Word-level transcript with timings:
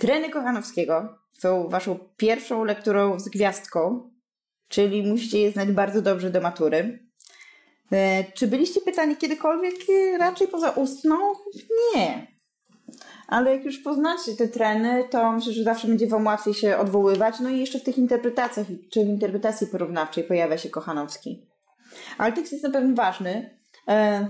Treny 0.00 0.30
Kochanowskiego 0.30 1.18
są 1.32 1.68
waszą 1.68 1.98
pierwszą 2.16 2.64
lekturą 2.64 3.20
z 3.20 3.28
gwiazdką, 3.28 4.10
czyli 4.68 5.02
musicie 5.02 5.40
je 5.40 5.52
znać 5.52 5.72
bardzo 5.72 6.02
dobrze 6.02 6.30
do 6.30 6.40
matury. 6.40 7.08
E, 7.92 8.24
czy 8.32 8.46
byliście 8.46 8.80
pytani 8.80 9.16
kiedykolwiek 9.16 9.74
e, 9.74 10.18
raczej 10.18 10.48
poza 10.48 10.70
ustną? 10.70 11.16
Nie. 11.96 12.26
Ale 13.28 13.56
jak 13.56 13.64
już 13.64 13.78
poznacie 13.78 14.36
te 14.38 14.48
treny, 14.48 15.04
to 15.10 15.32
myślę, 15.32 15.52
że 15.52 15.64
zawsze 15.64 15.88
będzie 15.88 16.06
wam 16.06 16.26
łatwiej 16.26 16.54
się 16.54 16.78
odwoływać. 16.78 17.40
No 17.40 17.50
i 17.50 17.58
jeszcze 17.58 17.78
w 17.78 17.84
tych 17.84 17.98
interpretacjach, 17.98 18.66
czy 18.92 19.04
w 19.04 19.08
interpretacji 19.08 19.66
porównawczej 19.66 20.24
pojawia 20.24 20.58
się 20.58 20.70
Kochanowski. 20.70 21.46
Ale 22.18 22.32
tekst 22.32 22.52
jest 22.52 22.64
na 22.64 22.70
pewno 22.70 22.94
ważny, 22.94 23.58
e, 23.88 24.28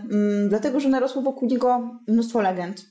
dlatego 0.49 0.81
że 0.81 0.89
narosło 0.89 1.23
wokół 1.23 1.49
niego 1.49 1.99
mnóstwo 2.09 2.41
legend. 2.41 2.91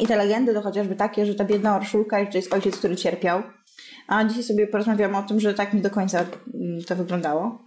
I 0.00 0.06
te 0.06 0.16
legendy 0.16 0.54
to 0.54 0.62
chociażby 0.62 0.96
takie, 0.96 1.26
że 1.26 1.34
ta 1.34 1.44
biedna 1.44 1.76
Orszulka 1.76 2.26
to 2.26 2.36
jest 2.36 2.54
ojciec, 2.54 2.76
który 2.76 2.96
cierpiał. 2.96 3.42
A 4.08 4.24
dzisiaj 4.24 4.42
sobie 4.42 4.66
porozmawiamy 4.66 5.16
o 5.16 5.22
tym, 5.22 5.40
że 5.40 5.54
tak 5.54 5.74
nie 5.74 5.80
do 5.80 5.90
końca 5.90 6.18
mm, 6.54 6.84
to 6.84 6.96
wyglądało. 6.96 7.64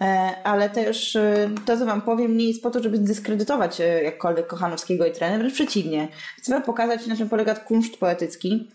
E, 0.00 0.34
ale 0.44 0.70
też 0.70 1.16
e, 1.16 1.50
to, 1.66 1.78
co 1.78 1.86
Wam 1.86 2.02
powiem, 2.02 2.36
nie 2.36 2.48
jest 2.48 2.62
po 2.62 2.70
to, 2.70 2.82
żeby 2.82 2.96
zdyskredytować 2.96 3.80
e, 3.80 4.02
jakkolwiek 4.02 4.46
Kochanowskiego 4.46 5.06
i 5.06 5.12
trenera, 5.12 5.38
wręcz 5.38 5.54
przeciwnie. 5.54 6.08
Chcę 6.38 6.52
Wam 6.52 6.62
pokazać, 6.62 7.06
na 7.06 7.16
czym 7.16 7.28
polega 7.28 7.54
kunszt 7.54 7.96
poetycki 7.96 8.70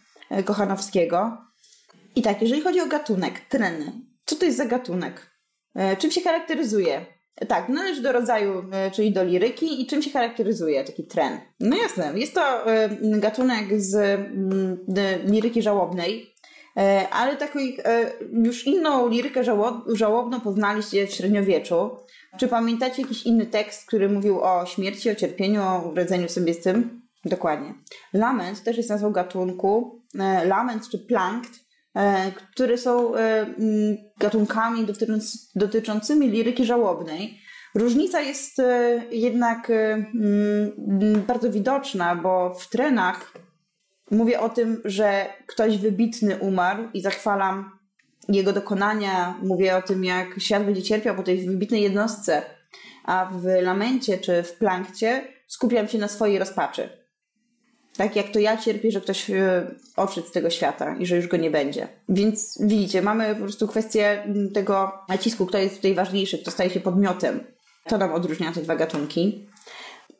Kochanowskiego. 0.45 1.37
I 2.15 2.21
tak, 2.21 2.41
jeżeli 2.41 2.61
chodzi 2.61 2.81
o 2.81 2.87
gatunek, 2.87 3.39
treny, 3.39 3.91
co 4.25 4.35
to 4.35 4.45
jest 4.45 4.57
za 4.57 4.65
gatunek? 4.65 5.31
Czym 5.97 6.11
się 6.11 6.21
charakteryzuje? 6.21 7.05
Tak, 7.47 7.69
należy 7.69 8.01
do 8.01 8.11
rodzaju, 8.11 8.63
czyli 8.93 9.11
do 9.11 9.23
liryki 9.23 9.81
i 9.81 9.87
czym 9.87 10.01
się 10.01 10.11
charakteryzuje 10.11 10.83
taki 10.83 11.03
tren? 11.03 11.39
No 11.59 11.77
jasne, 11.77 12.11
jest 12.15 12.33
to 12.33 12.65
gatunek 13.01 13.81
z 13.81 13.95
mm, 13.95 14.77
liryki 15.25 15.61
żałobnej, 15.61 16.33
E, 16.77 17.09
ale 17.09 17.37
taką 17.37 17.59
e, 17.59 18.11
już 18.31 18.67
inną 18.67 19.09
lirykę 19.09 19.43
żałobną 19.93 20.41
poznaliście 20.41 21.07
w 21.07 21.13
średniowieczu. 21.13 21.89
Czy 22.39 22.47
pamiętacie 22.47 23.01
jakiś 23.01 23.25
inny 23.25 23.45
tekst, 23.45 23.87
który 23.87 24.09
mówił 24.09 24.41
o 24.41 24.65
śmierci, 24.65 25.09
o 25.09 25.15
cierpieniu, 25.15 25.61
o 25.61 25.93
radzeniu 25.95 26.29
sobie 26.29 26.53
z 26.53 26.61
tym? 26.61 27.01
Dokładnie. 27.25 27.73
Lament 28.13 28.63
też 28.63 28.77
jest 28.77 28.89
nazwą 28.89 29.11
gatunku. 29.11 30.01
E, 30.19 30.45
lament 30.45 30.89
czy 30.89 30.99
plankt, 30.99 31.51
które 32.51 32.77
są 32.77 33.11
gatunkami 34.19 34.87
dotyczącymi 35.55 36.29
liryki 36.29 36.65
żałobnej. 36.65 37.39
Różnica 37.75 38.21
jest 38.21 38.61
jednak 39.11 39.71
bardzo 41.27 41.51
widoczna, 41.51 42.15
bo 42.15 42.55
w 42.59 42.69
trenach 42.69 43.33
Mówię 44.11 44.39
o 44.39 44.49
tym, 44.49 44.81
że 44.85 45.25
ktoś 45.45 45.77
wybitny 45.77 46.37
umarł 46.37 46.83
i 46.93 47.01
zachwalam 47.01 47.79
jego 48.29 48.53
dokonania. 48.53 49.37
Mówię 49.43 49.77
o 49.77 49.81
tym, 49.81 50.03
jak 50.03 50.39
świat 50.39 50.65
będzie 50.65 50.83
cierpiał 50.83 51.15
po 51.15 51.23
tej 51.23 51.45
wybitnej 51.47 51.81
jednostce. 51.81 52.41
A 53.05 53.25
w 53.25 53.45
lamencie 53.61 54.17
czy 54.17 54.43
w 54.43 54.53
plankcie 54.53 55.27
skupiam 55.47 55.87
się 55.87 55.97
na 55.97 56.07
swojej 56.07 56.39
rozpaczy. 56.39 57.02
Tak 57.97 58.15
jak 58.15 58.29
to 58.29 58.39
ja 58.39 58.57
cierpię, 58.57 58.91
że 58.91 59.01
ktoś 59.01 59.29
e, 59.29 59.67
odszedł 59.95 60.27
z 60.27 60.31
tego 60.31 60.49
świata 60.49 60.95
i 60.99 61.05
że 61.05 61.15
już 61.15 61.27
go 61.27 61.37
nie 61.37 61.51
będzie. 61.51 61.87
Więc 62.09 62.57
widzicie, 62.61 63.01
mamy 63.01 63.35
po 63.35 63.41
prostu 63.41 63.67
kwestię 63.67 64.23
tego 64.53 64.91
nacisku, 65.09 65.45
kto 65.45 65.57
jest 65.57 65.75
tutaj 65.75 65.93
ważniejszy, 65.93 66.37
kto 66.37 66.51
staje 66.51 66.69
się 66.69 66.79
podmiotem. 66.79 67.39
To 67.87 67.97
nam 67.97 68.13
odróżnia 68.13 68.51
te 68.51 68.61
dwa 68.61 68.75
gatunki. 68.75 69.47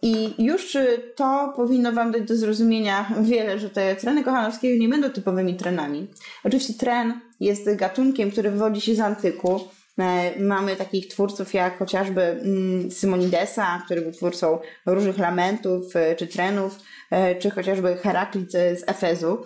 I 0.01 0.43
już 0.43 0.77
to 1.15 1.53
powinno 1.55 1.91
Wam 1.91 2.11
dać 2.11 2.23
do 2.23 2.35
zrozumienia 2.35 3.09
wiele, 3.21 3.59
że 3.59 3.69
te 3.69 3.95
treny 3.95 4.23
Kochanowskiego 4.23 4.81
nie 4.81 4.89
będą 4.89 5.09
typowymi 5.09 5.55
trenami. 5.55 6.07
Oczywiście 6.43 6.73
tren 6.73 7.19
jest 7.39 7.75
gatunkiem, 7.75 8.31
który 8.31 8.51
wywodzi 8.51 8.81
się 8.81 8.95
z 8.95 8.99
antyku. 8.99 9.59
E, 9.99 10.39
mamy 10.39 10.75
takich 10.75 11.07
twórców 11.07 11.53
jak 11.53 11.79
chociażby 11.79 12.21
mm, 12.21 12.91
Simonidesa, 12.91 13.81
który 13.85 14.01
był 14.01 14.11
twórcą 14.11 14.59
różnych 14.85 15.17
lamentów 15.17 15.95
e, 15.95 16.15
czy 16.15 16.27
trenów, 16.27 16.79
e, 17.11 17.35
czy 17.35 17.49
chociażby 17.49 17.95
Heraklit 17.95 18.51
z 18.51 18.83
Efezu, 18.87 19.45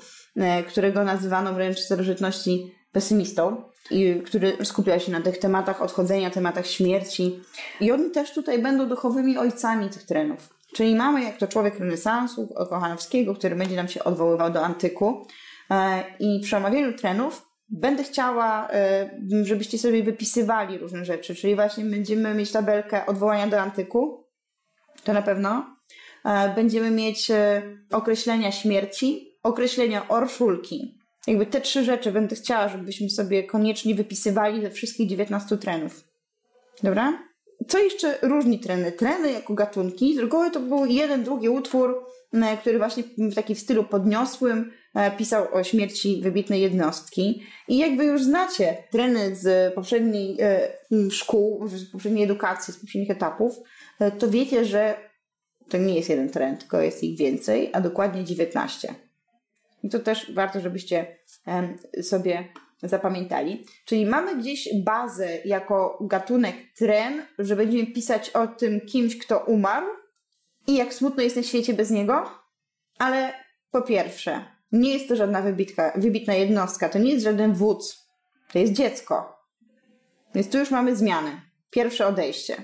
którego 0.68 1.04
nazywano 1.04 1.54
wręcz 1.54 1.78
w 1.78 1.86
starożytności 1.86 2.76
pesymistą 2.92 3.64
i 3.92 4.22
który 4.26 4.58
skupia 4.64 5.00
się 5.00 5.12
na 5.12 5.22
tych 5.22 5.38
tematach 5.38 5.82
odchodzenia, 5.82 6.30
tematach 6.30 6.68
śmierci. 6.68 7.40
I 7.82 7.92
oni 7.92 8.12
też 8.12 8.34
tutaj 8.34 8.60
będą 8.60 8.90
duchowymi 8.90 9.38
ojcami 9.38 9.90
tych 9.90 10.04
trenów. 10.04 10.50
Czyli 10.76 10.96
mamy 10.96 11.24
jak 11.24 11.38
to 11.38 11.48
człowiek 11.48 11.80
renesansu 11.80 12.48
Kochanowskiego, 12.48 13.36
który 13.36 13.56
będzie 13.56 13.76
nam 13.76 13.88
się 13.88 14.04
odwoływał 14.04 14.52
do 14.52 14.66
antyku. 14.66 15.28
I 16.20 16.40
przy 16.44 16.58
omawianiu 16.58 16.94
trenów 16.94 17.47
będę 17.70 18.04
chciała, 18.04 18.70
e, 18.72 19.10
żebyście 19.44 19.78
sobie 19.78 20.04
wypisywali 20.04 20.78
różne 20.78 21.06
rzeczy, 21.06 21.36
czyli 21.36 21.56
właśnie 21.56 21.86
będziemy 21.86 22.34
mieć 22.34 22.52
tabelkę 22.52 23.06
odwołania 23.06 23.48
do 23.48 23.60
antyku, 23.60 24.26
to 25.04 25.14
na 25.14 25.22
pewno. 25.22 25.78
E, 26.26 26.56
będziemy 26.56 26.92
mieć 26.92 27.32
określenia 27.92 28.52
śmierci, 28.52 29.38
określenia 29.44 30.08
orszulki, 30.08 30.98
jakby 31.28 31.46
te 31.46 31.62
trzy 31.62 31.84
rzeczy 31.84 32.12
będę 32.12 32.36
chciała, 32.36 32.68
żebyśmy 32.68 33.10
sobie 33.10 33.44
koniecznie 33.44 33.96
wypisywali 33.96 34.62
ze 34.62 34.72
wszystkich 34.72 35.10
19 35.10 35.58
trenów. 35.58 36.04
Dobra? 36.84 37.24
Co 37.68 37.78
jeszcze 37.78 38.18
różni 38.22 38.60
treny? 38.60 38.92
Treny 38.92 39.32
jako 39.32 39.54
gatunki, 39.54 40.16
z 40.16 40.20
reguły 40.20 40.52
to 40.52 40.60
był 40.60 40.86
jeden, 40.86 41.24
drugi 41.24 41.50
utwór, 41.50 42.06
który 42.62 42.78
właśnie 42.78 43.04
w 43.18 43.36
taki 43.36 43.56
w 43.56 43.60
stylu 43.60 43.84
podniosłym 43.84 44.72
e, 44.96 45.12
pisał 45.12 45.54
o 45.54 45.64
śmierci 45.64 46.22
wybitnej 46.22 46.62
jednostki. 46.62 47.44
I 47.68 47.78
jakby 47.78 48.06
już 48.06 48.24
znacie 48.24 48.84
treny 48.92 49.36
z 49.36 49.74
poprzedniej 49.74 50.38
e, 50.42 50.70
szkół, 51.12 51.68
z 51.68 51.92
poprzedniej 51.92 52.24
edukacji, 52.24 52.74
z 52.74 52.78
poprzednich 52.78 53.12
etapów, 53.12 53.60
e, 54.00 54.12
to 54.12 54.30
wiecie, 54.30 54.66
że 54.66 54.96
to 55.70 55.78
nie 55.78 55.96
jest 55.96 56.10
jeden 56.10 56.30
trend, 56.30 56.60
tylko 56.60 56.82
jest 56.82 57.04
ich 57.04 57.18
więcej, 57.18 57.70
a 57.74 57.82
dokładnie 57.82 58.24
19. 58.24 58.96
I 59.84 59.90
to 59.90 60.00
też 60.00 60.34
warto, 60.34 60.60
żebyście 60.60 61.18
sobie 62.02 62.44
zapamiętali. 62.84 63.66
Czyli 63.86 64.06
mamy 64.06 64.36
gdzieś 64.36 64.70
bazę 64.84 65.38
jako 65.46 66.00
gatunek 66.02 66.56
tren, 66.78 67.22
że 67.40 67.56
będziemy 67.56 67.88
pisać 67.88 68.30
o 68.30 68.48
tym 68.48 68.82
kimś, 68.82 69.18
kto 69.18 69.40
umarł 69.40 69.88
i 70.68 70.76
jak 70.76 70.94
smutno 70.94 71.24
jest 71.24 71.36
na 71.36 71.44
świecie 71.44 71.74
bez 71.74 71.92
niego. 71.92 72.30
Ale 73.00 73.34
po 73.72 73.82
pierwsze, 73.82 74.46
nie 74.72 74.94
jest 74.94 75.08
to 75.08 75.16
żadna 75.16 75.42
wybitka, 75.42 75.94
wybitna 75.96 76.34
jednostka, 76.34 76.90
to 76.90 77.00
nie 77.00 77.12
jest 77.12 77.24
żaden 77.24 77.54
wódz, 77.54 78.08
to 78.54 78.60
jest 78.60 78.74
dziecko. 78.74 79.38
Więc 80.36 80.50
tu 80.50 80.58
już 80.58 80.72
mamy 80.72 80.96
zmiany. 80.96 81.42
Pierwsze 81.70 82.08
odejście. 82.08 82.64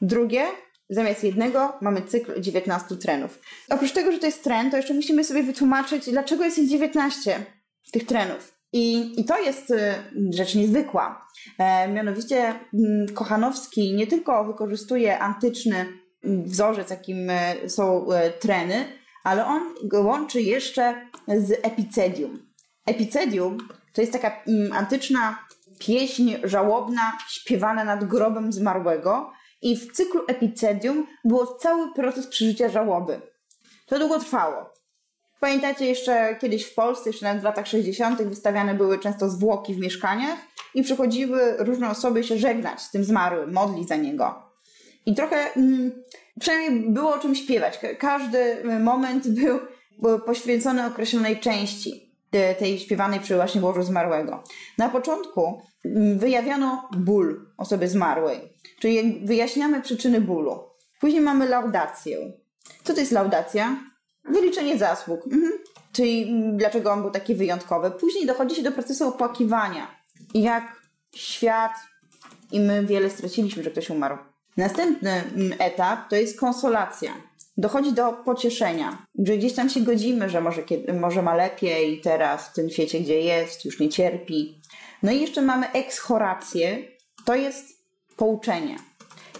Drugie, 0.00 0.44
Zamiast 0.92 1.24
jednego 1.24 1.72
mamy 1.80 2.02
cykl 2.02 2.40
19 2.40 2.96
trenów. 2.96 3.40
Oprócz 3.70 3.92
tego, 3.92 4.12
że 4.12 4.18
to 4.18 4.26
jest 4.26 4.44
tren, 4.44 4.70
to 4.70 4.76
jeszcze 4.76 4.94
musimy 4.94 5.24
sobie 5.24 5.42
wytłumaczyć, 5.42 6.10
dlaczego 6.10 6.44
jest 6.44 6.58
ich 6.58 6.70
19 6.70 7.46
tych 7.92 8.06
trenów. 8.06 8.58
I, 8.72 9.12
i 9.20 9.24
to 9.24 9.40
jest 9.40 9.70
y, 9.70 9.94
rzecz 10.30 10.54
niezwykła. 10.54 11.26
E, 11.58 11.88
mianowicie 11.88 12.36
mm, 12.74 13.14
Kochanowski 13.14 13.94
nie 13.94 14.06
tylko 14.06 14.44
wykorzystuje 14.44 15.18
antyczny 15.18 15.86
wzorzec, 16.24 16.90
jakim 16.90 17.30
e, 17.30 17.68
są 17.68 18.12
e, 18.12 18.30
treny, 18.30 18.84
ale 19.24 19.46
on 19.46 19.62
go 19.84 20.02
łączy 20.02 20.42
jeszcze 20.42 21.08
z 21.28 21.50
epicedium. 21.62 22.38
Epicedium 22.86 23.58
to 23.92 24.00
jest 24.00 24.12
taka 24.12 24.42
mm, 24.46 24.72
antyczna 24.72 25.38
pieśń 25.78 26.34
żałobna 26.44 27.18
śpiewana 27.28 27.84
nad 27.84 28.04
grobem 28.04 28.52
zmarłego, 28.52 29.32
i 29.62 29.76
w 29.76 29.92
cyklu 29.92 30.24
epicedium 30.28 31.06
było 31.24 31.46
cały 31.46 31.94
proces 31.94 32.26
przeżycia 32.26 32.68
żałoby. 32.68 33.20
To 33.86 33.98
długo 33.98 34.18
trwało. 34.18 34.72
Pamiętacie 35.40 35.86
jeszcze 35.86 36.36
kiedyś 36.40 36.64
w 36.64 36.74
Polsce, 36.74 37.10
jeszcze 37.10 37.26
nawet 37.26 37.40
w 37.40 37.44
latach 37.44 37.66
60., 37.66 38.22
wystawiane 38.22 38.74
były 38.74 38.98
często 38.98 39.28
zwłoki 39.28 39.74
w 39.74 39.78
mieszkaniach 39.78 40.38
i 40.74 40.82
przychodziły 40.82 41.56
różne 41.58 41.90
osoby 41.90 42.24
się 42.24 42.38
żegnać 42.38 42.80
z 42.80 42.90
tym 42.90 43.04
zmarłym, 43.04 43.52
modlić 43.52 43.88
za 43.88 43.96
niego. 43.96 44.51
I 45.06 45.14
trochę, 45.14 45.54
mm, 45.54 46.02
przynajmniej 46.40 46.90
było 46.90 47.14
o 47.14 47.18
czym 47.18 47.34
śpiewać. 47.34 47.80
Każdy 47.98 48.64
moment 48.80 49.28
był, 49.28 49.60
był 49.98 50.20
poświęcony 50.20 50.86
określonej 50.86 51.40
części 51.40 52.12
tej 52.58 52.78
śpiewanej 52.78 53.20
przy 53.20 53.36
właśnie 53.36 53.60
łożu 53.60 53.82
zmarłego. 53.82 54.42
Na 54.78 54.88
początku 54.88 55.62
mm, 55.84 56.18
wyjawiano 56.18 56.88
ból 56.96 57.46
osoby 57.56 57.88
zmarłej. 57.88 58.40
Czyli 58.80 59.20
wyjaśniamy 59.24 59.82
przyczyny 59.82 60.20
bólu. 60.20 60.60
Później 61.00 61.22
mamy 61.22 61.48
laudację. 61.48 62.32
Co 62.84 62.94
to 62.94 63.00
jest 63.00 63.12
laudacja? 63.12 63.76
Wyliczenie 64.24 64.78
zasług. 64.78 65.26
Mhm. 65.26 65.52
Czyli 65.92 66.22
mm, 66.22 66.56
dlaczego 66.56 66.92
on 66.92 67.02
był 67.02 67.10
taki 67.10 67.34
wyjątkowy. 67.34 67.90
Później 67.90 68.26
dochodzi 68.26 68.56
się 68.56 68.62
do 68.62 68.72
procesu 68.72 69.08
opłakiwania. 69.08 69.96
Jak 70.34 70.82
świat 71.14 71.72
i 72.52 72.60
my 72.60 72.86
wiele 72.86 73.10
straciliśmy, 73.10 73.62
że 73.62 73.70
ktoś 73.70 73.90
umarł. 73.90 74.18
Następny 74.56 75.10
mm, 75.10 75.52
etap 75.58 76.08
to 76.08 76.16
jest 76.16 76.40
konsolacja. 76.40 77.12
dochodzi 77.56 77.92
do 77.92 78.12
pocieszenia, 78.12 79.06
że 79.18 79.36
gdzieś 79.36 79.54
tam 79.54 79.70
się 79.70 79.80
godzimy, 79.80 80.30
że 80.30 80.40
może, 80.40 80.62
może 81.00 81.22
ma 81.22 81.34
lepiej 81.34 82.00
teraz 82.00 82.48
w 82.48 82.52
tym 82.52 82.70
świecie, 82.70 83.00
gdzie 83.00 83.20
jest, 83.20 83.64
już 83.64 83.80
nie 83.80 83.88
cierpi. 83.88 84.60
No 85.02 85.12
i 85.12 85.20
jeszcze 85.20 85.42
mamy 85.42 85.72
ekshorację, 85.72 86.78
to 87.24 87.34
jest 87.34 87.66
pouczenie. 88.16 88.76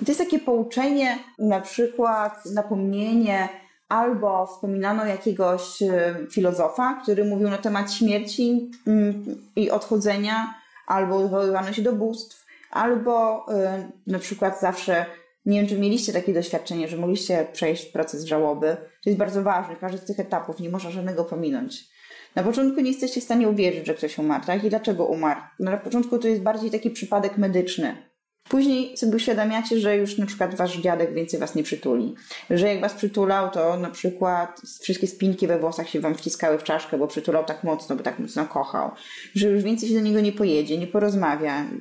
I 0.02 0.04
to 0.04 0.10
jest 0.10 0.20
takie 0.20 0.38
pouczenie, 0.38 1.18
na 1.38 1.60
przykład 1.60 2.46
napomnienie, 2.54 3.48
albo 3.88 4.46
wspominano 4.46 5.06
jakiegoś 5.06 5.82
e, 5.82 6.14
filozofa, 6.30 7.00
który 7.02 7.24
mówił 7.24 7.50
na 7.50 7.58
temat 7.58 7.92
śmierci 7.92 8.70
mm, 8.86 9.24
i 9.56 9.70
odchodzenia, 9.70 10.54
albo 10.86 11.16
odwoływano 11.16 11.72
się 11.72 11.82
do 11.82 11.92
bóstw, 11.92 12.41
albo 12.72 13.46
e, 13.54 13.88
na 14.06 14.18
przykład 14.18 14.60
zawsze, 14.60 15.06
nie 15.46 15.60
wiem 15.60 15.68
czy 15.68 15.78
mieliście 15.78 16.12
takie 16.12 16.34
doświadczenie, 16.34 16.88
że 16.88 16.96
mogliście 16.96 17.46
przejść 17.52 17.84
proces 17.84 18.24
żałoby. 18.24 18.76
To 18.76 19.10
jest 19.10 19.18
bardzo 19.18 19.42
ważne, 19.42 19.76
każdy 19.76 19.98
z 19.98 20.04
tych 20.04 20.20
etapów, 20.20 20.60
nie 20.60 20.70
można 20.70 20.90
żadnego 20.90 21.24
pominąć. 21.24 21.92
Na 22.34 22.42
początku 22.42 22.80
nie 22.80 22.90
jesteście 22.90 23.20
w 23.20 23.24
stanie 23.24 23.48
uwierzyć, 23.48 23.86
że 23.86 23.94
ktoś 23.94 24.18
umarł, 24.18 24.44
tak? 24.46 24.64
I 24.64 24.70
dlaczego 24.70 25.06
umarł? 25.06 25.40
No, 25.60 25.70
na 25.70 25.76
początku 25.76 26.18
to 26.18 26.28
jest 26.28 26.42
bardziej 26.42 26.70
taki 26.70 26.90
przypadek 26.90 27.38
medyczny. 27.38 28.11
Później 28.48 28.96
sobie 28.96 29.16
uświadamiacie, 29.16 29.80
że 29.80 29.96
już 29.96 30.18
na 30.18 30.26
przykład 30.26 30.54
wasz 30.54 30.76
dziadek 30.76 31.14
więcej 31.14 31.40
was 31.40 31.54
nie 31.54 31.62
przytuli. 31.62 32.14
Że 32.50 32.68
jak 32.68 32.80
was 32.80 32.94
przytulał, 32.94 33.50
to 33.50 33.76
na 33.76 33.90
przykład 33.90 34.60
wszystkie 34.80 35.06
spinki 35.06 35.46
we 35.46 35.58
włosach 35.58 35.88
się 35.88 36.00
wam 36.00 36.14
wciskały 36.14 36.58
w 36.58 36.64
czaszkę, 36.64 36.98
bo 36.98 37.06
przytulał 37.06 37.44
tak 37.44 37.64
mocno, 37.64 37.96
bo 37.96 38.02
tak 38.02 38.18
mocno 38.18 38.46
kochał. 38.46 38.90
Że 39.34 39.48
już 39.48 39.62
więcej 39.62 39.88
się 39.88 39.94
do 39.94 40.00
niego 40.00 40.20
nie 40.20 40.32
pojedzie, 40.32 40.78
nie 40.78 40.86
porozmawia 40.86 41.56
mm, 41.56 41.78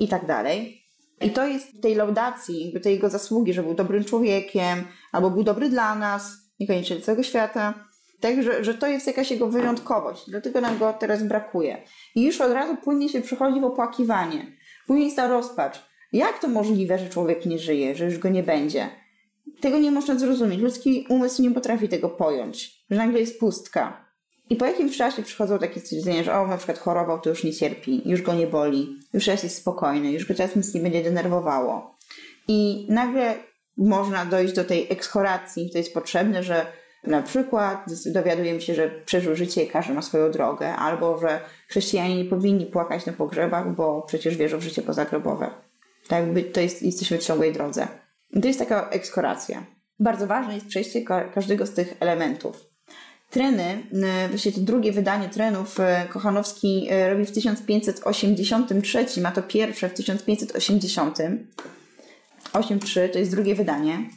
i 0.00 0.08
tak 0.08 0.26
dalej. 0.26 0.84
I 1.20 1.30
to 1.30 1.46
jest 1.46 1.82
tej 1.82 1.94
laudacji, 1.94 2.64
jakby 2.64 2.80
tej 2.80 2.94
jego 2.94 3.08
zasługi, 3.08 3.52
że 3.52 3.62
był 3.62 3.74
dobrym 3.74 4.04
człowiekiem, 4.04 4.84
albo 5.12 5.30
był 5.30 5.44
dobry 5.44 5.68
dla 5.68 5.94
nas, 5.94 6.32
niekoniecznie 6.60 6.96
dla 6.96 7.04
całego 7.04 7.22
świata. 7.22 7.74
Tak, 8.20 8.42
że, 8.42 8.64
że 8.64 8.74
to 8.74 8.86
jest 8.86 9.06
jakaś 9.06 9.30
jego 9.30 9.48
wyjątkowość, 9.48 10.30
dlatego 10.30 10.60
nam 10.60 10.78
go 10.78 10.92
teraz 10.92 11.22
brakuje. 11.22 11.82
I 12.14 12.26
już 12.26 12.40
od 12.40 12.52
razu 12.52 12.76
płynnie 12.76 13.08
się 13.08 13.20
przychodzi 13.20 13.60
w 13.60 13.64
opłakiwanie. 13.64 14.56
Później 14.86 15.04
jest 15.04 15.16
ta 15.16 15.28
rozpacz 15.28 15.89
jak 16.12 16.38
to 16.38 16.48
możliwe, 16.48 16.98
że 16.98 17.08
człowiek 17.08 17.46
nie 17.46 17.58
żyje, 17.58 17.94
że 17.94 18.04
już 18.04 18.18
go 18.18 18.28
nie 18.28 18.42
będzie? 18.42 18.88
Tego 19.60 19.78
nie 19.78 19.90
można 19.90 20.18
zrozumieć. 20.18 20.60
Ludzki 20.60 21.06
umysł 21.08 21.42
nie 21.42 21.50
potrafi 21.50 21.88
tego 21.88 22.08
pojąć, 22.08 22.84
że 22.90 22.96
nagle 22.96 23.20
jest 23.20 23.40
pustka. 23.40 24.10
I 24.50 24.56
po 24.56 24.66
jakimś 24.66 24.96
czasie 24.96 25.22
przychodzą 25.22 25.58
takie 25.58 25.80
stwierdzenia, 25.80 26.22
że 26.22 26.34
o, 26.34 26.46
na 26.46 26.56
przykład 26.56 26.78
chorował, 26.78 27.20
to 27.20 27.30
już 27.30 27.44
nie 27.44 27.52
cierpi, 27.52 28.02
już 28.04 28.22
go 28.22 28.34
nie 28.34 28.46
boli, 28.46 28.98
już 29.12 29.24
teraz 29.24 29.42
jest 29.42 29.56
spokojny, 29.56 30.12
już 30.12 30.26
go 30.26 30.34
teraz 30.34 30.56
nic 30.56 30.74
nie 30.74 30.80
będzie 30.80 31.02
denerwowało. 31.02 31.98
I 32.48 32.86
nagle 32.88 33.34
można 33.76 34.24
dojść 34.24 34.54
do 34.54 34.64
tej 34.64 34.86
ekschoracji, 34.92 35.70
to 35.70 35.78
jest 35.78 35.94
potrzebne, 35.94 36.42
że 36.42 36.66
na 37.04 37.22
przykład 37.22 37.84
dowiadujemy 38.06 38.60
się, 38.60 38.74
że 38.74 38.90
przeżył 38.90 39.36
życie 39.36 39.64
i 39.64 39.68
każdy 39.68 39.94
ma 39.94 40.02
swoją 40.02 40.30
drogę, 40.30 40.76
albo 40.76 41.18
że 41.18 41.40
chrześcijanie 41.68 42.16
nie 42.16 42.30
powinni 42.30 42.66
płakać 42.66 43.06
na 43.06 43.12
pogrzebach, 43.12 43.74
bo 43.74 44.02
przecież 44.02 44.36
wierzą 44.36 44.58
w 44.58 44.62
życie 44.62 44.82
pozagrobowe. 44.82 45.50
Tak 46.10 46.24
jakby 46.24 46.42
to 46.42 46.60
jest, 46.60 46.82
jesteśmy 46.82 47.18
w 47.18 47.24
ciągłej 47.24 47.52
drodze. 47.52 47.88
To 48.42 48.48
jest 48.48 48.58
taka 48.58 48.88
ekskoracja. 48.90 49.66
Bardzo 49.98 50.26
ważne 50.26 50.54
jest 50.54 50.66
przejście 50.66 51.02
każdego 51.34 51.66
z 51.66 51.74
tych 51.74 51.94
elementów. 52.00 52.64
Treny, 53.30 53.82
właśnie 54.30 54.52
to 54.52 54.60
drugie 54.60 54.92
wydanie 54.92 55.28
trenów 55.28 55.80
e, 55.80 56.06
Kochanowski 56.08 56.86
e, 56.90 57.10
robi 57.10 57.24
w 57.24 57.32
1583, 57.32 59.06
a 59.24 59.30
to 59.30 59.42
pierwsze 59.42 59.88
w 59.88 59.94
1580. 59.94 61.18
8.3 62.52 63.08
to 63.12 63.18
jest 63.18 63.30
drugie 63.30 63.54
wydanie. 63.54 64.10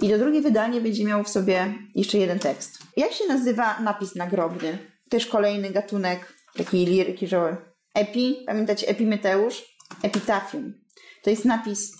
I 0.00 0.10
to 0.10 0.18
drugie 0.18 0.40
wydanie 0.40 0.80
będzie 0.80 1.04
miało 1.04 1.24
w 1.24 1.28
sobie 1.28 1.74
jeszcze 1.94 2.18
jeden 2.18 2.38
tekst. 2.38 2.78
Jak 2.96 3.12
się 3.12 3.24
nazywa 3.28 3.80
napis 3.80 4.14
nagrobny? 4.14 4.78
Też 5.08 5.26
kolejny 5.26 5.70
gatunek 5.70 6.34
takiej 6.56 6.86
liryki, 6.86 7.26
że 7.26 7.56
epi, 7.94 8.36
pamiętacie 8.46 8.88
epimeteusz? 8.88 9.74
Epitafium. 10.02 10.83
To 11.24 11.30
jest 11.30 11.44
napis 11.44 11.92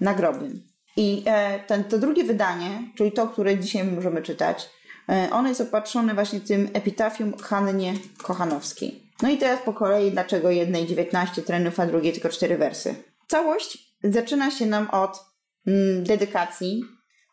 nagrobny. 0.00 0.50
I 0.96 1.22
e, 1.26 1.60
ten, 1.66 1.84
to 1.84 1.98
drugie 1.98 2.24
wydanie, 2.24 2.82
czyli 2.96 3.12
to, 3.12 3.28
które 3.28 3.58
dzisiaj 3.58 3.84
możemy 3.84 4.22
czytać, 4.22 4.70
e, 5.08 5.28
ono 5.32 5.48
jest 5.48 5.60
opatrzone 5.60 6.14
właśnie 6.14 6.40
tym 6.40 6.68
epitafium 6.72 7.36
Hannie 7.38 7.94
Kochanowskiej. 8.22 9.02
No 9.22 9.30
i 9.30 9.38
teraz 9.38 9.60
po 9.64 9.72
kolei, 9.72 10.10
dlaczego 10.10 10.50
jednej 10.50 10.86
19 10.86 11.42
trenów, 11.42 11.80
a 11.80 11.86
drugiej 11.86 12.12
tylko 12.12 12.28
4 12.28 12.58
wersy. 12.58 12.94
Całość 13.28 13.94
zaczyna 14.04 14.50
się 14.50 14.66
nam 14.66 14.90
od 14.90 15.24
mm, 15.66 16.04
dedykacji 16.04 16.84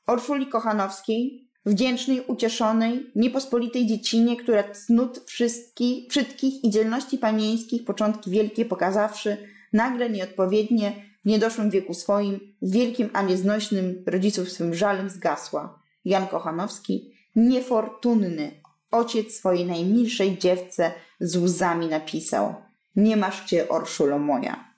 Orszuli 0.07 0.47
Kochanowskiej, 0.47 1.49
wdzięcznej, 1.65 2.21
ucieszonej, 2.27 3.11
niepospolitej 3.15 3.87
dziecinie, 3.87 4.37
która 4.37 4.63
cnót 4.63 5.23
wszystkich, 5.25 6.09
wszystkich 6.09 6.63
i 6.63 6.69
dzielności 6.69 7.17
panieńskich 7.17 7.85
początki 7.85 8.31
wielkie 8.31 8.65
pokazawszy, 8.65 9.56
nagle 9.73 10.09
nieodpowiednie 10.09 10.93
w 11.25 11.29
niedoszłym 11.29 11.69
wieku 11.69 11.93
swoim, 11.93 12.39
z 12.61 12.71
wielkim, 12.71 13.09
a 13.13 13.21
nieznośnym 13.21 14.03
rodziców 14.07 14.51
swym 14.51 14.73
żalem 14.73 15.09
zgasła. 15.09 15.79
Jan 16.05 16.27
Kochanowski, 16.27 17.13
niefortunny, 17.35 18.61
ojciec 18.91 19.33
swojej 19.33 19.65
najmilszej 19.65 20.37
dziewce 20.37 20.91
z 21.19 21.37
łzami 21.37 21.87
napisał 21.87 22.55
Nie 22.95 23.17
masz 23.17 23.45
cię, 23.45 23.69
Orszulo 23.69 24.19
moja. 24.19 24.73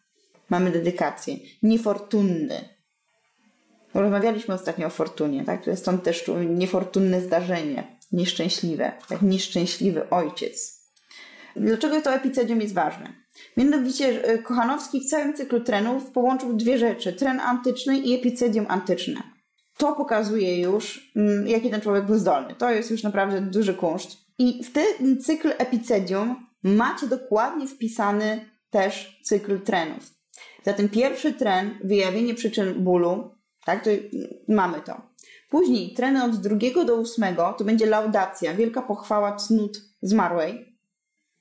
Mamy 0.50 0.72
dedykację. 0.72 1.36
Niefortunny. 1.64 2.70
Rozmawialiśmy 3.94 4.54
ostatnio 4.54 4.88
o 4.88 4.90
fortunie, 4.90 5.44
tak? 5.44 5.62
Stąd 5.76 6.04
też 6.04 6.32
niefortunne 6.50 7.22
zdarzenie, 7.22 7.98
nieszczęśliwe, 8.12 8.92
tak? 9.10 9.22
Nieszczęśliwy 9.22 10.10
ojciec. 10.10 10.80
Dlaczego 11.56 12.02
to 12.02 12.14
epicedium 12.14 12.62
jest 12.62 12.74
ważne? 12.74 13.14
Mianowicie 13.58 14.24
e, 14.24 14.38
Kochanowski 14.38 15.02
w 15.02 15.06
całym 15.06 15.34
cyklu 15.34 15.60
trenów 15.60 16.12
połączył 16.12 16.54
dwie 16.54 16.78
rzeczy: 16.78 17.14
tren 17.14 17.40
antyczny 17.40 18.00
i 18.00 18.16
epicedium 18.16 18.66
antyczne. 18.70 19.24
To 19.78 19.94
pokazuje 19.96 20.62
już, 20.62 21.12
mm, 21.16 21.48
jaki 21.48 21.70
ten 21.70 21.82
człowiek 21.82 22.06
był 22.06 22.18
zdolny. 22.18 22.56
To 22.56 22.72
jest 22.72 22.92
już 22.92 23.04
naprawdę 23.04 23.42
duży 23.42 23.74
kunszt. 23.74 24.18
I 24.38 24.64
w 24.64 24.72
ten 24.72 25.22
cykl 25.22 25.52
epicedium 25.58 26.36
macie 26.64 27.08
dokładnie 27.08 27.68
wpisany 27.68 28.46
też 28.70 29.20
cykl 29.24 29.60
trenów. 29.60 30.14
Zatem 30.66 30.90
pierwszy 30.90 31.34
tren, 31.34 31.80
wyjawienie 31.84 32.34
przyczyn 32.36 32.84
bólu, 32.84 33.32
tak, 33.66 33.84
to 33.84 33.90
mamy 34.48 34.82
to. 34.82 35.02
Później 35.50 35.94
treny 35.94 36.24
od 36.24 36.36
drugiego 36.36 36.86
do 36.86 36.96
ósmego 36.96 37.56
to 37.58 37.64
będzie 37.64 37.86
laudacja, 37.86 38.54
wielka 38.54 38.82
pochwała 38.82 39.36
cnót 39.36 39.82
zmarłej. 40.02 40.69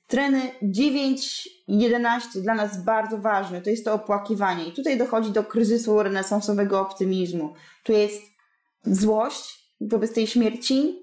Treny 0.09 0.51
9 0.61 1.49
i 1.67 1.79
11 1.79 2.41
dla 2.41 2.55
nas 2.55 2.83
bardzo 2.83 3.17
ważne, 3.17 3.61
to 3.61 3.69
jest 3.69 3.85
to 3.85 3.93
opłakiwanie. 3.93 4.65
I 4.65 4.71
tutaj 4.71 4.97
dochodzi 4.97 5.31
do 5.31 5.43
kryzysu 5.43 6.03
renesansowego 6.03 6.81
optymizmu. 6.81 7.53
Tu 7.83 7.91
jest 7.91 8.21
złość 8.85 9.71
wobec 9.81 10.13
tej 10.13 10.27
śmierci, 10.27 10.99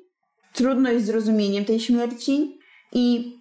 trudność 0.52 1.04
z 1.04 1.06
zrozumieniem 1.06 1.64
tej 1.64 1.80
śmierci 1.80 2.58
i 2.92 3.36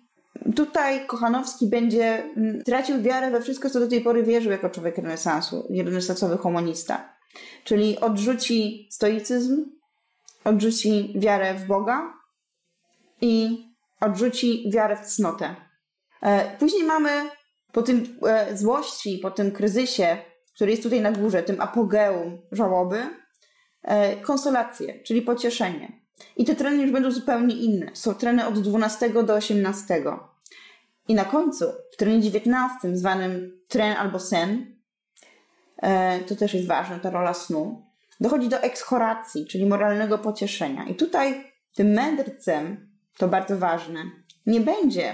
tutaj 0.55 1.07
Kochanowski 1.07 1.67
będzie 1.67 2.24
mm, 2.24 2.63
tracił 2.63 3.01
wiarę 3.01 3.31
we 3.31 3.41
wszystko, 3.41 3.69
co 3.69 3.79
do 3.79 3.88
tej 3.88 4.01
pory 4.01 4.24
wierzył 4.24 4.51
jako 4.51 4.69
człowiek 4.69 4.98
renesansu, 4.98 5.67
renesansowy 5.86 6.38
humanista. 6.38 7.15
Czyli 7.63 8.00
odrzuci 8.00 8.88
stoicyzm, 8.91 9.65
odrzuci 10.43 11.13
wiarę 11.15 11.53
w 11.53 11.67
Boga 11.67 12.13
i 13.22 13.65
odrzuci 14.05 14.71
wiarę 14.74 14.95
w 14.95 15.05
cnotę. 15.05 15.55
E, 16.21 16.57
później 16.57 16.83
mamy 16.83 17.09
po 17.71 17.81
tym 17.81 18.17
e, 18.27 18.57
złości, 18.57 19.19
po 19.21 19.31
tym 19.31 19.51
kryzysie, 19.51 20.17
który 20.55 20.71
jest 20.71 20.83
tutaj 20.83 21.01
na 21.01 21.12
górze, 21.12 21.43
tym 21.43 21.62
apogeum 21.62 22.41
żałoby, 22.51 23.01
e, 23.83 24.15
konsolację, 24.15 25.03
czyli 25.03 25.21
pocieszenie. 25.21 26.01
I 26.38 26.45
te 26.45 26.55
treny 26.55 26.83
już 26.83 26.91
będą 26.91 27.12
zupełnie 27.12 27.55
inne. 27.55 27.91
Są 27.93 28.13
treny 28.13 28.47
od 28.47 28.62
12 28.62 29.24
do 29.24 29.33
18. 29.33 30.03
I 31.07 31.15
na 31.15 31.25
końcu, 31.25 31.65
w 31.93 31.97
trenie 31.97 32.21
19, 32.21 32.97
zwanym 32.97 33.62
tren 33.67 33.97
albo 33.97 34.19
sen, 34.19 34.75
to 36.27 36.35
też 36.35 36.53
jest 36.53 36.67
ważne, 36.67 37.00
ta 37.00 37.09
rola 37.09 37.33
snu, 37.33 37.85
dochodzi 38.19 38.50
do 38.50 38.57
ekschoracji, 38.57 39.47
czyli 39.47 39.65
moralnego 39.65 40.17
pocieszenia. 40.17 40.85
I 40.85 40.95
tutaj 40.95 41.51
tym 41.75 41.88
mędrcem 41.88 42.94
to 43.17 43.27
bardzo 43.27 43.57
ważne, 43.57 44.03
nie 44.45 44.62
będzie 44.62 45.13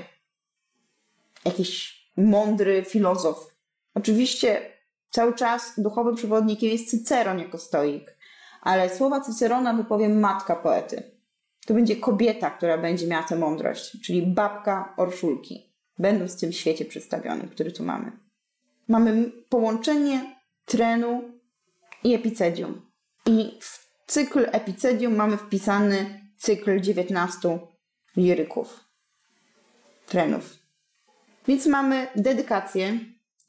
jakiś 1.45 2.01
mądry 2.17 2.83
filozof. 2.83 3.55
Oczywiście 3.93 4.61
cały 5.09 5.35
czas 5.35 5.73
duchowym 5.77 6.15
przewodnikiem 6.15 6.69
jest 6.69 6.89
Cyceron 6.89 7.39
jako 7.39 7.57
stoik, 7.57 8.17
ale 8.61 8.89
słowa 8.89 9.21
Cycerona 9.21 9.73
wypowie 9.73 10.09
matka 10.09 10.55
poety. 10.55 11.11
To 11.65 11.73
będzie 11.73 11.95
kobieta, 11.95 12.51
która 12.51 12.77
będzie 12.77 13.07
miała 13.07 13.23
tę 13.23 13.35
mądrość, 13.35 14.01
czyli 14.01 14.27
babka 14.27 14.93
Orszulki, 14.97 15.73
będąc 15.99 16.37
w 16.37 16.39
tym 16.39 16.51
świecie 16.51 16.85
przedstawionym, 16.85 17.49
który 17.49 17.71
tu 17.71 17.83
mamy. 17.83 18.11
Mamy 18.87 19.31
połączenie 19.49 20.35
trenu 20.65 21.23
i 22.03 22.13
epicedium. 22.13 22.81
I 23.25 23.59
w 23.61 23.91
cykl 24.07 24.47
epicedium 24.51 25.15
mamy 25.15 25.37
wpisany 25.37 26.21
cykl 26.37 26.81
19 26.81 27.59
liryków, 28.15 28.79
trenów. 30.05 30.57
Więc 31.47 31.65
mamy 31.65 32.07
dedykację, 32.15 32.99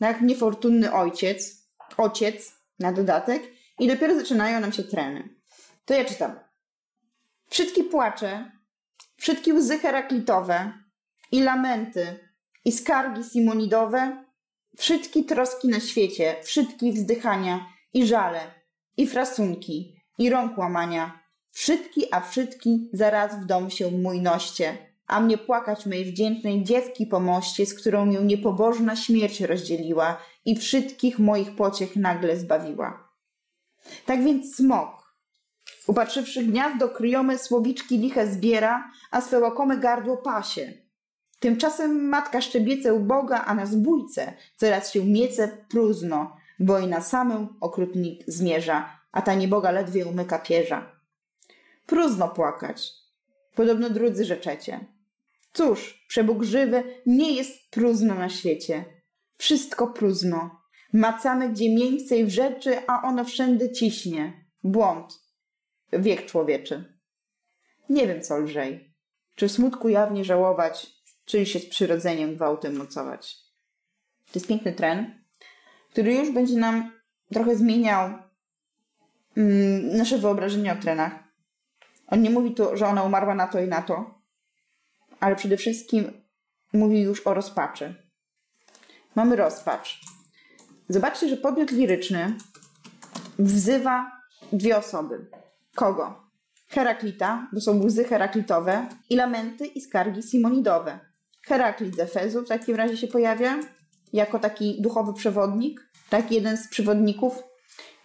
jak 0.00 0.21
niefortunny 0.21 0.92
ojciec, 0.92 1.69
ociec 1.97 2.54
na 2.78 2.92
dodatek 2.92 3.42
i 3.78 3.88
dopiero 3.88 4.14
zaczynają 4.14 4.61
nam 4.61 4.73
się 4.73 4.83
treny. 4.83 5.28
To 5.85 5.95
ja 5.95 6.04
czytam. 6.04 6.40
Wszystkie 7.49 7.85
płacze, 7.85 8.52
wszystkie 9.16 9.54
łzy 9.54 9.78
heraklitowe 9.78 10.73
i 11.33 11.40
lamenty 11.40 12.28
i 12.64 12.73
skargi 12.73 13.25
simonidowe, 13.25 14.25
wszystkie 14.78 15.25
troski 15.25 15.69
na 15.69 15.81
świecie, 15.81 16.37
wszystkie 16.42 16.92
wzdychania 16.92 17.66
i 17.92 18.07
żale 18.07 18.40
i 18.97 19.07
frasunki 19.07 19.97
i 20.19 20.31
rąk 20.31 20.59
łamania, 20.59 21.22
wszystki 21.52 22.14
a 22.14 22.21
wszystki 22.21 22.90
zaraz 22.92 23.40
w 23.40 23.44
dom 23.47 23.71
się 23.71 23.90
mój 23.90 24.21
noście, 24.21 24.78
a 25.06 25.21
mnie 25.21 25.38
płakać 25.38 25.87
mej 25.87 26.04
wdzięcznej 26.04 26.64
dziewki 26.64 27.06
po 27.06 27.21
moście, 27.21 27.66
z 27.66 27.75
którą 27.75 28.06
mię 28.06 28.18
niepobożna 28.21 28.97
śmierć 28.97 29.40
rozdzieliła 29.40 30.18
i 30.44 30.56
wszystkich 30.56 31.18
moich 31.18 31.56
pociech 31.56 31.97
nagle 31.97 32.37
zbawiła. 32.37 33.09
Tak 34.06 34.25
więc 34.25 34.56
smok, 34.56 35.16
upatrzywszy 35.87 36.42
gniazdo 36.42 36.88
kryjome 36.88 37.38
słowiczki 37.38 37.99
liche 37.99 38.26
zbiera, 38.26 38.90
a 39.11 39.21
swe 39.21 39.40
łakome 39.40 39.78
gardło 39.78 40.16
pasie. 40.16 40.73
Tymczasem 41.38 42.09
matka 42.09 42.40
szczebiece 42.40 42.94
uboga, 42.94 43.44
a 43.44 43.54
na 43.54 43.66
zbójce 43.66 44.32
coraz 44.56 44.92
się 44.92 45.04
miece 45.04 45.49
próżno, 45.68 46.37
bo 46.59 46.78
i 46.78 46.87
na 46.87 47.00
samę 47.00 47.47
okrutnik 47.61 48.25
zmierza, 48.26 48.99
a 49.12 49.23
ta 49.23 49.35
nieboga 49.35 49.71
ledwie 49.71 50.06
umyka 50.06 50.38
pierza. 50.38 50.91
Próżno 51.86 52.28
płakać. 52.28 52.92
Podobno 53.54 53.90
drudzy 53.90 54.24
rzeczecie. 54.24 54.86
Cóż, 55.52 56.04
przebóg 56.08 56.42
żywy 56.42 56.84
nie 57.06 57.32
jest 57.32 57.70
próżno 57.70 58.14
na 58.14 58.28
świecie. 58.28 58.84
Wszystko 59.36 59.86
próżno. 59.86 60.62
Macamy 60.92 61.48
gdzie 61.48 61.74
miejsce 61.74 62.24
w 62.24 62.28
rzeczy, 62.28 62.86
a 62.86 63.02
ono 63.02 63.24
wszędzie 63.24 63.72
ciśnie. 63.72 64.46
Błąd. 64.64 65.22
Wiek 65.92 66.26
człowieczy. 66.26 66.98
Nie 67.88 68.06
wiem, 68.06 68.22
co 68.22 68.38
lżej. 68.38 68.94
Czy 69.34 69.48
smutku 69.48 69.88
jawnie 69.88 70.24
żałować, 70.24 70.86
czy 71.24 71.46
się 71.46 71.58
z 71.58 71.66
przyrodzeniem 71.66 72.36
gwałtem 72.36 72.76
mocować. 72.76 73.36
To 74.26 74.30
jest 74.34 74.46
piękny 74.46 74.72
tren, 74.72 75.24
który 75.90 76.14
już 76.14 76.30
będzie 76.30 76.56
nam 76.56 76.92
trochę 77.32 77.56
zmieniał 77.56 78.10
mm, 79.36 79.96
nasze 79.96 80.18
wyobrażenie 80.18 80.72
o 80.72 80.76
trenach. 80.76 81.22
On 82.06 82.23
nie 82.23 82.30
mówi 82.30 82.54
tu, 82.54 82.76
że 82.76 82.87
ona 82.87 83.02
umarła 83.02 83.35
na 83.35 83.47
to 83.47 83.61
i 83.61 83.68
na 83.68 83.82
to, 83.82 84.14
ale 85.21 85.37
przede 85.37 85.56
wszystkim 85.56 86.12
mówi 86.73 87.00
już 87.00 87.26
o 87.26 87.35
rozpaczy. 87.35 87.94
Mamy 89.14 89.37
rozpacz. 89.37 90.00
Zobaczcie, 90.88 91.28
że 91.28 91.37
podmiot 91.37 91.71
liryczny 91.71 92.37
wzywa 93.38 94.12
dwie 94.52 94.76
osoby. 94.76 95.26
Kogo? 95.75 96.23
Heraklita, 96.68 97.49
bo 97.52 97.61
są 97.61 97.85
łzy 97.85 98.04
heraklitowe, 98.04 98.88
i 99.11 99.16
lamenty 99.16 99.66
i 99.66 99.80
skargi 99.80 100.23
simonidowe. 100.23 100.99
Heraklit 101.47 101.97
z 101.97 101.99
Efezu 101.99 102.42
w 102.42 102.49
takim 102.49 102.76
razie 102.76 102.97
się 102.97 103.06
pojawia 103.06 103.59
jako 104.12 104.38
taki 104.38 104.82
duchowy 104.82 105.14
przewodnik, 105.14 105.90
tak, 106.11 106.32
jeden 106.32 106.56
z 106.56 106.68
przewodników, 106.68 107.42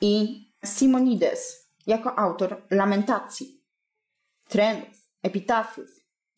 i 0.02 0.44
Simonides 0.66 1.70
jako 1.88 2.20
autor 2.20 2.62
lamentacji, 2.72 3.57
trenów, 4.48 5.10
epitafiów. 5.24 5.90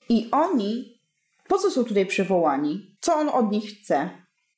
I 0.09 0.29
oni, 0.31 0.99
po 1.47 1.57
co 1.57 1.71
są 1.71 1.83
tutaj 1.83 2.05
przywołani? 2.05 2.95
Co 3.01 3.15
on 3.15 3.29
od 3.29 3.51
nich 3.51 3.79
chce? 3.79 4.09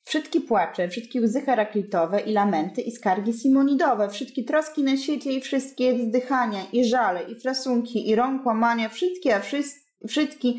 Wszystkie 0.04 0.40
płacze, 0.40 0.88
wszystkie 0.88 1.20
łzy 1.20 1.40
heraklitowe 1.40 2.20
i 2.20 2.32
lamenty 2.32 2.80
i 2.80 2.92
skargi 2.92 3.32
simonidowe, 3.32 4.08
wszystkie 4.08 4.44
troski 4.44 4.82
na 4.82 4.96
świecie 4.96 5.32
i 5.32 5.40
wszystkie 5.40 5.94
wzdychania 5.94 6.60
i 6.72 6.84
żale 6.84 7.22
i 7.22 7.40
frasunki 7.40 8.08
i 8.08 8.14
rąk 8.14 8.46
łamania, 8.46 8.88
wszystkie, 8.88 9.36
a 9.36 9.40
wszystkie 10.08 10.52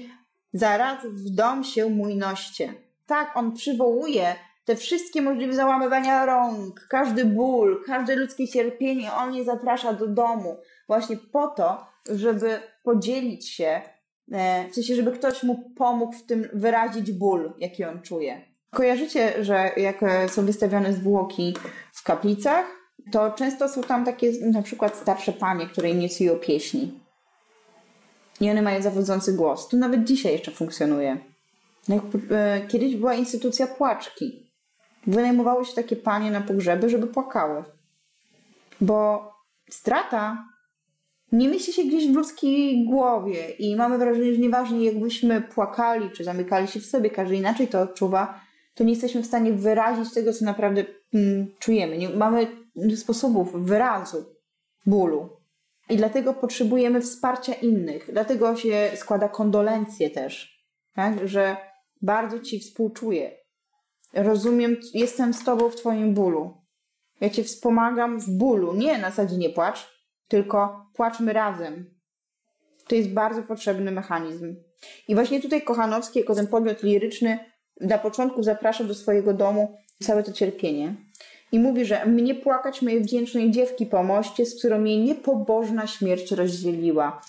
zaraz 0.53 1.05
w 1.05 1.29
dom 1.29 1.63
się 1.63 1.89
mój 1.89 2.15
noście. 2.15 2.73
Tak, 3.05 3.37
on 3.37 3.53
przywołuje 3.53 4.35
te 4.65 4.75
wszystkie 4.75 5.21
możliwe 5.21 5.53
załamywania 5.53 6.25
rąk, 6.25 6.87
każdy 6.89 7.25
ból, 7.25 7.83
każde 7.85 8.15
ludzkie 8.15 8.47
cierpienie, 8.47 9.13
on 9.13 9.35
je 9.35 9.43
zaprasza 9.43 9.93
do 9.93 10.07
domu 10.07 10.57
właśnie 10.87 11.17
po 11.17 11.47
to, 11.47 11.92
żeby 12.09 12.59
podzielić 12.83 13.49
się, 13.49 13.81
e, 14.31 14.69
w 14.69 14.75
sensie, 14.75 14.95
żeby 14.95 15.11
ktoś 15.11 15.43
mu 15.43 15.69
pomógł 15.75 16.13
w 16.13 16.25
tym 16.25 16.49
wyrazić 16.53 17.11
ból, 17.11 17.53
jaki 17.59 17.83
on 17.83 18.01
czuje. 18.01 18.41
Kojarzycie, 18.71 19.43
że 19.43 19.71
jak 19.77 20.01
są 20.27 20.45
wystawione 20.45 20.93
zwłoki 20.93 21.55
w 21.93 22.03
kaplicach, 22.03 22.65
to 23.11 23.31
często 23.31 23.69
są 23.69 23.83
tam 23.83 24.05
takie 24.05 24.31
na 24.51 24.61
przykład 24.61 24.97
starsze 24.97 25.33
panie, 25.33 25.67
które 25.67 25.89
inicjują 25.89 26.35
pieśni. 26.35 26.99
I 28.41 28.51
one 28.51 28.61
mają 28.61 28.81
zawodzący 28.81 29.33
głos. 29.33 29.67
To 29.67 29.77
nawet 29.77 30.03
dzisiaj 30.03 30.31
jeszcze 30.31 30.51
funkcjonuje. 30.51 31.17
E, 32.31 32.67
kiedyś 32.67 32.95
była 32.95 33.13
instytucja 33.13 33.67
płaczki. 33.67 34.51
Wynajmowało 35.07 35.63
się 35.63 35.73
takie 35.75 35.95
panie 35.95 36.31
na 36.31 36.41
pogrzeby, 36.41 36.89
żeby 36.89 37.07
płakały. 37.07 37.63
Bo 38.81 39.31
strata 39.69 40.45
nie 41.33 41.49
mieści 41.49 41.73
się 41.73 41.83
gdzieś 41.83 42.07
w 42.07 42.15
ludzkiej 42.15 42.85
głowie 42.85 43.49
i 43.49 43.75
mamy 43.75 43.97
wrażenie, 43.97 44.33
że 44.33 44.39
nieważne 44.39 44.83
jakbyśmy 44.83 45.41
płakali 45.41 46.11
czy 46.11 46.23
zamykali 46.23 46.67
się 46.67 46.79
w 46.79 46.85
sobie, 46.85 47.09
każdy 47.09 47.35
inaczej 47.35 47.67
to 47.67 47.81
odczuwa, 47.81 48.39
to 48.75 48.83
nie 48.83 48.91
jesteśmy 48.91 49.21
w 49.21 49.25
stanie 49.25 49.53
wyrazić 49.53 50.13
tego, 50.13 50.33
co 50.33 50.45
naprawdę 50.45 50.85
mm, 51.13 51.47
czujemy. 51.59 51.97
Nie 51.97 52.09
mamy 52.09 52.47
sposobów 52.95 53.65
wyrazu 53.65 54.25
bólu. 54.85 55.29
I 55.89 55.97
dlatego 55.97 56.33
potrzebujemy 56.33 57.01
wsparcia 57.01 57.53
innych. 57.53 58.09
Dlatego 58.13 58.55
się 58.55 58.91
składa 58.95 59.29
kondolencje 59.29 60.09
też, 60.09 60.63
tak? 60.95 61.27
że 61.27 61.57
bardzo 62.01 62.39
Ci 62.39 62.59
współczuję. 62.59 63.31
Rozumiem, 64.13 64.77
jestem 64.93 65.33
z 65.33 65.43
Tobą 65.43 65.69
w 65.69 65.75
Twoim 65.75 66.13
bólu. 66.13 66.57
Ja 67.21 67.29
Cię 67.29 67.43
wspomagam 67.43 68.19
w 68.19 68.29
bólu. 68.29 68.73
Nie 68.75 68.97
na 68.97 69.09
zasadzie 69.09 69.37
nie 69.37 69.49
płacz, 69.49 69.92
tylko 70.27 70.85
płaczmy 70.93 71.33
razem. 71.33 71.95
To 72.87 72.95
jest 72.95 73.09
bardzo 73.09 73.43
potrzebny 73.43 73.91
mechanizm. 73.91 74.55
I 75.07 75.15
właśnie 75.15 75.41
tutaj 75.41 75.61
Kochanowski, 75.61 76.19
jako 76.19 76.35
ten 76.35 76.47
podmiot 76.47 76.83
liryczny, 76.83 77.39
na 77.81 77.97
początku 77.97 78.43
zaprasza 78.43 78.83
do 78.83 78.95
swojego 78.95 79.33
domu 79.33 79.77
całe 80.03 80.23
to 80.23 80.31
cierpienie. 80.31 80.95
I 81.51 81.59
mówi, 81.59 81.85
że 81.85 82.05
mnie 82.05 82.35
płakać 82.35 82.81
mojej 82.81 83.01
wdzięcznej 83.01 83.51
dziewki 83.51 83.85
po 83.85 84.03
moście, 84.03 84.45
z 84.45 84.59
którą 84.59 84.79
mnie 84.79 85.03
niepobożna 85.03 85.87
śmierć 85.87 86.31
rozdzieliła. 86.31 87.21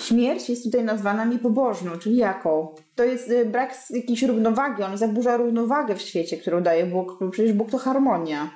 Śmierć 0.00 0.48
jest 0.48 0.64
tutaj 0.64 0.84
nazwana 0.84 1.24
niepobożną, 1.24 1.98
czyli 1.98 2.16
jaką? 2.16 2.74
To 2.94 3.04
jest 3.04 3.30
y, 3.30 3.44
brak 3.44 3.76
jakiejś 3.90 4.22
równowagi, 4.22 4.82
on 4.82 4.98
zaburza 4.98 5.36
równowagę 5.36 5.94
w 5.94 6.02
świecie, 6.02 6.36
którą 6.36 6.62
daje 6.62 6.86
Bóg, 6.86 7.18
przecież 7.30 7.52
Bóg 7.52 7.70
to 7.70 7.78
harmonia. 7.78 8.50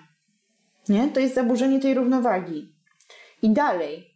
Nie? 0.89 1.09
To 1.09 1.21
jest 1.21 1.35
zaburzenie 1.35 1.81
tej 1.81 1.95
równowagi. 1.95 2.74
I 3.43 3.51
dalej. 3.51 4.15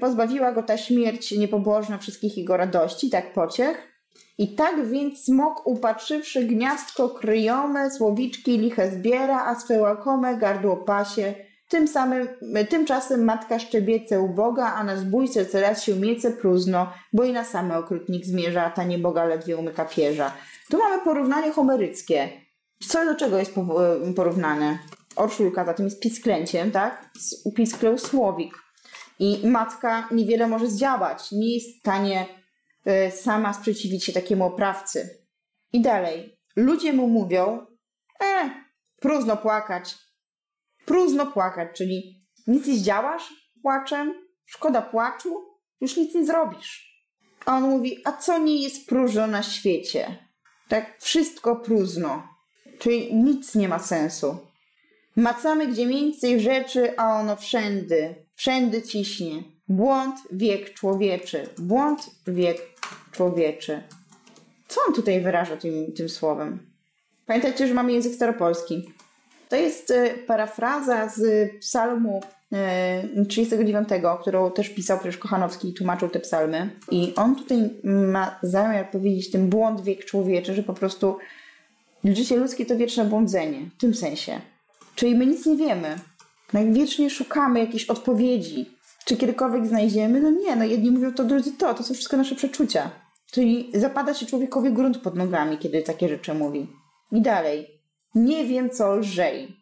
Pozbawiła 0.00 0.52
go 0.52 0.62
ta 0.62 0.76
śmierć 0.76 1.32
niepobożna 1.32 1.98
wszystkich 1.98 2.36
jego 2.36 2.56
radości, 2.56 3.10
tak 3.10 3.32
pociech. 3.32 3.96
I 4.38 4.54
tak 4.54 4.88
więc 4.88 5.24
smok 5.24 5.66
upatrzywszy 5.66 6.44
gniazdko 6.44 7.08
kryjome, 7.08 7.90
słowiczki 7.90 8.58
liche 8.58 8.90
zbiera, 8.90 9.44
a 9.44 9.54
swe 9.54 9.80
łakome 9.80 10.36
gardło 10.36 10.76
pasie. 10.76 11.34
Tym 11.68 11.88
samym, 11.88 12.28
tymczasem 12.70 13.24
matka 13.24 13.58
szczebiece 13.58 14.20
uboga, 14.20 14.72
a 14.72 14.84
na 14.84 14.96
zbójce 14.96 15.46
coraz 15.46 15.82
się 15.82 15.96
miece 15.96 16.30
próżno, 16.30 16.92
bo 17.12 17.24
i 17.24 17.32
na 17.32 17.44
same 17.44 17.78
okrutnik 17.78 18.24
zmierza, 18.24 18.64
a 18.64 18.70
ta 18.70 18.84
nieboga 18.84 19.24
ledwie 19.24 19.56
umyka 19.56 19.84
pierza. 19.84 20.32
Tu 20.70 20.78
mamy 20.78 21.04
porównanie 21.04 21.52
homeryckie. 21.52 22.28
Co 22.88 23.04
do 23.04 23.14
czego 23.14 23.38
jest 23.38 23.54
porównane? 24.16 24.78
Orszulka 25.16 25.64
za 25.64 25.74
tym 25.74 25.84
jest 25.86 26.00
pisklęciem, 26.00 26.70
tak? 26.70 27.10
Upiskleł 27.44 27.98
słowik. 27.98 28.54
I 29.18 29.46
matka 29.46 30.08
niewiele 30.10 30.48
może 30.48 30.66
zdziałać. 30.66 31.32
Nie 31.32 31.54
jest 31.54 31.76
w 31.76 31.78
stanie 31.78 32.26
y, 32.86 33.10
sama 33.10 33.52
sprzeciwić 33.52 34.04
się 34.04 34.12
takiemu 34.12 34.44
oprawcy. 34.44 35.26
I 35.72 35.80
dalej. 35.80 36.38
Ludzie 36.56 36.92
mu 36.92 37.08
mówią, 37.08 37.66
e, 38.22 38.50
próżno 39.00 39.36
płakać. 39.36 39.94
Próżno 40.84 41.26
płakać, 41.26 41.68
czyli 41.76 42.26
nic 42.46 42.66
nie 42.66 42.74
zdziałasz 42.74 43.46
płaczem, 43.62 44.14
szkoda 44.44 44.82
płaczu, 44.82 45.44
już 45.80 45.96
nic 45.96 46.14
nie 46.14 46.26
zrobisz. 46.26 46.96
A 47.46 47.56
on 47.56 47.62
mówi, 47.62 48.00
a 48.04 48.12
co 48.12 48.38
nie 48.38 48.62
jest 48.62 48.88
próżno 48.88 49.26
na 49.26 49.42
świecie? 49.42 50.28
Tak, 50.68 50.98
wszystko 51.00 51.56
próżno. 51.56 52.28
Czyli 52.78 53.14
nic 53.14 53.54
nie 53.54 53.68
ma 53.68 53.78
sensu. 53.78 54.38
Macamy 55.16 55.66
gdzie 55.66 55.86
więcej 55.86 56.40
rzeczy, 56.40 56.96
a 56.96 57.20
ono 57.20 57.36
wszędy. 57.36 58.14
wszędy 58.34 58.82
ciśnie. 58.82 59.42
Błąd 59.68 60.16
wiek 60.32 60.74
człowieczy. 60.74 61.48
Błąd 61.58 62.10
wiek 62.26 62.58
człowieczy. 63.12 63.82
Co 64.68 64.80
on 64.88 64.94
tutaj 64.94 65.20
wyraża 65.20 65.56
tym, 65.56 65.92
tym 65.92 66.08
słowem? 66.08 66.58
Pamiętajcie, 67.26 67.68
że 67.68 67.74
mamy 67.74 67.92
język 67.92 68.14
staropolski. 68.14 68.88
To 69.48 69.56
jest 69.56 69.90
e, 69.90 70.10
parafraza 70.14 71.08
z 71.08 71.50
psalmu 71.60 72.22
39, 73.28 73.88
e, 73.92 74.00
którą 74.20 74.50
też 74.50 74.68
pisał 74.68 74.98
przecież 74.98 75.18
Kochanowski 75.18 75.68
i 75.68 75.74
tłumaczył 75.74 76.08
te 76.08 76.20
psalmy. 76.20 76.70
I 76.90 77.12
on 77.16 77.36
tutaj 77.36 77.70
ma 77.84 78.38
zamiar 78.42 78.90
powiedzieć 78.90 79.30
ten 79.30 79.48
błąd 79.48 79.80
wiek 79.80 80.04
człowieczy, 80.04 80.54
że 80.54 80.62
po 80.62 80.74
prostu 80.74 81.16
życie 82.04 82.36
ludzkie 82.36 82.66
to 82.66 82.76
wieczne 82.76 83.04
błądzenie. 83.04 83.70
W 83.78 83.80
tym 83.80 83.94
sensie. 83.94 84.40
Czyli 84.96 85.14
my 85.14 85.26
nic 85.26 85.46
nie 85.46 85.56
wiemy. 85.56 85.98
Jak 86.52 87.10
szukamy 87.10 87.60
jakiejś 87.60 87.84
odpowiedzi. 87.84 88.76
Czy 89.04 89.16
kiedykolwiek 89.16 89.66
znajdziemy? 89.66 90.20
No 90.20 90.30
nie, 90.30 90.56
no 90.56 90.64
jedni 90.64 90.90
mówią 90.90 91.14
to, 91.14 91.24
drudzy 91.24 91.52
to. 91.52 91.74
To 91.74 91.82
są 91.82 91.94
wszystko 91.94 92.16
nasze 92.16 92.34
przeczucia. 92.34 92.90
Czyli 93.32 93.70
zapada 93.74 94.14
się 94.14 94.26
człowiekowi 94.26 94.72
grunt 94.72 94.98
pod 94.98 95.16
nogami, 95.16 95.58
kiedy 95.58 95.82
takie 95.82 96.08
rzeczy 96.08 96.34
mówi. 96.34 96.68
I 97.12 97.20
dalej. 97.20 97.80
Nie 98.14 98.44
wiem, 98.44 98.70
co 98.70 98.96
lżej. 98.96 99.56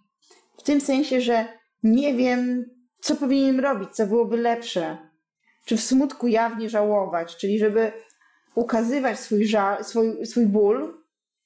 W 0.59 0.63
tym 0.63 0.81
sensie, 0.81 1.21
że 1.21 1.49
nie 1.83 2.15
wiem, 2.15 2.65
co 3.01 3.17
powinienem 3.17 3.61
robić, 3.61 3.91
co 3.91 4.07
byłoby 4.07 4.37
lepsze. 4.37 4.99
Czy 5.65 5.77
w 5.77 5.81
smutku 5.81 6.27
jawnie 6.27 6.69
żałować, 6.69 7.37
czyli 7.37 7.59
żeby 7.59 7.93
ukazywać 8.55 9.21
swój, 9.21 9.47
żal, 9.47 9.85
swój, 9.85 10.27
swój 10.27 10.47
ból, 10.47 10.95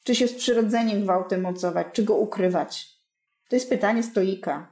czy 0.05 0.15
się 0.15 0.29
z 0.29 0.35
przyrodzeniem 0.35 1.03
gwałtem 1.03 1.41
mocować, 1.41 1.87
czy 1.93 2.03
go 2.03 2.17
ukrywać. 2.17 2.98
To 3.49 3.57
jest 3.57 3.69
pytanie 3.69 4.03
stoika. 4.03 4.69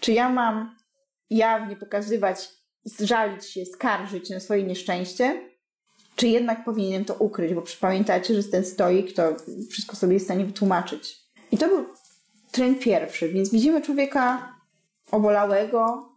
Czy 0.00 0.12
ja 0.12 0.28
mam 0.28 0.76
jawnie 1.30 1.76
pokazywać, 1.76 2.48
żalić 3.00 3.44
się, 3.44 3.66
skarżyć 3.66 4.30
na 4.30 4.40
swoje 4.40 4.62
nieszczęście, 4.62 5.48
czy 6.16 6.28
jednak 6.28 6.64
powinienem 6.64 7.04
to 7.04 7.14
ukryć, 7.14 7.54
bo 7.54 7.62
pamiętajcie, 7.80 8.34
że 8.34 8.48
ten 8.48 8.64
stoik 8.64 9.12
to 9.12 9.22
wszystko 9.70 9.96
sobie 9.96 10.14
jest 10.14 10.26
w 10.26 10.28
stanie 10.28 10.44
wytłumaczyć. 10.44 11.16
I 11.52 11.58
to 11.58 11.68
był 11.68 11.84
trend 12.50 12.80
pierwszy, 12.80 13.28
więc 13.28 13.50
widzimy 13.50 13.82
człowieka 13.82 14.54
obolałego, 15.10 16.08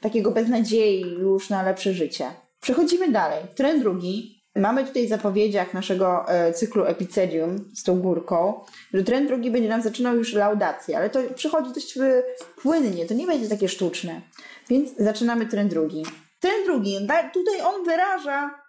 takiego 0.00 0.30
bez 0.30 0.48
nadziei 0.48 1.00
już 1.00 1.50
na 1.50 1.62
lepsze 1.62 1.94
życie. 1.94 2.30
Przechodzimy 2.60 3.12
dalej. 3.12 3.44
Trend 3.54 3.82
drugi. 3.82 4.39
Mamy 4.56 4.84
tutaj 4.84 5.06
w 5.06 5.08
zapowiedziach 5.08 5.74
naszego 5.74 6.28
e, 6.28 6.52
cyklu 6.52 6.84
Epicedium 6.84 7.70
z 7.74 7.82
tą 7.82 8.00
górką, 8.00 8.60
że 8.94 9.02
trend 9.02 9.28
drugi 9.28 9.50
będzie 9.50 9.68
nam 9.68 9.82
zaczynał 9.82 10.16
już 10.16 10.32
laudację, 10.32 10.96
ale 10.96 11.10
to 11.10 11.20
przychodzi 11.34 11.72
dość 11.72 11.96
e, 11.96 12.22
płynnie, 12.62 13.06
to 13.06 13.14
nie 13.14 13.26
będzie 13.26 13.48
takie 13.48 13.68
sztuczne. 13.68 14.20
Więc 14.68 14.96
zaczynamy 14.98 15.46
trend 15.46 15.70
drugi. 15.70 16.02
Trend 16.40 16.66
drugi, 16.66 16.96
tutaj 17.32 17.60
on 17.64 17.84
wyraża, 17.84 18.60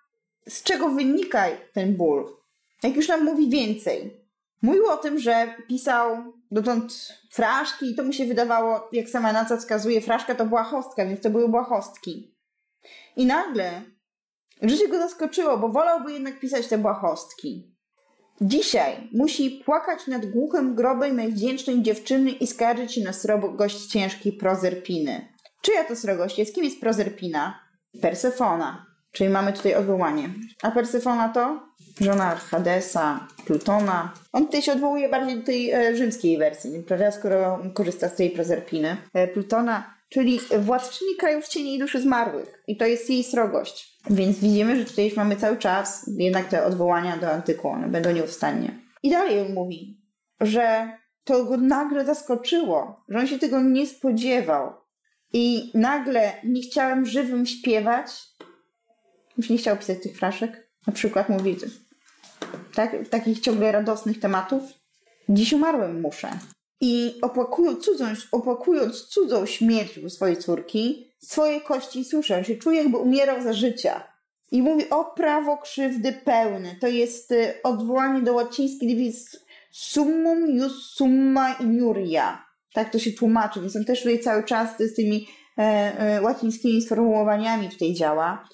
z 0.47 0.63
czego 0.63 0.89
wynika 0.89 1.45
ten 1.73 1.95
ból. 1.95 2.25
Jak 2.83 2.95
już 2.95 3.07
nam 3.07 3.25
mówi 3.25 3.49
więcej. 3.49 4.21
Mówił 4.61 4.87
o 4.87 4.97
tym, 4.97 5.19
że 5.19 5.55
pisał 5.67 6.33
dotąd 6.51 7.17
fraszki 7.31 7.91
i 7.91 7.95
to 7.95 8.03
mu 8.03 8.13
się 8.13 8.25
wydawało, 8.25 8.89
jak 8.91 9.09
sama 9.09 9.33
nazwa 9.33 9.57
wskazuje, 9.57 10.01
fraszka 10.01 10.35
to 10.35 10.45
błahostka, 10.45 11.05
więc 11.05 11.21
to 11.21 11.29
były 11.29 11.49
błahostki. 11.49 12.35
I 13.15 13.25
nagle 13.25 13.81
życie 14.61 14.87
go 14.87 14.97
zaskoczyło, 14.97 15.57
bo 15.57 15.69
wolałby 15.69 16.13
jednak 16.13 16.39
pisać 16.39 16.67
te 16.67 16.77
błahostki. 16.77 17.71
Dzisiaj 18.41 19.09
musi 19.13 19.61
płakać 19.65 20.07
nad 20.07 20.25
głuchym 20.25 20.75
grobem 20.75 21.15
najwdzięcznej 21.15 21.81
dziewczyny 21.81 22.31
i 22.31 22.47
skarżyć 22.47 22.93
się 22.93 23.01
na 23.01 23.13
srogość 23.13 23.85
ciężkiej 23.85 24.33
Prozerpiny. 24.33 25.27
Czyja 25.61 25.83
to 25.83 25.95
srogość 25.95 26.39
jest? 26.39 26.55
Kim 26.55 26.63
jest 26.63 26.79
Prozerpina? 26.79 27.59
Persefona. 28.01 28.85
Czyli 29.11 29.29
mamy 29.29 29.53
tutaj 29.53 29.75
odwołanie. 29.75 30.29
A 30.61 30.71
Persefona 30.71 31.29
to? 31.29 31.59
Żona 32.01 32.35
Hadesa, 32.35 33.27
Plutona. 33.45 34.13
On 34.33 34.45
tutaj 34.45 34.61
się 34.61 34.71
odwołuje 34.71 35.09
bardziej 35.09 35.39
do 35.39 35.45
tej 35.45 35.71
e, 35.71 35.95
rzymskiej 35.95 36.37
wersji, 36.37 36.83
prawda, 36.87 37.11
skoro 37.11 37.59
korzysta 37.73 38.09
z 38.09 38.15
tej 38.15 38.29
Prozerpiny. 38.29 38.97
E, 39.13 39.27
Plutona, 39.27 39.93
czyli 40.09 40.39
władczyni 40.59 41.15
krajów 41.19 41.47
cieni 41.47 41.75
i 41.75 41.79
duszy 41.79 42.01
zmarłych. 42.01 42.63
I 42.67 42.77
to 42.77 42.85
jest 42.85 43.09
jej 43.09 43.23
srogość. 43.23 43.90
Więc 44.09 44.39
widzimy, 44.39 44.77
że 44.77 44.85
tutaj 44.85 45.05
już 45.05 45.15
mamy 45.15 45.35
cały 45.35 45.57
czas 45.57 46.09
jednak 46.17 46.47
te 46.47 46.65
odwołania 46.65 47.17
do 47.17 47.31
antyku, 47.31 47.67
one 47.67 47.87
będą 47.87 48.11
nieustannie. 48.11 48.79
I 49.03 49.09
dalej 49.09 49.41
on 49.41 49.53
mówi, 49.53 50.01
że 50.41 50.97
to 51.23 51.45
go 51.45 51.57
nagle 51.57 52.05
zaskoczyło, 52.05 53.03
że 53.09 53.19
on 53.19 53.27
się 53.27 53.39
tego 53.39 53.61
nie 53.61 53.87
spodziewał. 53.87 54.73
I 55.33 55.71
nagle 55.73 56.33
nie 56.43 56.61
chciałem 56.61 57.05
żywym 57.05 57.45
śpiewać, 57.45 58.11
już 59.37 59.49
nie 59.49 59.57
chciał 59.57 59.77
pisać 59.77 60.03
tych 60.03 60.17
fraszek. 60.17 60.71
Na 60.87 60.93
przykład 60.93 61.29
mówi, 61.29 61.57
tak, 62.73 62.95
takich 63.09 63.39
ciągle 63.39 63.71
radosnych 63.71 64.19
tematów. 64.19 64.63
Dziś 65.29 65.53
umarłem 65.53 66.01
muszę. 66.01 66.29
I 66.81 67.13
opłakując 67.21 67.85
cudzą, 67.85 68.05
opłakując 68.31 69.07
cudzą 69.07 69.45
śmierć 69.45 69.97
u 69.97 70.09
swojej 70.09 70.37
córki, 70.37 71.10
swoje 71.21 71.61
kości 71.61 72.05
słyszę, 72.05 72.43
się 72.43 72.55
czuje 72.55 72.77
jakby 72.77 72.97
umierał 72.97 73.41
za 73.41 73.53
życia. 73.53 74.03
I 74.51 74.61
mówi 74.61 74.89
o 74.89 75.05
prawo 75.05 75.57
krzywdy 75.57 76.13
pełne. 76.13 76.75
To 76.75 76.87
jest 76.87 77.31
y, 77.31 77.53
odwołanie 77.63 78.21
do 78.21 78.33
łacińskiej 78.33 78.89
dywizji 78.89 79.39
summum 79.71 80.57
jus 80.57 80.93
summa 80.95 81.53
iniuria. 81.53 82.45
Tak 82.73 82.91
to 82.91 82.99
się 82.99 83.11
tłumaczy, 83.11 83.61
więc 83.61 83.75
on 83.75 83.85
też 83.85 83.99
tutaj 83.99 84.19
cały 84.19 84.43
czas 84.43 84.69
z 84.79 84.95
tymi 84.95 85.27
e, 85.57 85.61
e, 85.61 86.21
łacińskimi 86.21 86.81
sformułowaniami 86.81 87.69
tutaj 87.69 87.93
działa 87.93 88.47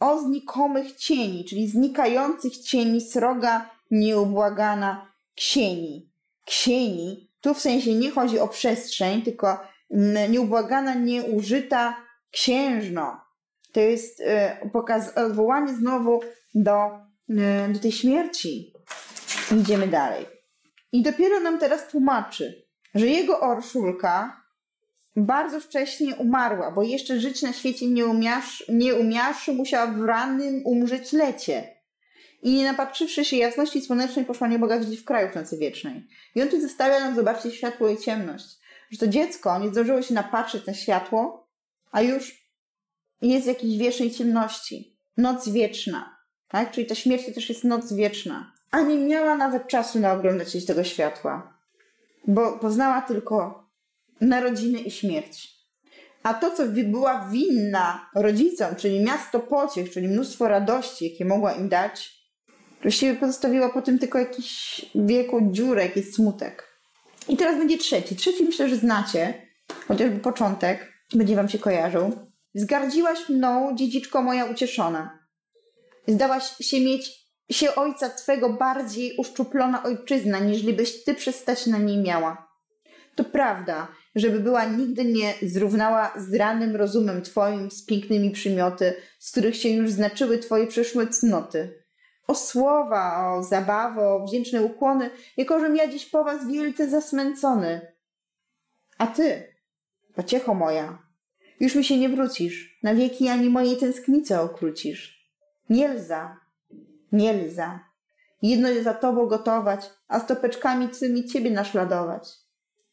o 0.00 0.18
znikomych 0.18 0.96
cieni, 0.96 1.44
czyli 1.44 1.68
znikających 1.68 2.58
cieni 2.58 3.00
sroga 3.00 3.70
nieubłagana 3.90 5.12
ksieni. 5.34 6.10
Ksieni, 6.46 7.30
tu 7.40 7.54
w 7.54 7.60
sensie 7.60 7.94
nie 7.94 8.10
chodzi 8.10 8.38
o 8.38 8.48
przestrzeń, 8.48 9.22
tylko 9.22 9.60
nieubłagana, 10.30 10.94
nieużyta 10.94 11.96
księżno. 12.32 13.20
To 13.72 13.80
jest 13.80 14.22
pokaz, 14.72 15.16
odwołanie 15.16 15.74
znowu 15.74 16.20
do, 16.54 16.90
e, 17.38 17.68
do 17.68 17.78
tej 17.78 17.92
śmierci. 17.92 18.72
Idziemy 19.60 19.88
dalej. 19.88 20.26
I 20.92 21.02
dopiero 21.02 21.40
nam 21.40 21.58
teraz 21.58 21.88
tłumaczy, 21.88 22.66
że 22.94 23.06
jego 23.06 23.40
orszulka 23.40 24.42
bardzo 25.16 25.60
wcześnie 25.60 26.16
umarła, 26.16 26.70
bo 26.70 26.82
jeszcze 26.82 27.20
żyć 27.20 27.42
na 27.42 27.52
świecie 27.52 27.86
nie, 27.86 28.06
umiasz, 28.06 28.64
nie 28.68 28.94
umiawszy, 28.94 29.52
musiała 29.52 29.86
w 29.86 30.04
rannym 30.04 30.62
umrzeć 30.64 31.12
lecie. 31.12 31.80
I 32.42 32.54
nie 32.54 32.64
napatrzywszy 32.64 33.24
się 33.24 33.36
jasności 33.36 33.82
słonecznej, 33.82 34.24
poszła 34.24 34.48
nieboga 34.48 34.78
w 34.78 35.04
kraju 35.04 35.28
w 35.32 35.34
nocy 35.34 35.58
wiecznej. 35.58 36.06
I 36.34 36.42
on 36.42 36.48
tu 36.48 36.60
zostawia 36.60 37.00
nam, 37.00 37.14
zobaczyć 37.14 37.54
światło 37.54 37.88
i 37.88 37.98
ciemność. 37.98 38.46
Że 38.90 38.98
to 38.98 39.06
dziecko 39.06 39.58
nie 39.58 39.68
zdążyło 39.68 40.02
się 40.02 40.14
napatrzeć 40.14 40.66
na 40.66 40.74
światło, 40.74 41.39
a 41.90 42.02
już 42.02 42.50
jest 43.22 43.44
w 43.44 43.48
jakiejś 43.48 43.78
wiecznej 43.78 44.10
ciemności. 44.10 44.96
Noc 45.16 45.48
wieczna. 45.48 46.16
Tak? 46.48 46.70
Czyli 46.70 46.86
ta 46.86 46.94
śmierć 46.94 47.26
to 47.26 47.32
też 47.32 47.48
jest 47.48 47.64
noc 47.64 47.92
wieczna. 47.92 48.52
A 48.70 48.80
nie 48.80 48.96
miała 48.96 49.36
nawet 49.36 49.68
czasu 49.68 49.98
na 49.98 50.12
oglądać 50.12 50.66
tego 50.66 50.84
światła. 50.84 51.58
Bo 52.26 52.52
poznała 52.52 53.02
tylko 53.02 53.64
narodziny 54.20 54.80
i 54.80 54.90
śmierć. 54.90 55.60
A 56.22 56.34
to, 56.34 56.50
co 56.50 56.66
była 56.66 57.28
winna 57.32 58.10
rodzicom, 58.14 58.76
czyli 58.76 59.04
miasto 59.04 59.40
pociech, 59.40 59.90
czyli 59.90 60.08
mnóstwo 60.08 60.48
radości, 60.48 61.10
jakie 61.10 61.24
mogła 61.24 61.52
im 61.52 61.68
dać, 61.68 62.20
właściwie 62.82 63.14
pozostawiła 63.14 63.68
po 63.68 63.82
tym 63.82 63.98
tylko 63.98 64.18
jakiś 64.18 64.80
wieku 64.94 65.40
dziurę, 65.50 65.82
jakiś 65.82 66.14
smutek. 66.14 66.68
I 67.28 67.36
teraz 67.36 67.58
będzie 67.58 67.78
trzeci. 67.78 68.16
Trzeci 68.16 68.44
myślę, 68.44 68.68
że 68.68 68.76
znacie, 68.76 69.46
chociażby 69.88 70.18
początek, 70.18 70.89
będzie 71.14 71.36
wam 71.36 71.48
się 71.48 71.58
kojarzył. 71.58 72.12
Zgardziłaś 72.54 73.28
mną, 73.28 73.76
dziedziczko 73.76 74.22
moja 74.22 74.44
ucieszona. 74.44 75.18
Zdałaś 76.08 76.56
się 76.60 76.80
mieć 76.80 77.20
się 77.50 77.74
ojca 77.74 78.10
twego 78.10 78.52
bardziej 78.52 79.16
uszczuplona 79.16 79.82
ojczyzna, 79.82 80.38
niż 80.38 80.62
byś 80.62 81.04
ty 81.04 81.14
przestać 81.14 81.66
na 81.66 81.78
niej 81.78 81.98
miała. 81.98 82.50
To 83.14 83.24
prawda, 83.24 83.88
żeby 84.14 84.40
była 84.40 84.64
nigdy 84.64 85.04
nie 85.04 85.34
zrównała 85.42 86.12
z 86.16 86.34
ranym 86.34 86.76
rozumem 86.76 87.22
Twoim 87.22 87.70
z 87.70 87.84
pięknymi 87.84 88.30
przymioty, 88.30 88.94
z 89.18 89.30
których 89.30 89.56
się 89.56 89.68
już 89.68 89.90
znaczyły 89.90 90.38
Twoje 90.38 90.66
przeszłe 90.66 91.06
cnoty. 91.06 91.84
O 92.26 92.34
słowa, 92.34 93.34
o 93.34 93.42
zabawę, 93.42 94.08
o 94.08 94.26
wdzięczne 94.26 94.62
ukłony, 94.62 95.10
jakożem 95.36 95.76
ja 95.76 95.88
dziś 95.88 96.06
po 96.06 96.24
Was 96.24 96.48
wielce 96.48 96.90
zasmęcony. 96.90 97.94
A 98.98 99.06
Ty, 99.06 99.49
pociecho 100.22 100.54
moja, 100.54 100.98
już 101.60 101.74
mi 101.74 101.84
się 101.84 101.96
nie 101.98 102.08
wrócisz, 102.08 102.78
na 102.82 102.94
wieki 102.94 103.28
ani 103.28 103.50
mojej 103.50 103.76
tęsknicy 103.76 104.40
okrócisz. 104.40 105.30
Nie 105.70 105.88
lza, 105.88 106.36
nie 107.12 107.32
lza. 107.32 107.80
Jedno 108.42 108.68
za 108.82 108.94
Tobą 108.94 109.26
gotować, 109.26 109.90
a 110.08 110.20
stopeczkami 110.20 110.88
Twymi 110.88 111.24
Ciebie 111.24 111.50
naśladować 111.50 112.40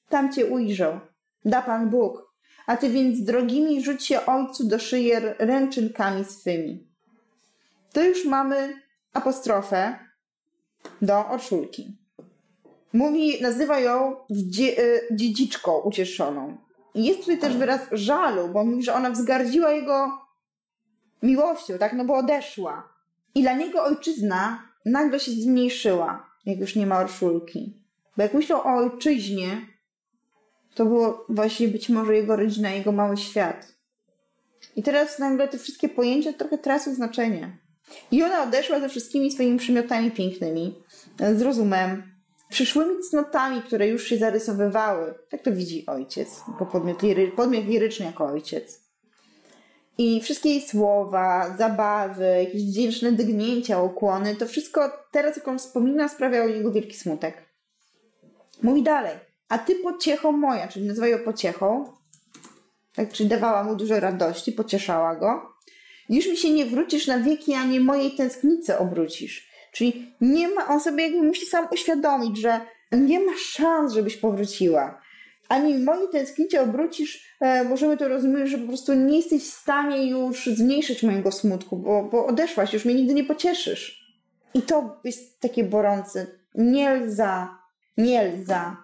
tam 0.10 0.32
cię 0.34 0.46
ujrzał. 0.46 1.00
Da 1.46 1.62
Pan 1.62 1.90
Bóg. 1.90 2.28
a 2.68 2.78
ty 2.78 2.90
więc 2.90 3.24
drogimi 3.24 3.84
rzuć 3.84 4.06
się 4.06 4.26
ojcu 4.26 4.68
do 4.68 4.80
szyi 4.80 5.12
ręczynkami 5.40 6.26
swymi. 6.26 6.88
To 7.94 8.04
już 8.04 8.26
mamy 8.26 8.82
apostrofę 9.14 10.00
do 11.02 11.28
Orszulki. 11.28 11.98
Mówi, 12.94 13.42
nazywa 13.42 13.80
ją 13.80 14.16
y, 14.62 15.08
dziedziczką 15.12 15.78
ucieszoną. 15.80 16.58
Jest 16.96 17.20
tutaj 17.20 17.38
też 17.38 17.58
wyraz 17.58 17.82
żalu, 17.92 18.48
bo 18.48 18.66
mówi, 18.66 18.84
że 18.84 18.94
ona 18.94 19.12
wzgardziła 19.12 19.72
jego 19.72 20.22
miłością, 21.24 21.78
tak? 21.78 21.94
No 21.94 22.06
bo 22.06 22.18
odeszła. 22.18 22.90
I 23.36 23.42
dla 23.42 23.54
niego 23.54 23.84
ojczyzna 23.84 24.64
nagle 24.86 25.20
się 25.20 25.32
zmniejszyła, 25.32 26.30
jak 26.46 26.60
już 26.60 26.76
nie 26.76 26.88
ma 26.88 27.00
Orszulki. 27.00 27.74
Bo 28.18 28.24
jak 28.24 28.34
myślał 28.34 28.62
o 28.62 28.76
ojczyźnie, 28.76 29.62
to 30.76 30.86
było 30.86 31.26
właśnie 31.30 31.68
być 31.68 31.90
może 31.90 32.16
jego 32.16 32.36
rodzina, 32.36 32.70
jego 32.70 32.92
mały 32.92 33.18
świat. 33.18 33.74
I 34.76 34.84
teraz 34.84 35.20
nagle 35.20 35.48
te 35.48 35.58
wszystkie 35.58 35.90
pojęcia 35.90 36.34
trochę 36.34 36.58
tracą 36.58 36.96
znaczenie. 36.96 37.58
I 38.12 38.24
ona 38.24 38.44
odeszła 38.44 38.80
ze 38.80 38.90
wszystkimi 38.90 39.32
swoimi 39.32 39.60
przymiotami 39.60 40.12
pięknymi, 40.12 40.76
z 41.36 41.42
rozumem, 41.42 42.17
przyszłymi 42.50 43.00
cnotami, 43.10 43.62
które 43.62 43.88
już 43.88 44.08
się 44.08 44.18
zarysowywały. 44.18 45.14
Tak 45.30 45.42
to 45.42 45.52
widzi 45.52 45.86
ojciec, 45.86 46.42
jako 46.48 46.66
podmiot, 46.66 47.04
liry, 47.04 47.32
podmiot 47.32 47.66
liryczny 47.66 48.06
jako 48.06 48.26
ojciec. 48.26 48.88
I 49.98 50.22
wszystkie 50.22 50.50
jej 50.50 50.62
słowa, 50.62 51.56
zabawy, 51.58 52.26
jakieś 52.26 52.64
wdzięczne 52.64 53.12
dygnięcia, 53.12 53.82
ukłony, 53.82 54.36
to 54.36 54.46
wszystko 54.46 54.92
teraz, 55.12 55.38
jak 55.38 55.48
on 55.48 55.60
wspomina, 55.60 56.10
sprawiało 56.10 56.50
niego 56.50 56.72
wielki 56.72 56.98
smutek. 56.98 57.48
Mówi 58.64 58.84
dalej, 58.84 59.16
a 59.50 59.58
ty 59.58 59.76
pociechą 59.76 60.32
moja, 60.32 60.68
czyli 60.68 60.88
nazywa 60.88 61.08
ją 61.08 61.20
pociechą, 61.20 61.94
tak, 62.96 63.14
czyli 63.14 63.30
dawała 63.30 63.64
mu 63.64 63.76
dużo 63.76 64.00
radości, 64.00 64.52
pocieszała 64.52 65.16
go. 65.16 65.54
Już 66.10 66.28
mi 66.28 66.38
się 66.38 66.52
nie 66.52 66.66
wrócisz 66.66 67.08
na 67.08 67.20
wieki, 67.20 67.54
ani 67.54 67.80
mojej 67.80 68.12
tęsknicy 68.12 68.78
obrócisz. 68.78 69.50
Czyli 69.72 70.16
nie 70.22 70.48
ma, 70.48 70.68
on 70.68 70.80
sobie 70.80 71.04
jakby 71.04 71.28
musi 71.28 71.46
sam 71.46 71.68
uświadomić, 71.72 72.38
że 72.38 72.62
nie 72.92 73.20
ma 73.20 73.32
szans, 73.38 73.94
żebyś 73.94 74.18
powróciła. 74.18 75.02
Ani 75.50 75.78
mojej 75.78 76.10
tęsknicie 76.10 76.62
obrócisz, 76.62 77.36
e, 77.42 77.64
możemy 77.64 77.98
to 77.98 78.08
rozumieć, 78.08 78.50
że 78.50 78.58
po 78.58 78.68
prostu 78.68 78.94
nie 78.94 79.18
jesteś 79.18 79.44
w 79.44 79.54
stanie 79.54 80.10
już 80.10 80.46
zmniejszyć 80.46 81.04
mojego 81.04 81.32
smutku, 81.32 81.78
bo, 81.78 82.04
bo 82.04 82.26
odeszłaś, 82.26 82.74
już 82.74 82.86
mnie 82.86 82.96
nigdy 82.96 83.14
nie 83.14 83.24
pocieszysz. 83.24 84.08
I 84.54 84.62
to 84.62 85.00
jest 85.04 85.40
takie 85.40 85.64
borące. 85.64 86.28
Nie 86.56 86.96
lza, 86.96 87.58
nie 87.98 88.24
lza. 88.24 88.78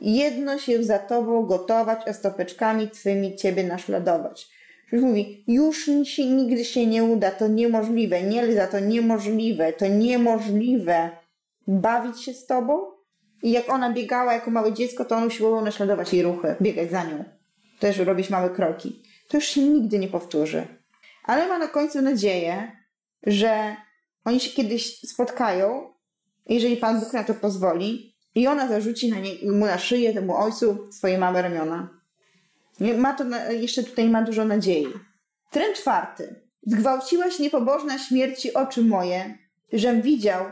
Jedno 0.00 0.58
się 0.58 0.84
za 0.84 0.98
tobą 0.98 1.46
gotować, 1.46 2.00
a 2.06 2.12
stopeczkami 2.12 2.90
twymi 2.90 3.36
ciebie 3.36 3.64
naśladować. 3.64 4.48
Czyli 4.92 5.04
mówi, 5.04 5.44
już 5.48 5.90
się, 6.04 6.26
nigdy 6.26 6.64
się 6.64 6.86
nie 6.86 7.04
uda, 7.04 7.30
to 7.30 7.48
niemożliwe, 7.48 8.22
nie 8.22 8.42
lza, 8.42 8.66
to 8.66 8.80
niemożliwe, 8.80 9.72
to 9.72 9.86
niemożliwe 9.86 11.10
bawić 11.66 12.22
się 12.22 12.34
z 12.34 12.46
tobą. 12.46 12.86
I 13.42 13.50
jak 13.50 13.72
ona 13.72 13.92
biegała 13.92 14.34
jako 14.34 14.50
małe 14.50 14.72
dziecko, 14.72 15.04
to 15.04 15.16
on 15.16 15.26
usiłował 15.26 15.64
naśladować 15.64 16.12
jej 16.12 16.22
ruchy, 16.22 16.56
biegać 16.62 16.90
za 16.90 17.04
nią. 17.04 17.24
Też 17.78 17.98
robić 17.98 18.30
małe 18.30 18.50
kroki. 18.50 19.02
To 19.28 19.36
już 19.36 19.46
się 19.46 19.62
nigdy 19.62 19.98
nie 19.98 20.08
powtórzy. 20.08 20.66
Ale 21.24 21.48
ma 21.48 21.58
na 21.58 21.68
końcu 21.68 22.02
nadzieję, 22.02 22.72
że 23.26 23.76
oni 24.24 24.40
się 24.40 24.50
kiedyś 24.50 25.00
spotkają, 25.00 25.92
jeżeli 26.48 26.76
Pan 26.76 27.00
Bóg 27.00 27.12
na 27.12 27.24
to 27.24 27.34
pozwoli, 27.34 28.16
i 28.34 28.46
ona 28.46 28.68
zarzuci 28.68 29.10
na 29.10 29.20
nie, 29.20 29.52
mu 29.52 29.66
na 29.66 29.78
szyję, 29.78 30.14
temu 30.14 30.36
ojcu, 30.36 30.92
swoje 30.92 31.18
małe 31.18 31.42
ramiona. 31.42 32.01
Ma 32.98 33.14
to 33.14 33.24
na, 33.24 33.50
jeszcze 33.50 33.82
tutaj 33.82 34.08
ma 34.08 34.22
dużo 34.22 34.44
nadziei. 34.44 34.86
Tren 35.50 35.74
czwarty. 35.74 36.34
Zgwałciłaś 36.66 37.38
niepobożna 37.38 37.98
śmierci 37.98 38.54
oczy 38.54 38.84
moje, 38.84 39.38
żem 39.72 40.02
widział, 40.02 40.44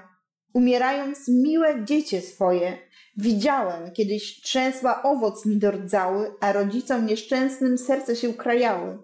umierając 0.53 1.29
miłe 1.29 1.85
dziecię 1.85 2.21
swoje. 2.21 2.79
Widziałem, 3.16 3.93
kiedyś 3.93 4.40
trzęsła 4.40 5.03
owoc 5.03 5.47
niedordzały, 5.47 6.33
a 6.40 6.53
rodzicom 6.53 7.07
nieszczęsnym 7.07 7.79
serce 7.79 8.16
się 8.16 8.35
krajały. 8.35 8.99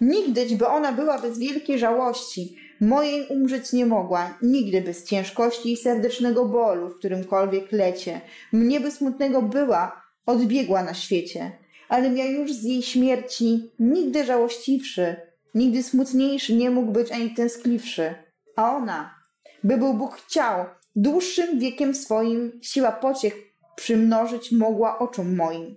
Nigdyś 0.00 0.54
by 0.54 0.66
ona 0.66 0.92
była 0.92 1.18
bez 1.18 1.38
wielkiej 1.38 1.78
żałości, 1.78 2.56
mojej 2.80 3.26
umrzeć 3.28 3.72
nie 3.72 3.86
mogła, 3.86 4.38
nigdy 4.42 4.80
bez 4.80 5.04
ciężkości 5.04 5.72
i 5.72 5.76
serdecznego 5.76 6.44
bólu, 6.44 6.88
w 6.88 6.98
którymkolwiek 6.98 7.72
lecie. 7.72 8.20
Mnie 8.52 8.80
by 8.80 8.90
smutnego 8.90 9.42
była, 9.42 10.02
odbiegła 10.26 10.82
na 10.82 10.94
świecie 10.94 11.63
ale 11.88 12.08
ja 12.08 12.24
już 12.24 12.52
z 12.52 12.62
jej 12.62 12.82
śmierci 12.82 13.70
nigdy 13.78 14.24
żałościwszy, 14.24 15.16
nigdy 15.54 15.82
smutniejszy 15.82 16.56
nie 16.56 16.70
mógł 16.70 16.92
być 16.92 17.12
ani 17.12 17.30
tęskliwszy. 17.30 18.14
A 18.56 18.76
ona, 18.76 19.14
by 19.64 19.76
był 19.76 19.94
Bóg 19.94 20.14
chciał, 20.14 20.64
dłuższym 20.96 21.58
wiekiem 21.58 21.94
swoim 21.94 22.60
siła 22.62 22.92
pociech 22.92 23.34
przymnożyć 23.76 24.52
mogła 24.52 24.98
oczom 24.98 25.36
moim. 25.36 25.76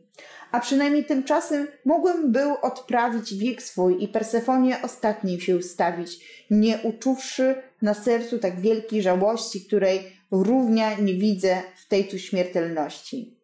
A 0.51 0.59
przynajmniej 0.59 1.05
tymczasem 1.05 1.67
mogłem 1.85 2.31
był 2.31 2.55
odprawić 2.61 3.35
wiek 3.35 3.63
swój 3.63 4.03
i 4.03 4.07
Persefonie 4.07 4.81
ostatnim 4.81 5.39
się 5.39 5.57
ustawić, 5.57 6.43
nie 6.51 6.79
uczuwszy 6.83 7.55
na 7.81 7.93
sercu 7.93 8.39
tak 8.39 8.61
wielkiej 8.61 9.01
żałości, 9.01 9.65
której 9.65 10.01
równia 10.31 10.95
nie 10.99 11.13
widzę 11.13 11.61
w 11.85 11.87
tej 11.87 12.07
tu 12.07 12.19
śmiertelności. 12.19 13.37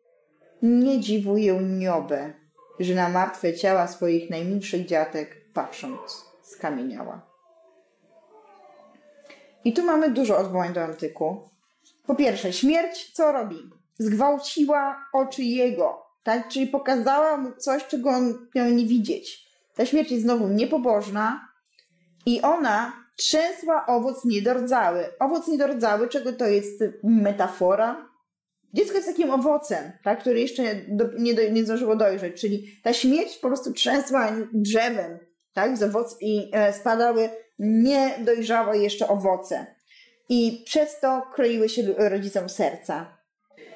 Nie 0.61 0.99
dziwuję 0.99 1.59
niobę, 1.61 2.33
że 2.79 2.95
na 2.95 3.09
martwe 3.09 3.53
ciała 3.53 3.87
swoich 3.87 4.29
najmilszych 4.29 4.85
dziatek, 4.85 5.51
patrząc, 5.53 6.25
skamieniała. 6.41 7.21
I 9.65 9.73
tu 9.73 9.85
mamy 9.85 10.11
dużo 10.11 10.37
odwołań 10.37 10.73
do 10.73 10.83
antyku. 10.83 11.49
Po 12.07 12.15
pierwsze, 12.15 12.53
śmierć 12.53 13.11
co 13.13 13.31
robi? 13.31 13.57
Zgwałciła 13.97 15.05
oczy 15.13 15.43
jego, 15.43 16.05
tak? 16.23 16.47
Czyli 16.47 16.67
pokazała 16.67 17.37
mu 17.37 17.51
coś, 17.51 17.87
czego 17.87 18.09
on 18.09 18.47
miał 18.55 18.69
nie 18.69 18.85
widzieć. 18.85 19.47
Ta 19.75 19.85
śmierć 19.85 20.11
jest 20.11 20.23
znowu 20.23 20.47
niepobożna 20.47 21.47
i 22.25 22.41
ona 22.41 22.93
trzęsła 23.15 23.85
owoc 23.85 24.25
niedordzały. 24.25 25.05
Owoc 25.19 25.47
niedordzały, 25.47 26.09
czego 26.09 26.33
to 26.33 26.47
jest 26.47 26.83
metafora? 27.03 28.12
Dziecko 28.73 28.95
jest 28.95 29.07
takim 29.07 29.31
owocem, 29.31 29.91
tak, 30.03 30.19
który 30.19 30.39
jeszcze 30.39 30.63
do, 30.87 31.05
nie, 31.17 31.33
do, 31.33 31.49
nie 31.49 31.63
zdążyło 31.63 31.95
dojrzeć, 31.95 32.41
czyli 32.41 32.79
ta 32.83 32.93
śmierć 32.93 33.37
po 33.37 33.47
prostu 33.47 33.73
trzęsła 33.73 34.31
drzewem, 34.53 35.19
tak, 35.53 35.77
z 35.77 35.83
owoc 35.83 36.17
i 36.21 36.49
e, 36.53 36.73
spadały 36.73 37.29
niedojrzałe 37.59 38.77
jeszcze 38.77 39.07
owoce. 39.07 39.65
I 40.29 40.63
przez 40.65 40.99
to 40.99 41.21
kroiły 41.33 41.69
się 41.69 41.81
rodzicom 41.97 42.49
serca. 42.49 43.17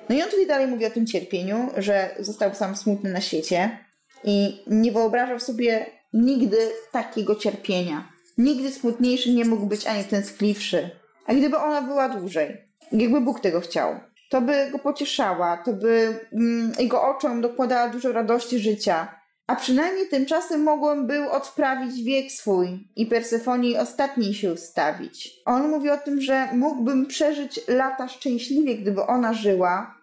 No 0.10 0.16
i 0.16 0.22
on 0.22 0.30
tutaj 0.30 0.48
dalej 0.48 0.68
mówi 0.68 0.86
o 0.86 0.90
tym 0.90 1.08
cierpieniu, 1.08 1.70
że 1.78 2.10
został 2.20 2.56
sam 2.56 2.76
smutny 2.76 3.12
na 3.12 3.22
świecie 3.22 3.80
i 4.24 4.64
nie 4.68 4.92
wyobrażał 4.92 5.40
sobie 5.40 5.86
nigdy 6.14 6.58
takiego 6.92 7.36
cierpienia. 7.36 8.08
Nigdy 8.38 8.72
smutniejszy 8.72 9.34
nie 9.34 9.46
mógł 9.46 9.66
być 9.66 9.88
ani 9.88 10.04
tęskliwszy. 10.04 10.90
A 11.26 11.34
gdyby 11.34 11.58
ona 11.58 11.82
była 11.82 12.10
dłużej, 12.10 12.66
jakby 12.92 13.22
Bóg 13.22 13.40
tego 13.40 13.62
chciał, 13.62 14.00
to 14.30 14.42
by 14.42 14.70
go 14.72 14.80
pocieszała, 14.80 15.58
to 15.58 15.74
by 15.74 16.20
mm, 16.34 16.72
jego 16.80 17.04
oczom 17.04 17.42
dokładała 17.42 17.90
dużo 17.90 18.12
radości 18.12 18.60
życia. 18.60 19.18
A 19.48 19.56
przynajmniej 19.56 20.08
tymczasem 20.08 20.64
mogłem 20.64 21.08
był 21.08 21.30
odprawić 21.30 22.04
wiek 22.04 22.32
swój 22.32 22.88
i 22.96 23.06
Persefonii 23.06 23.78
ostatniej 23.78 24.34
się 24.34 24.54
ustawić. 24.54 25.42
On 25.46 25.70
mówi 25.70 25.90
o 25.90 25.98
tym, 25.98 26.22
że 26.22 26.48
mógłbym 26.54 27.06
przeżyć 27.06 27.60
lata 27.68 28.08
szczęśliwie, 28.08 28.76
gdyby 28.76 29.02
ona 29.06 29.34
żyła 29.34 29.96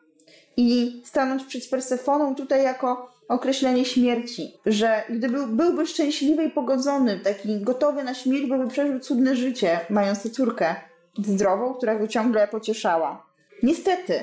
i 0.57 1.03
stanąć 1.05 1.45
przed 1.45 1.71
Persefoną 1.71 2.35
tutaj 2.35 2.63
jako 2.63 3.15
określenie 3.29 3.85
śmierci, 3.85 4.55
że 4.67 5.03
gdyby 5.09 5.47
byłby 5.47 5.87
szczęśliwy 5.87 6.45
i 6.45 6.51
pogodzony, 6.51 7.21
taki 7.21 7.61
gotowy 7.61 8.05
na 8.05 8.15
śmierć, 8.15 8.47
byłby 8.47 8.69
przeżył 8.69 9.01
cudne 9.01 9.37
życie, 9.37 9.81
mając 9.91 10.23
tę 10.23 10.31
córkę 10.31 10.75
zdrową, 11.19 11.75
która 11.75 11.95
go 11.95 12.09
ciągle 12.09 12.49
pocieszała. 12.49 13.34
Niestety, 13.65 14.15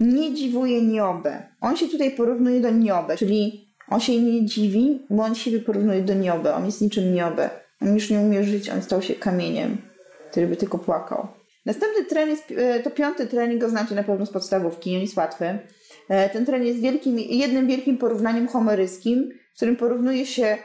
nie 0.00 0.34
dziwuje 0.34 0.82
Niobę. 0.82 1.42
On 1.60 1.76
się 1.76 1.88
tutaj 1.88 2.10
porównuje 2.10 2.60
do 2.60 2.70
Niobę, 2.70 3.16
czyli 3.16 3.68
on 3.88 4.00
się 4.00 4.22
nie 4.22 4.46
dziwi, 4.46 5.06
bo 5.10 5.22
on 5.22 5.34
siebie 5.34 5.60
porównuje 5.60 6.02
do 6.02 6.14
Niobę. 6.14 6.54
On 6.54 6.66
jest 6.66 6.80
niczym 6.80 7.14
Niobę. 7.14 7.50
On 7.82 7.94
już 7.94 8.10
nie 8.10 8.18
umie 8.18 8.44
żyć, 8.44 8.70
on 8.70 8.82
stał 8.82 9.02
się 9.02 9.14
kamieniem, 9.14 9.78
który 10.30 10.46
by 10.46 10.56
tylko 10.56 10.78
płakał. 10.78 11.28
Następny 11.66 12.04
trening, 12.04 12.38
e, 12.56 12.80
to 12.80 12.90
piąty 12.90 13.26
trening, 13.26 13.60
go 13.60 13.68
znacie 13.68 13.94
na 13.94 14.02
pewno 14.02 14.26
z 14.26 14.30
podstawówki, 14.30 14.94
on 14.96 15.00
jest 15.00 15.16
łatwy. 15.16 15.58
E, 16.08 16.28
ten 16.28 16.46
trening 16.46 16.68
jest 16.68 16.80
wielkim, 16.80 17.18
jednym 17.18 17.66
wielkim 17.66 17.98
porównaniem 17.98 18.48
homeryskim, 18.48 19.30
w 19.52 19.56
którym 19.56 19.76
porównuje 19.76 20.26
się 20.26 20.58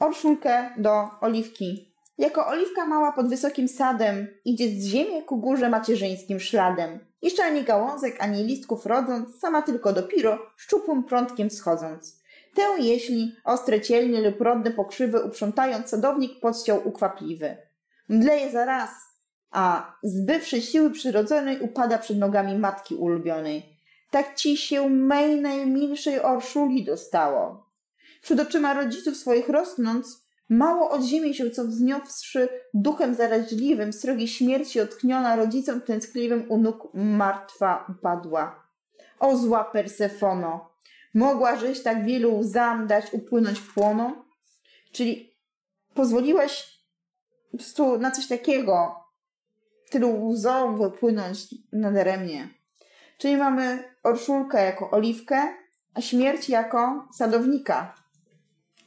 orszulkę 0.00 0.70
do 0.78 0.90
oliwki. 1.20 1.92
Jako 2.18 2.46
oliwka 2.46 2.86
mała 2.86 3.12
pod 3.12 3.28
wysokim 3.28 3.68
sadem 3.68 4.26
idzie 4.44 4.68
z 4.68 4.86
ziemi 4.86 5.22
ku 5.26 5.36
górze 5.36 5.68
macierzyńskim 5.68 6.40
śladem. 6.40 6.98
Jeszcze 7.26 7.44
ani 7.44 7.62
gałązek, 7.62 8.16
ani 8.18 8.44
listków 8.44 8.86
rodząc, 8.86 9.38
sama 9.38 9.62
tylko 9.62 9.92
dopiero 9.92 10.38
szczupłym 10.56 11.04
prądkiem 11.04 11.50
schodząc. 11.50 12.22
Tę 12.54 12.62
jeśli 12.78 13.36
ostre 13.44 13.80
cielnie 13.80 14.20
lub 14.20 14.40
rodne 14.40 14.70
pokrzywy 14.70 15.22
uprzątając 15.22 15.88
sadownik 15.88 16.40
podciął 16.40 16.88
ukwapliwy. 16.88 17.56
Mdleje 18.08 18.50
zaraz, 18.50 18.90
a 19.50 19.94
zbywszy 20.02 20.62
siły 20.62 20.90
przyrodzonej 20.90 21.60
upada 21.60 21.98
przed 21.98 22.18
nogami 22.18 22.58
matki 22.58 22.94
ulubionej. 22.94 23.78
Tak 24.10 24.34
ci 24.34 24.56
się 24.56 24.88
mej 24.88 25.40
najmilszej 25.40 26.20
orszuli 26.20 26.84
dostało. 26.84 27.70
Przed 28.22 28.40
oczyma 28.40 28.74
rodziców 28.74 29.16
swoich 29.16 29.48
rosnąc, 29.48 30.25
mało 30.48 30.90
od 30.90 31.02
ziemi 31.02 31.34
się 31.34 31.50
co 31.50 31.64
wzniosłszy 31.64 32.48
duchem 32.74 33.14
zaraźliwym, 33.14 33.92
srogi 33.92 34.28
śmierci 34.28 34.80
otkniona 34.80 35.36
rodzicom 35.36 35.80
tęskliwym 35.80 36.46
u 36.48 36.58
nóg 36.58 36.88
martwa 36.94 37.86
upadła. 37.88 38.66
O 39.18 39.36
zła 39.36 39.64
Persefono, 39.64 40.70
mogłażeś 41.14 41.82
tak 41.82 42.04
wielu 42.04 42.38
łzam 42.38 42.86
dać 42.86 43.12
upłynąć 43.12 43.60
płoną? 43.60 44.12
Czyli 44.92 45.36
pozwoliłaś 45.94 46.76
po 47.50 47.56
prostu 47.56 47.98
na 47.98 48.10
coś 48.10 48.26
takiego, 48.26 49.04
tylu 49.90 50.26
łzą 50.26 50.76
wypłynąć 50.76 51.54
nadaremnie. 51.72 52.48
Czyli 53.18 53.36
mamy 53.36 53.84
Orszulkę 54.02 54.64
jako 54.64 54.90
oliwkę, 54.90 55.54
a 55.94 56.00
śmierć 56.00 56.48
jako 56.48 57.08
sadownika, 57.14 57.94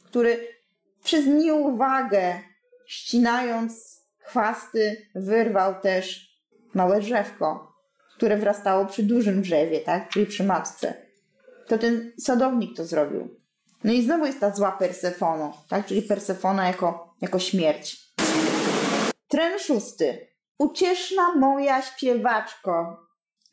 który 0.04 0.59
przez 1.04 1.26
nieuwagę, 1.26 2.40
ścinając 2.86 4.00
chwasty, 4.18 5.06
wyrwał 5.14 5.80
też 5.80 6.30
małe 6.74 7.00
drzewko, 7.00 7.72
które 8.16 8.36
wrastało 8.36 8.86
przy 8.86 9.02
dużym 9.02 9.42
drzewie, 9.42 9.80
tak? 9.80 10.08
czyli 10.08 10.26
przy 10.26 10.44
matce. 10.44 10.94
To 11.66 11.78
ten 11.78 12.12
sadownik 12.18 12.76
to 12.76 12.84
zrobił. 12.84 13.40
No 13.84 13.92
i 13.92 14.02
znowu 14.02 14.26
jest 14.26 14.40
ta 14.40 14.54
zła 14.54 14.72
Persefono, 14.72 15.64
tak? 15.68 15.86
czyli 15.86 16.02
Persefona 16.02 16.66
jako, 16.66 17.14
jako 17.20 17.38
śmierć. 17.38 17.96
Tren 19.28 19.58
szósty. 19.58 20.26
Ucieszna 20.58 21.34
moja 21.34 21.82
śpiewaczko, 21.82 23.06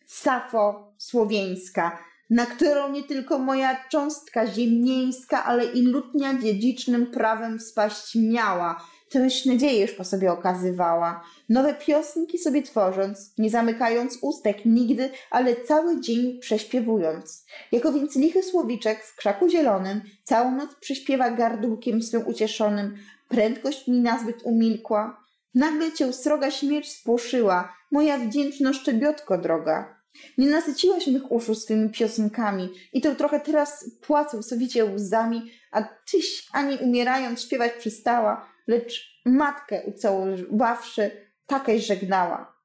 Safo 0.06 0.94
słowiańska, 0.98 2.00
na 2.30 2.46
którą 2.46 2.92
nie 2.92 3.04
tylko 3.04 3.40
moja 3.40 3.86
cząstka 3.90 4.48
ziemnieńska, 4.48 5.44
ale 5.46 5.66
i 5.66 5.82
lutnia 5.82 6.40
dziedzicznym 6.40 7.06
prawem 7.06 7.60
spaść 7.60 8.16
miała. 8.16 8.84
Już 9.14 9.46
nadzieję 9.46 9.82
już 9.82 9.92
po 9.92 10.04
sobie 10.04 10.32
okazywała. 10.32 11.24
Nowe 11.50 11.74
piosenki 11.74 12.38
sobie 12.38 12.62
tworząc, 12.62 13.34
nie 13.38 13.50
zamykając 13.50 14.18
ustek 14.22 14.66
nigdy, 14.66 15.10
ale 15.32 15.56
cały 15.56 16.02
dzień 16.02 16.40
prześpiewując. 16.40 17.46
Jako 17.72 17.94
więc 17.94 18.16
lichy 18.16 18.44
słowiczek 18.44 19.04
w 19.04 19.16
krzaku 19.16 19.50
zielonym, 19.50 20.02
całą 20.24 20.52
noc 20.52 20.76
przyśpiewa 20.76 21.32
gardłkiem 21.32 22.02
swym 22.02 22.28
ucieszonym. 22.28 22.98
Prędkość 23.30 23.88
mi 23.88 24.02
nazbyt 24.02 24.44
umilkła. 24.44 25.24
Nagle 25.56 25.92
cię 25.92 26.14
sroga 26.14 26.52
śmierć 26.52 26.92
spłoszyła, 26.92 27.74
moja 27.92 28.18
wdzięczna 28.18 28.74
szczebiotko 28.74 29.38
droga. 29.38 29.97
Nie 30.38 30.50
nasyciłaś 30.50 31.08
mych 31.08 31.32
uszu 31.32 31.56
swymi 31.56 31.90
piosenkami 31.90 32.70
i 32.94 33.02
to 33.02 33.16
trochę 33.16 33.40
teraz 33.40 33.92
płacą 34.02 34.44
sowicie 34.44 34.86
łzami, 34.86 35.52
a 35.72 35.84
tyś 36.12 36.48
ani 36.54 36.78
umierając 36.78 37.42
śpiewać 37.42 37.72
przystała, 37.74 38.50
lecz 38.68 39.22
matkę 39.26 39.82
ucałowawszy, 39.86 41.12
takeś 41.48 41.86
żegnała. 41.86 42.58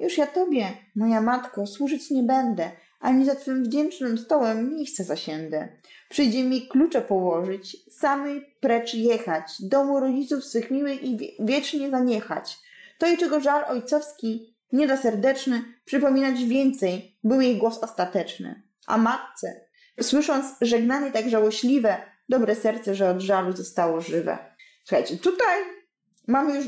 Już 0.00 0.18
ja 0.18 0.26
tobie, 0.26 0.68
moja 0.96 1.20
matko, 1.20 1.66
służyć 1.66 2.10
nie 2.10 2.22
będę, 2.22 2.70
ani 3.00 3.24
za 3.24 3.34
twym 3.34 3.64
wdzięcznym 3.64 4.18
stołem 4.18 4.74
miejsce 4.74 5.04
zasiędę. 5.04 5.68
Przyjdzie 6.08 6.44
mi 6.44 6.68
klucze 6.68 7.02
położyć, 7.02 7.76
samej 7.90 8.56
precz 8.60 8.94
jechać, 8.94 9.52
domu 9.60 10.00
rodziców 10.00 10.44
swych 10.44 10.70
miłych 10.70 11.02
i 11.02 11.36
wiecznie 11.40 11.90
zaniechać. 11.90 12.58
To 12.98 13.06
i 13.06 13.16
czego 13.16 13.40
żal 13.40 13.64
ojcowski 13.68 14.53
nie 14.72 14.86
da 14.86 14.96
serdeczny, 14.96 15.62
przypominać 15.84 16.44
więcej, 16.44 17.18
był 17.24 17.40
jej 17.40 17.56
głos 17.56 17.78
ostateczny. 17.78 18.62
A 18.86 18.98
matce, 18.98 19.66
słysząc 20.00 20.46
żegnanie 20.60 21.12
tak 21.12 21.28
żałośliwe, 21.28 21.96
dobre 22.28 22.54
serce, 22.54 22.94
że 22.94 23.10
od 23.10 23.20
żalu 23.20 23.52
zostało 23.56 24.00
żywe. 24.00 24.38
Słuchajcie, 24.84 25.16
tutaj 25.16 25.58
mamy 26.28 26.56
już 26.56 26.64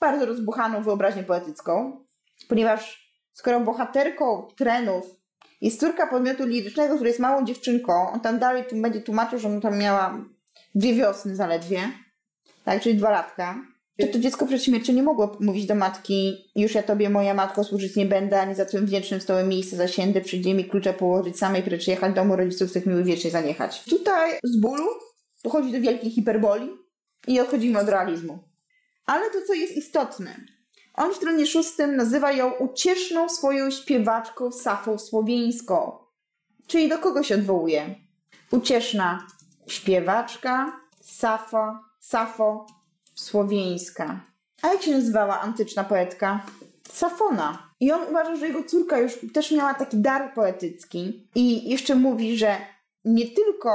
bardzo 0.00 0.26
rozbuchaną 0.26 0.82
wyobraźnię 0.82 1.22
poetycką, 1.22 2.04
ponieważ 2.48 3.12
skoro 3.32 3.60
bohaterką 3.60 4.48
trenów 4.56 5.04
jest 5.60 5.80
córka 5.80 6.06
podmiotu 6.06 6.46
lirycznego, 6.46 6.94
który 6.94 7.10
jest 7.10 7.20
małą 7.20 7.44
dziewczynką, 7.44 8.10
on 8.10 8.20
tam 8.20 8.38
dalej 8.38 8.64
tu 8.64 8.76
będzie 8.76 9.00
tłumaczył, 9.00 9.38
że 9.38 9.48
ona 9.48 9.60
tam 9.60 9.78
miała 9.78 10.24
dwie 10.74 10.94
wiosny 10.94 11.36
zaledwie, 11.36 11.80
tak, 12.64 12.82
czyli 12.82 12.94
dwa 12.98 13.10
latka, 13.10 13.56
że 13.98 14.06
to 14.06 14.18
dziecko 14.18 14.46
przed 14.46 14.62
śmiercią 14.62 14.92
nie 14.92 15.02
mogło 15.02 15.36
mówić 15.40 15.66
do 15.66 15.74
matki, 15.74 16.50
już 16.56 16.74
ja 16.74 16.82
tobie, 16.82 17.10
moja 17.10 17.34
matko, 17.34 17.64
służyć 17.64 17.96
nie 17.96 18.06
będę, 18.06 18.40
ani 18.40 18.54
za 18.54 18.64
twym 18.64 18.86
wdzięcznym 18.86 19.20
stołem 19.20 19.48
miejsce 19.48 19.76
zasiędę, 19.76 20.20
przyjdzie 20.20 20.54
mi 20.54 20.64
klucze 20.64 20.92
położyć, 20.92 21.38
samej 21.38 21.62
precz 21.62 21.86
jechać, 21.86 22.14
domu 22.14 22.36
rodziców 22.36 22.72
tych 22.72 22.86
miłych 22.86 23.04
wiecznie 23.04 23.30
zaniechać. 23.30 23.84
Tutaj 23.84 24.30
z 24.44 24.60
bólu 24.60 24.86
dochodzi 25.44 25.72
do 25.72 25.80
wielkiej 25.80 26.10
hiperboli 26.10 26.68
i 27.28 27.40
odchodzimy 27.40 27.80
od 27.80 27.88
realizmu. 27.88 28.38
Ale 29.06 29.30
to, 29.30 29.38
co 29.46 29.54
jest 29.54 29.76
istotne, 29.76 30.36
on 30.94 31.12
w 31.12 31.16
stronie 31.16 31.46
szóstym 31.46 31.96
nazywa 31.96 32.32
ją 32.32 32.52
ucieszną 32.52 33.28
swoją 33.28 33.70
śpiewaczką 33.70 34.52
Safą 34.52 34.98
Słowiańską. 34.98 35.92
Czyli 36.66 36.88
do 36.88 36.98
kogo 36.98 37.22
się 37.22 37.34
odwołuje? 37.34 37.94
Ucieszna 38.50 39.26
śpiewaczka, 39.66 40.80
Safo, 41.00 41.78
Safo 42.00 42.66
słowiańska. 43.16 44.20
A 44.62 44.68
jak 44.68 44.82
się 44.82 44.90
nazywała 44.90 45.40
antyczna 45.40 45.84
poetka? 45.84 46.46
Safona. 46.92 47.72
I 47.80 47.92
on 47.92 48.00
uważa, 48.10 48.36
że 48.36 48.46
jego 48.46 48.64
córka 48.64 48.98
już 48.98 49.12
też 49.32 49.52
miała 49.52 49.74
taki 49.74 49.96
dar 49.96 50.34
poetycki. 50.34 51.28
I 51.34 51.70
jeszcze 51.70 51.94
mówi, 51.94 52.38
że 52.38 52.56
nie 53.04 53.26
tylko 53.26 53.70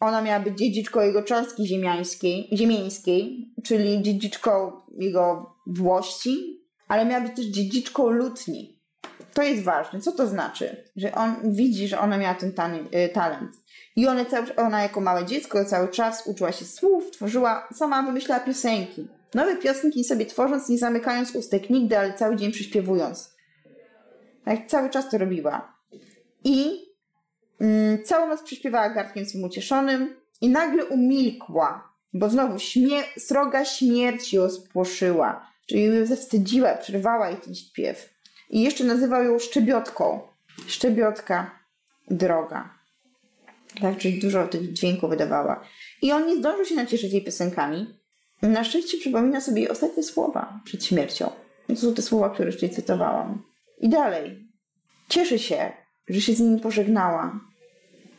ona 0.00 0.22
miała 0.22 0.40
być 0.40 0.58
dziedziczką 0.58 1.00
jego 1.00 1.22
cząstki 1.22 1.66
ziemiańskiej, 1.66 2.48
ziemieńskiej, 2.52 3.50
czyli 3.64 4.02
dziedziczką 4.02 4.72
jego 4.98 5.54
włości, 5.66 6.62
ale 6.88 7.04
miała 7.04 7.20
być 7.20 7.36
też 7.36 7.46
dziedziczką 7.46 8.10
lutni. 8.10 8.75
To 9.34 9.42
jest 9.42 9.62
ważne. 9.62 10.00
Co 10.00 10.12
to 10.12 10.26
znaczy? 10.26 10.84
Że 10.96 11.14
on 11.14 11.36
widzi, 11.44 11.88
że 11.88 11.98
ona 11.98 12.18
miała 12.18 12.34
ten 12.34 12.50
y, 12.50 13.08
talent. 13.08 13.50
I 13.96 14.06
ona, 14.06 14.24
cały, 14.24 14.56
ona 14.56 14.82
jako 14.82 15.00
małe 15.00 15.24
dziecko 15.24 15.64
cały 15.64 15.88
czas 15.88 16.26
uczyła 16.26 16.52
się 16.52 16.64
słów, 16.64 17.10
tworzyła, 17.10 17.68
sama 17.74 18.02
wymyślała 18.02 18.40
piosenki. 18.40 19.08
Nowe 19.34 19.56
piosenki 19.56 20.04
sobie 20.04 20.26
tworząc, 20.26 20.68
nie 20.68 20.78
zamykając 20.78 21.34
ustek 21.34 21.70
nigdy, 21.70 21.98
ale 21.98 22.12
cały 22.12 22.36
dzień 22.36 22.52
przyśpiewując. 22.52 23.36
Tak 24.44 24.66
cały 24.66 24.90
czas 24.90 25.10
to 25.10 25.18
robiła. 25.18 25.76
I 26.44 26.86
mm, 27.60 28.04
całą 28.04 28.28
noc 28.28 28.42
przyśpiewała 28.42 28.90
gardkiem 28.90 29.26
swym 29.26 29.44
ucieszonym 29.44 30.16
i 30.40 30.48
nagle 30.48 30.84
umilkła, 30.84 31.92
bo 32.12 32.28
znowu 32.28 32.56
sroga 33.18 33.64
śmierć 33.64 34.32
ją 34.32 34.50
spłoszyła, 34.50 35.46
czyli 35.66 35.84
ją 35.84 36.06
zawstydziła, 36.06 36.74
przerwała 36.74 37.28
jej 37.28 37.38
ten 37.38 37.54
śpiew. 37.54 38.15
I 38.50 38.62
jeszcze 38.62 38.84
nazywał 38.84 39.24
ją 39.24 39.38
szczebiotką. 39.38 40.20
Szczebiotka 40.66 41.60
droga 42.10 42.76
tak? 43.80 43.98
Czyli 43.98 44.18
dużo 44.20 44.48
tych 44.48 44.72
dźwięków 44.72 45.10
wydawała. 45.10 45.64
I 46.02 46.12
on 46.12 46.26
nie 46.26 46.36
zdążył 46.36 46.64
się 46.64 46.74
nacieszyć 46.74 47.12
jej 47.12 47.24
piosenkami. 47.24 47.86
Na 48.42 48.64
szczęście 48.64 48.98
przypomina 48.98 49.40
sobie 49.40 49.60
jej 49.60 49.70
ostatnie 49.70 50.02
słowa 50.02 50.60
przed 50.64 50.84
śmiercią. 50.84 51.30
To 51.68 51.76
są 51.76 51.94
te 51.94 52.02
słowa, 52.02 52.30
które 52.30 52.52
tutaj 52.52 52.70
cytowałam. 52.70 53.42
I 53.78 53.88
dalej. 53.88 54.48
Cieszy 55.08 55.38
się, 55.38 55.72
że 56.08 56.20
się 56.20 56.34
z 56.34 56.40
nimi 56.40 56.60
pożegnała. 56.60 57.40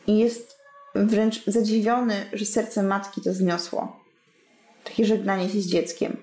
I 0.06 0.18
jest 0.18 0.58
wręcz 0.94 1.44
zadziwiony, 1.46 2.14
że 2.32 2.44
serce 2.44 2.82
matki 2.82 3.20
to 3.20 3.32
zniosło. 3.32 4.04
Takie 4.84 5.04
żegnanie 5.04 5.48
się 5.48 5.60
z 5.60 5.66
dzieckiem. 5.66 6.16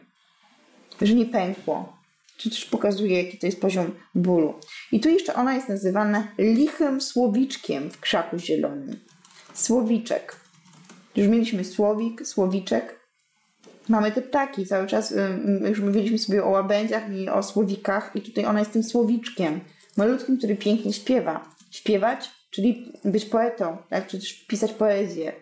Że 1.02 1.14
nie 1.14 1.26
pękło. 1.26 1.98
Czy 2.38 2.50
też 2.50 2.66
pokazuje, 2.66 3.24
jaki 3.24 3.38
to 3.38 3.46
jest 3.46 3.62
poziom 3.62 3.92
bólu. 4.16 4.54
I 4.92 5.00
tu 5.00 5.10
jeszcze 5.10 5.34
ona 5.34 5.56
jest 5.56 5.70
nazywana 5.70 6.28
lichym 6.38 7.02
słowiczkiem 7.02 7.90
w 7.90 8.00
krzaku 8.00 8.38
zielonym. 8.38 9.00
Słowiczek. 9.54 10.40
Już 11.16 11.28
mieliśmy 11.28 11.64
słowik, 11.64 12.28
słowiczek. 12.28 13.00
Mamy 13.90 14.12
te 14.12 14.22
ptaki. 14.22 14.66
Cały 14.66 14.88
czas 14.88 15.14
już 15.70 15.80
mówiliśmy 15.80 16.18
sobie 16.18 16.44
o 16.44 16.50
łabędziach 16.50 17.14
i 17.14 17.30
o 17.30 17.44
słowikach 17.44 18.12
i 18.16 18.22
tutaj 18.22 18.46
ona 18.46 18.60
jest 18.60 18.72
tym 18.72 18.84
słowiczkiem. 18.84 19.62
Malutkim, 19.98 20.38
który 20.38 20.56
pięknie 20.56 20.94
śpiewa. 20.94 21.56
Śpiewać, 21.72 22.32
czyli 22.52 22.94
być 23.06 23.26
poetą, 23.26 23.78
tak? 23.90 24.08
czy 24.08 24.20
też 24.20 24.34
pisać 24.34 24.74
poezję. 24.74 25.34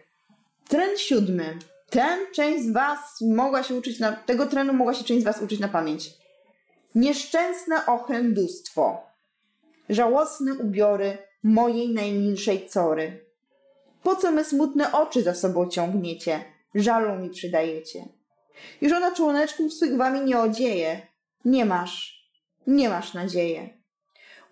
Tren 0.70 0.98
siódmy. 0.98 1.58
Ten 1.90 2.20
część 2.36 2.64
z 2.64 2.72
Was 2.72 3.00
mogła 3.22 3.64
się 3.64 3.76
uczyć 3.76 4.00
na... 4.00 4.12
Tego 4.12 4.46
trenu 4.46 4.74
mogła 4.74 4.94
się 4.94 5.04
część 5.04 5.22
z 5.22 5.26
Was 5.26 5.42
uczyć 5.42 5.60
na 5.60 5.68
pamięć. 5.68 6.23
Nieszczęsne 6.96 7.86
ochrędustwo. 7.86 9.02
Żałosne 9.90 10.54
ubiory 10.54 11.18
mojej 11.44 11.94
najmilszej 11.94 12.70
cory 12.70 13.26
Po 14.04 14.16
co 14.16 14.32
me 14.32 14.46
smutne 14.46 14.92
oczy 14.92 15.24
za 15.24 15.36
sobą 15.36 15.70
ciągniecie? 15.70 16.44
Żalu 16.76 17.20
mi 17.20 17.30
przydajecie. 17.30 18.06
Już 18.82 18.94
ona 18.94 19.12
członeczków 19.12 19.74
swych 19.74 19.98
wami 19.98 20.22
nie 20.22 20.40
odzieje. 20.40 21.02
Nie 21.46 21.66
masz, 21.66 22.28
nie 22.68 22.90
masz 22.90 23.14
nadzieję. 23.14 23.70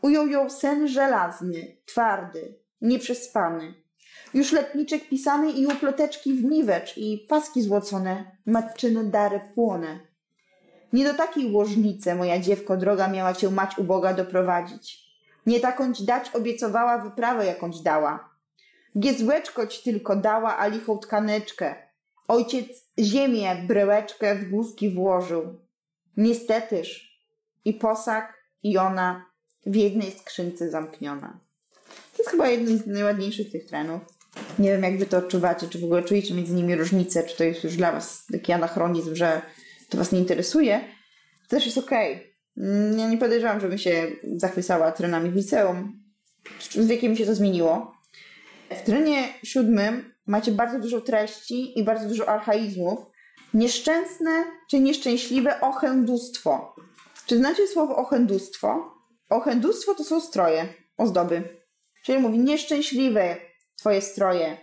Ujął 0.02 0.28
ją 0.28 0.50
sen 0.50 0.88
żelazny, 0.88 1.78
twardy, 1.86 2.56
nieprzespany. 2.82 3.74
Już 4.34 4.52
letniczek 4.52 5.10
pisany 5.10 5.52
i 5.52 5.68
uploteczki 5.68 6.34
w 6.34 6.44
niwecz 6.44 6.98
i 6.98 7.26
paski 7.30 7.62
złocone, 7.62 8.38
matczyne 8.46 9.04
dary 9.04 9.42
płone. 9.56 10.11
Nie 10.94 11.06
do 11.06 11.14
takiej 11.14 11.52
łożnicy, 11.52 12.16
moja 12.16 12.40
dziewko 12.40 12.78
droga, 12.78 13.08
miała 13.08 13.34
cię 13.34 13.50
mać 13.50 13.78
uboga 13.78 14.14
doprowadzić. 14.14 15.12
Nie 15.46 15.60
takąć 15.60 16.04
dać 16.04 16.30
obiecowała 16.36 16.98
wyprawę 16.98 17.46
jakąś 17.46 17.80
dała. 17.80 18.30
Giezłeczkoć 19.00 19.84
tylko 19.84 20.16
dała, 20.16 20.58
a 20.58 20.68
lichą 20.68 20.98
tkaneczkę. 20.98 21.76
Ojciec 22.28 22.68
ziemię, 23.00 23.56
brełeczkę 23.68 24.36
w 24.36 24.50
główki 24.50 24.90
włożył. 24.90 25.60
Niestetyż 26.18 27.20
i 27.66 27.74
posag, 27.74 28.42
i 28.64 28.78
ona 28.78 29.26
w 29.66 29.76
jednej 29.76 30.12
skrzynce 30.12 30.70
zamkniona. 30.70 31.40
To 31.88 32.24
jest 32.24 32.30
chyba 32.30 32.48
jeden 32.48 32.78
z 32.78 32.88
najładniejszych 32.88 33.52
tych 33.52 33.66
trenów. 33.66 34.02
Nie 34.60 34.72
wiem, 34.72 34.84
jak 34.84 34.98
wy 34.98 35.06
to 35.06 35.18
odczuwacie, 35.18 35.68
czy 35.68 35.80
w 35.80 35.84
ogóle 35.84 36.04
czujecie 36.04 36.34
między 36.34 36.54
nimi 36.54 36.76
różnicę, 36.76 37.24
czy 37.24 37.38
to 37.38 37.44
jest 37.44 37.64
już 37.64 37.78
dla 37.78 37.92
was 37.92 38.26
taki 38.32 38.52
anachronizm, 38.54 39.16
że 39.16 39.42
to 39.92 39.98
was 39.98 40.12
nie 40.12 40.20
interesuje. 40.20 40.80
To 41.44 41.56
też 41.56 41.66
jest 41.66 41.78
okej. 41.78 42.16
Okay. 42.16 42.96
Ja 42.98 43.10
nie 43.10 43.18
podejrzewam, 43.18 43.60
żebym 43.60 43.78
się 43.78 44.08
zachwycała 44.36 44.92
trenami 44.92 45.30
w 45.30 45.36
liceum. 45.36 46.04
Z 46.70 46.88
wiekiem 46.88 47.16
się 47.16 47.26
to 47.26 47.36
zmieniło. 47.36 47.96
W 48.70 48.82
trenie 48.82 49.34
siódmym 49.44 50.14
macie 50.28 50.52
bardzo 50.52 50.80
dużo 50.80 51.02
treści 51.02 51.80
i 51.80 51.84
bardzo 51.84 52.08
dużo 52.08 52.30
archaizmów. 52.30 53.00
Nieszczęsne 53.54 54.46
czy 54.70 54.80
nieszczęśliwe 54.80 55.62
ochędustwo. 55.62 56.76
Czy 57.26 57.38
znacie 57.38 57.68
słowo 57.68 57.96
ochędustwo? 57.96 58.94
Ochędustwo 59.30 59.96
to 59.96 60.04
są 60.04 60.22
stroje, 60.22 60.68
ozdoby. 60.98 61.44
Czyli 62.04 62.20
mówi 62.20 62.40
nieszczęśliwe 62.40 63.36
twoje 63.76 64.02
stroje, 64.02 64.58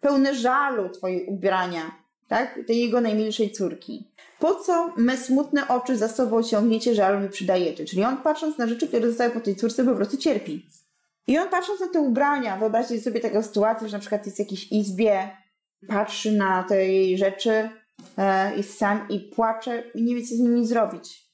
pełne 0.00 0.34
żalu 0.34 0.88
twoje 0.90 1.26
ubrania, 1.26 1.90
tak? 2.28 2.58
Tej 2.66 2.80
jego 2.80 3.00
najmilszej 3.00 3.50
córki. 3.50 4.10
Po 4.38 4.54
co 4.54 4.92
me 4.96 5.16
smutne 5.16 5.68
oczy 5.68 5.96
za 5.96 6.08
sobą 6.08 6.42
ciągniecie, 6.42 6.94
żalu 6.94 7.20
mi 7.20 7.28
przydajecie? 7.28 7.84
Czyli 7.84 8.04
on 8.04 8.16
patrząc 8.16 8.58
na 8.58 8.66
rzeczy, 8.66 8.88
które 8.88 9.08
zostały 9.08 9.30
po 9.30 9.40
tej 9.40 9.56
córce, 9.56 9.84
po 9.84 9.94
prostu 9.94 10.16
cierpi. 10.16 10.66
I 11.26 11.38
on 11.38 11.48
patrząc 11.48 11.80
na 11.80 11.88
te 11.88 12.00
ubrania, 12.00 12.56
wyobraźcie 12.56 13.00
sobie 13.00 13.20
taką 13.20 13.42
sytuację, 13.42 13.88
że 13.88 13.96
na 13.96 14.00
przykład 14.00 14.26
jest 14.26 14.36
w 14.36 14.40
jakiejś 14.40 14.72
izbie, 14.72 15.30
patrzy 15.88 16.32
na 16.32 16.62
te 16.62 16.86
jej 16.86 17.18
rzeczy, 17.18 17.70
e, 18.18 18.56
jest 18.56 18.78
sam 18.78 19.08
i 19.08 19.20
płacze 19.20 19.82
i 19.94 20.02
nie 20.02 20.14
wie, 20.14 20.22
co 20.22 20.34
z 20.34 20.38
nimi 20.38 20.66
zrobić. 20.66 21.28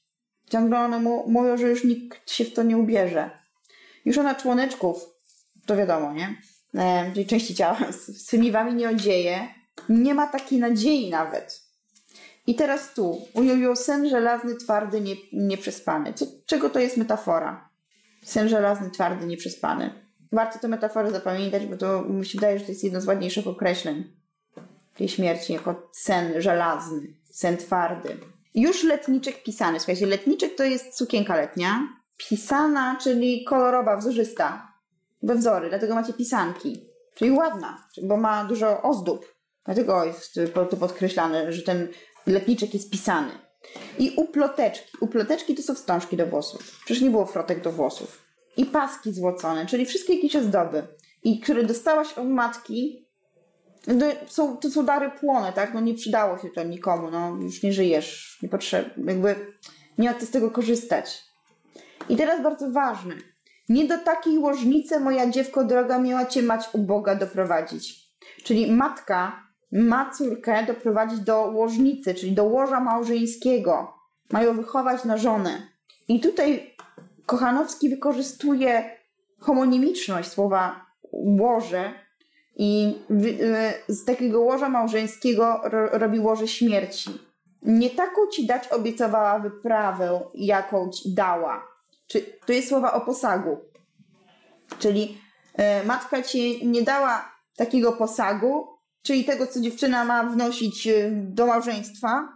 Ciągle 0.49 0.79
one 0.79 0.99
mu 0.99 1.29
mówią, 1.29 1.57
że 1.57 1.69
już 1.69 1.83
nikt 1.83 2.31
się 2.31 2.45
w 2.45 2.53
to 2.53 2.63
nie 2.63 2.77
ubierze. 2.77 3.29
Już 4.05 4.17
ona 4.17 4.35
członeczków, 4.35 5.05
to 5.65 5.75
wiadomo, 5.75 6.13
nie? 6.13 6.35
E, 6.75 7.11
czyli 7.13 7.25
części 7.25 7.55
ciała, 7.55 7.77
z 8.17 8.25
tymi 8.25 8.51
wami 8.51 8.73
nie 8.73 8.89
odzieje. 8.89 9.47
Nie 9.89 10.13
ma 10.13 10.27
takiej 10.27 10.59
nadziei 10.59 11.09
nawet. 11.09 11.64
I 12.47 12.55
teraz 12.55 12.93
tu, 12.93 13.21
ujął 13.33 13.57
ją 13.57 13.75
sen 13.75 14.09
żelazny, 14.09 14.55
twardy, 14.55 15.01
nie, 15.01 15.15
nieprzespany. 15.33 16.13
Co, 16.13 16.25
czego 16.45 16.69
to 16.69 16.79
jest 16.79 16.97
metafora? 16.97 17.69
Sen 18.23 18.49
żelazny, 18.49 18.91
twardy, 18.91 19.25
nieprzespany. 19.25 20.05
Warto 20.31 20.59
tę 20.59 20.67
metaforę 20.67 21.11
zapamiętać, 21.11 21.65
bo 21.65 21.77
to 21.77 22.01
mi 22.01 22.25
się 22.25 22.37
wydaje, 22.37 22.59
że 22.59 22.65
to 22.65 22.71
jest 22.71 22.83
jedno 22.83 23.01
z 23.01 23.07
ładniejszych 23.07 23.47
określeń 23.47 24.03
tej 24.97 25.09
śmierci, 25.09 25.53
jako 25.53 25.89
sen 25.91 26.41
żelazny, 26.41 27.07
sen 27.31 27.57
twardy. 27.57 28.17
Już 28.55 28.83
letniczek 28.83 29.43
pisany. 29.43 29.79
Słuchajcie, 29.79 30.05
letniczek 30.05 30.55
to 30.55 30.63
jest 30.63 30.97
sukienka 30.97 31.35
letnia. 31.35 31.87
Pisana, 32.17 32.97
czyli 33.01 33.43
kolorowa, 33.43 33.97
wzorzysta. 33.97 34.67
We 35.23 35.35
wzory, 35.35 35.69
dlatego 35.69 35.95
macie 35.95 36.13
pisanki. 36.13 36.81
Czyli 37.15 37.31
ładna, 37.31 37.87
bo 38.03 38.17
ma 38.17 38.45
dużo 38.45 38.81
ozdób. 38.81 39.35
Dlatego 39.65 40.05
jest 40.05 40.39
to 40.69 40.77
podkreślane, 40.77 41.53
że 41.53 41.61
ten 41.61 41.87
letniczek 42.27 42.73
jest 42.73 42.89
pisany. 42.89 43.31
I 43.99 44.11
uploteczki. 44.15 44.97
Uploteczki 45.01 45.55
to 45.55 45.61
są 45.61 45.75
wstążki 45.75 46.17
do 46.17 46.27
włosów. 46.27 46.79
Przecież 46.85 47.03
nie 47.03 47.09
było 47.09 47.25
frotek 47.25 47.61
do 47.61 47.71
włosów. 47.71 48.25
I 48.57 48.65
paski 48.65 49.13
złocone, 49.13 49.65
czyli 49.65 49.85
wszystkie 49.85 50.15
jakieś 50.15 50.35
ozdoby. 50.35 50.87
I 51.23 51.39
które 51.39 51.63
dostałaś 51.63 52.13
od 52.13 52.27
matki, 52.27 53.05
to 53.85 53.93
są, 54.33 54.57
to 54.57 54.69
są 54.69 54.85
dary 54.85 55.11
płone, 55.19 55.53
tak? 55.53 55.73
No 55.73 55.81
nie 55.81 55.93
przydało 55.93 56.37
się 56.37 56.49
to 56.49 56.63
nikomu, 56.63 57.11
no 57.11 57.37
już 57.41 57.63
nie 57.63 57.73
żyjesz, 57.73 58.39
nie 58.41 58.49
potrzeb, 58.49 58.93
jakby 59.07 59.35
nie 59.97 60.11
ma 60.11 60.19
z 60.19 60.29
tego 60.29 60.51
korzystać. 60.51 61.23
I 62.09 62.15
teraz 62.15 62.43
bardzo 62.43 62.71
ważne. 62.71 63.15
Nie 63.69 63.87
do 63.87 63.97
takiej 63.97 64.37
łożnicy 64.37 64.99
moja 64.99 65.29
dziewko 65.29 65.63
droga 65.63 65.99
miała 65.99 66.25
cię 66.25 66.41
mać 66.41 66.69
u 66.73 66.77
Boga 66.77 67.15
doprowadzić. 67.15 68.05
Czyli 68.43 68.71
matka 68.71 69.44
ma 69.75 70.11
córkę 70.11 70.65
doprowadzić 70.65 71.19
do 71.19 71.41
łożnicy, 71.41 72.13
czyli 72.13 72.31
do 72.31 72.43
łoża 72.43 72.79
małżeńskiego. 72.79 73.93
Ma 74.31 74.43
ją 74.43 74.53
wychować 74.53 75.03
na 75.03 75.17
żonę. 75.17 75.67
I 76.07 76.19
tutaj 76.19 76.75
Kochanowski 77.25 77.89
wykorzystuje 77.89 78.97
homonimiczność 79.39 80.29
słowa 80.29 80.85
łoże 81.11 81.93
i 82.55 82.95
y, 83.11 83.93
z 83.93 84.05
takiego 84.05 84.41
łoża 84.41 84.69
małżeńskiego 84.69 85.61
robi 85.91 86.19
łoże 86.19 86.47
śmierci. 86.47 87.09
Nie 87.61 87.89
taką 87.89 88.27
ci 88.27 88.45
dać 88.45 88.67
obiecowała 88.67 89.39
wyprawę, 89.39 90.21
jaką 90.33 90.89
ci 90.89 91.13
dała. 91.13 91.67
Czy, 92.07 92.21
to 92.45 92.53
jest 92.53 92.69
słowa 92.69 92.93
o 92.93 93.01
posagu. 93.01 93.57
Czyli 94.79 95.17
y, 95.83 95.85
matka 95.85 96.23
ci 96.23 96.67
nie 96.67 96.81
dała 96.81 97.31
takiego 97.55 97.93
posagu, 97.93 98.74
czyli 99.05 99.25
tego, 99.25 99.47
co 99.47 99.61
dziewczyna 99.61 100.05
ma 100.05 100.23
wnosić 100.23 100.87
y, 100.87 101.11
do 101.13 101.45
małżeństwa, 101.45 102.29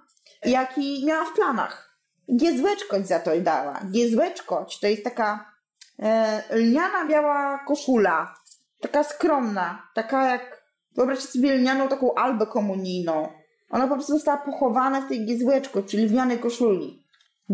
jaki 0.46 1.06
miała 1.06 1.26
w 1.26 1.34
planach. 1.34 2.00
Giezłeczkoć 2.38 3.08
za 3.08 3.20
to 3.20 3.32
dała. 3.42 3.82
Giezłeczkoć 3.92 4.80
to 4.80 4.88
jest 4.88 5.04
taka 5.04 5.54
e, 6.00 6.44
lniana 6.56 7.06
biała 7.06 7.60
koszula, 7.68 8.36
taka 8.82 9.04
skromna, 9.04 9.90
taka 9.96 10.32
jak, 10.32 10.64
wyobraźcie 10.96 11.28
sobie 11.28 11.56
lnianą 11.56 11.88
taką 11.88 12.16
albę 12.16 12.46
komunijną. 12.46 13.28
Ona 13.70 13.88
po 13.88 13.94
prostu 13.94 14.14
została 14.14 14.38
pochowana 14.38 15.02
w 15.02 15.10
tej 15.10 15.26
giezłeczko, 15.26 15.84
czyli 15.84 16.08
lnianej 16.08 16.40
koszuli. 16.40 17.04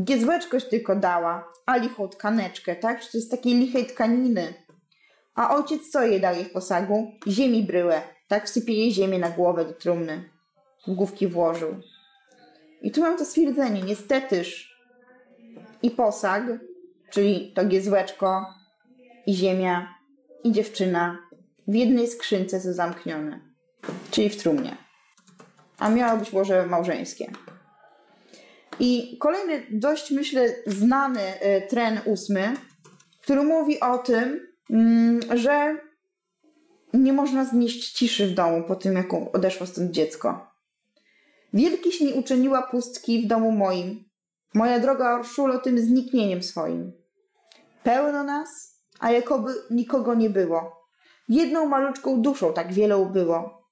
Giezłeczkość 0.04 0.70
tylko 0.70 0.96
dała, 0.96 1.52
a 1.66 1.78
lichą 1.78 2.08
tkaneczkę, 2.08 2.76
tak? 2.76 3.02
Czy 3.02 3.12
to 3.12 3.18
jest 3.18 3.32
takiej 3.32 3.54
lichej 3.54 3.86
tkaniny. 3.86 4.54
A 5.36 5.56
ojciec 5.56 5.90
co 5.90 6.02
jej 6.02 6.22
daje 6.22 6.46
w 6.46 6.52
posagu? 6.52 7.12
Ziemi 7.28 7.64
bryłę, 7.64 8.02
tak 8.28 8.46
wsypie 8.46 8.74
jej 8.74 8.92
ziemię 8.92 9.20
na 9.20 9.30
głowę 9.30 9.66
do 9.66 9.74
trumny. 9.74 10.30
Główki 10.88 11.28
włożył. 11.28 11.82
I 12.82 12.92
tu 12.92 13.02
mam 13.02 13.18
to 13.18 13.26
stwierdzenie, 13.26 13.82
niestetyż 13.82 14.76
i 15.84 15.92
posag, 15.92 16.44
czyli 17.10 17.54
to 17.56 17.66
giezłeczko, 17.66 18.46
i 19.26 19.34
ziemia, 19.34 19.96
i 20.44 20.52
dziewczyna 20.52 21.18
w 21.68 21.76
jednej 21.76 22.08
skrzynce 22.08 22.62
są 22.62 22.74
zamknione, 22.74 23.40
czyli 24.12 24.30
w 24.30 24.38
trumnie. 24.38 24.78
A 25.80 25.90
miało 25.90 26.20
być 26.20 26.34
łoże 26.34 26.66
małżeńskie. 26.66 27.32
I 28.80 29.18
kolejny, 29.20 29.64
dość 29.72 30.12
myślę, 30.12 30.50
znany 30.68 31.22
y, 31.22 31.68
tren 31.70 32.00
ósmy, 32.06 32.54
który 33.22 33.44
mówi 33.44 33.80
o 33.80 33.98
tym, 33.98 34.48
mm, 34.70 35.20
że 35.38 35.78
można 37.14 37.46
znieść 37.46 37.92
ciszy 37.92 38.28
w 38.28 38.34
domu 38.34 38.64
po 38.68 38.76
tym, 38.76 38.96
jak 38.96 39.14
odeszło 39.34 39.68
stąd 39.68 39.92
dziecko. 39.92 40.48
Wielkiś 41.54 42.02
mi 42.02 42.14
uczyniła 42.14 42.62
pustki 42.62 43.22
w 43.22 43.28
domu 43.28 43.52
moim, 43.52 44.10
moja 44.54 44.80
droga 44.80 45.20
Orszulo 45.20 45.60
tym 45.60 45.80
zniknieniem 45.80 46.44
swoim. 46.44 46.92
Pełno 47.84 48.24
nas, 48.24 48.80
a 49.00 49.12
jakoby 49.12 49.54
nikogo 49.70 50.14
nie 50.16 50.30
było. 50.30 50.86
Jedną 51.30 51.66
maluczką 51.66 52.22
duszą 52.22 52.54
tak 52.54 52.74
wiele 52.74 52.98
ubyło. 52.98 53.68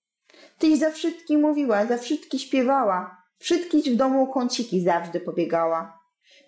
Tyś 0.58 0.80
za 0.80 0.92
wszystkim 0.92 1.42
mówiła, 1.42 1.86
za 1.86 1.98
wszystkie 1.98 2.40
śpiewała, 2.40 3.24
wszystkiś 3.38 3.90
w 3.90 3.96
domu 3.96 4.28
kąciki 4.28 4.82
zawsze 4.82 5.20
pobiegała. 5.20 6.00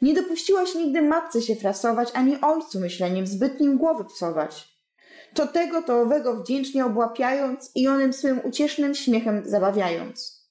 Nie 0.01 0.13
dopuściłaś 0.13 0.75
nigdy 0.75 1.01
matce 1.01 1.41
się 1.41 1.55
frasować, 1.55 2.11
ani 2.13 2.41
ojcu 2.41 2.79
myśleniem 2.79 3.27
zbytnim 3.27 3.77
głowy 3.77 4.05
psować 4.05 4.74
to 5.35 5.47
tego, 5.47 5.81
to 5.81 6.01
owego 6.01 6.35
wdzięcznie 6.35 6.85
obłapiając 6.85 7.71
i 7.75 7.87
onym 7.87 8.13
swym 8.13 8.41
uciesznym 8.43 8.95
śmiechem 8.95 9.41
zabawiając. 9.45 10.45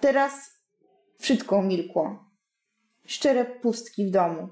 Teraz 0.00 0.50
wszystko 1.18 1.56
umilkło. 1.56 2.24
Szczere 3.06 3.44
pustki 3.44 4.06
w 4.06 4.10
domu. 4.10 4.48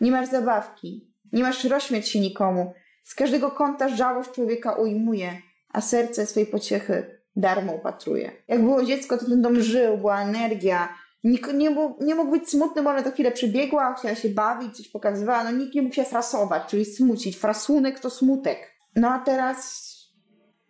Nie 0.00 0.10
masz 0.10 0.28
zabawki, 0.28 1.12
nie 1.32 1.42
masz 1.42 1.64
rozśmiać 1.64 2.08
się 2.08 2.20
nikomu. 2.20 2.72
Z 3.04 3.14
każdego 3.14 3.50
kąta 3.50 3.88
żałość 3.88 4.30
człowieka 4.30 4.72
ujmuje, 4.72 5.32
a 5.68 5.80
serce 5.80 6.26
swojej 6.26 6.46
pociechy 6.46 7.20
darmo 7.36 7.72
upatruje. 7.72 8.32
Jak 8.48 8.62
było 8.62 8.84
dziecko, 8.84 9.18
to 9.18 9.26
ten 9.26 9.42
dom 9.42 9.60
żył, 9.60 9.98
była 9.98 10.22
energia. 10.22 10.94
Nikt 11.24 11.54
nie, 11.54 11.70
mógł, 11.70 12.04
nie 12.04 12.14
mógł 12.14 12.30
być 12.30 12.50
smutny, 12.50 12.82
bo 12.82 12.90
ona 12.90 13.02
za 13.02 13.10
chwilę 13.10 13.30
przybiegła, 13.30 13.94
chciała 13.94 14.14
się 14.14 14.28
bawić, 14.28 14.76
coś 14.76 14.88
pokazywała. 14.88 15.44
No 15.44 15.50
nikt 15.50 15.74
nie 15.74 15.82
mógł 15.82 15.94
się 15.94 16.04
frasować, 16.04 16.62
czyli 16.66 16.84
smucić. 16.84 17.36
Frasunek 17.36 18.00
to 18.00 18.10
smutek. 18.10 18.71
No 18.96 19.08
a 19.08 19.18
teraz 19.18 19.92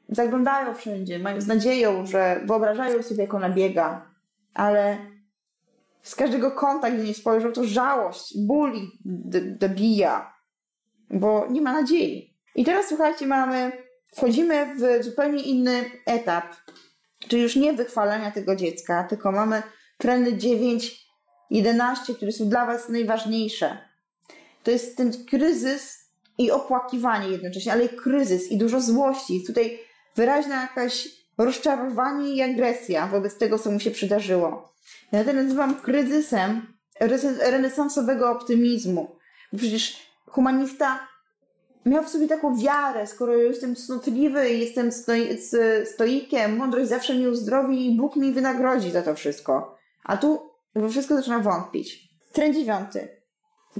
zaglądają 0.08 0.74
wszędzie, 0.74 1.18
mają 1.18 1.40
z 1.40 1.46
nadzieją, 1.46 2.06
że 2.06 2.40
wyobrażają 2.44 3.02
sobie, 3.02 3.22
jak 3.22 3.34
ona 3.34 3.50
biega, 3.50 4.10
ale 4.54 4.98
z 6.02 6.14
każdego 6.14 6.50
kąta, 6.50 6.90
gdzie 6.90 7.04
nie 7.04 7.14
spojrzą, 7.14 7.52
to 7.52 7.64
żałość, 7.64 8.34
ból 8.46 8.74
ich 8.74 8.90
dobija, 9.58 10.34
bo 11.10 11.46
nie 11.50 11.60
ma 11.60 11.72
nadziei. 11.72 12.36
I 12.54 12.64
teraz 12.64 12.88
słuchajcie, 12.88 13.26
mamy, 13.26 13.72
wchodzimy 14.16 14.74
w 14.74 15.04
zupełnie 15.04 15.42
inny 15.42 15.84
etap, 16.06 16.44
czyli 17.18 17.42
już 17.42 17.56
nie 17.56 17.72
wychwalania 17.72 18.30
tego 18.30 18.56
dziecka, 18.56 19.04
tylko 19.04 19.32
mamy 19.32 19.62
trendy 19.98 20.36
9, 20.36 21.06
11, 21.50 22.14
które 22.14 22.32
są 22.32 22.48
dla 22.48 22.66
Was 22.66 22.88
najważniejsze. 22.88 23.78
To 24.62 24.70
jest 24.70 24.96
ten 24.96 25.12
kryzys 25.26 26.01
i 26.38 26.50
opłakiwanie 26.50 27.28
jednocześnie, 27.28 27.72
ale 27.72 27.84
i 27.84 27.88
kryzys 27.88 28.52
i 28.52 28.58
dużo 28.58 28.80
złości. 28.80 29.44
Tutaj 29.46 29.78
wyraźna 30.16 30.62
jakaś 30.62 31.08
rozczarowanie 31.38 32.34
i 32.34 32.42
agresja 32.42 33.06
wobec 33.06 33.38
tego, 33.38 33.58
co 33.58 33.70
mu 33.70 33.80
się 33.80 33.90
przydarzyło. 33.90 34.72
Ja 35.12 35.24
to 35.24 35.32
nazywam 35.32 35.74
kryzysem 35.74 36.66
renesansowego 37.40 38.30
optymizmu. 38.30 39.16
Bo 39.52 39.58
przecież 39.58 39.96
humanista 40.26 41.08
miał 41.86 42.04
w 42.04 42.08
sobie 42.08 42.28
taką 42.28 42.56
wiarę, 42.56 43.06
skoro 43.06 43.34
jestem 43.34 43.76
cnotliwy, 43.76 44.50
jestem 44.50 44.92
stoi, 44.92 45.38
stoikiem, 45.84 46.56
mądrość 46.56 46.88
zawsze 46.88 47.14
mnie 47.14 47.28
uzdrowi 47.28 47.86
i 47.86 47.96
Bóg 47.96 48.16
mi 48.16 48.32
wynagrodzi 48.32 48.90
za 48.90 49.02
to 49.02 49.14
wszystko. 49.14 49.78
A 50.04 50.16
tu 50.16 50.50
we 50.74 50.88
wszystko 50.88 51.16
zaczyna 51.16 51.38
wątpić. 51.38 52.08
Trend 52.32 52.54
dziewiąty. 52.54 53.08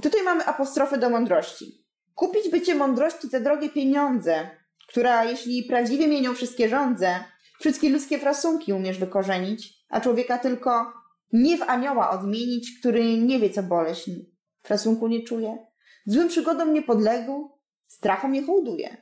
Tutaj 0.01 0.23
mamy 0.23 0.45
apostrofę 0.45 0.97
do 0.97 1.09
mądrości. 1.09 1.82
Kupić 2.15 2.49
bycie 2.51 2.75
mądrości 2.75 3.29
za 3.29 3.39
drogie 3.39 3.69
pieniądze, 3.69 4.49
która 4.87 5.25
jeśli 5.25 5.63
prawdziwie 5.63 6.07
mienią 6.07 6.33
wszystkie 6.33 6.69
rządze, 6.69 7.23
wszystkie 7.59 7.89
ludzkie 7.89 8.19
frasunki 8.19 8.73
umiesz 8.73 8.97
wykorzenić, 8.97 9.73
a 9.89 10.01
człowieka 10.01 10.37
tylko 10.37 10.93
nie 11.33 11.57
w 11.57 11.61
anioła 11.61 12.09
odmienić, 12.09 12.79
który 12.79 13.17
nie 13.17 13.39
wie, 13.39 13.49
co 13.49 13.63
boleśni. 13.63 14.33
Frasunku 14.63 15.07
nie 15.07 15.23
czuje, 15.23 15.57
złym 16.05 16.27
przygodom 16.27 16.73
nie 16.73 16.81
podległ, 16.81 17.57
strachom 17.87 18.31
nie 18.31 18.43
hołduje. 18.43 18.97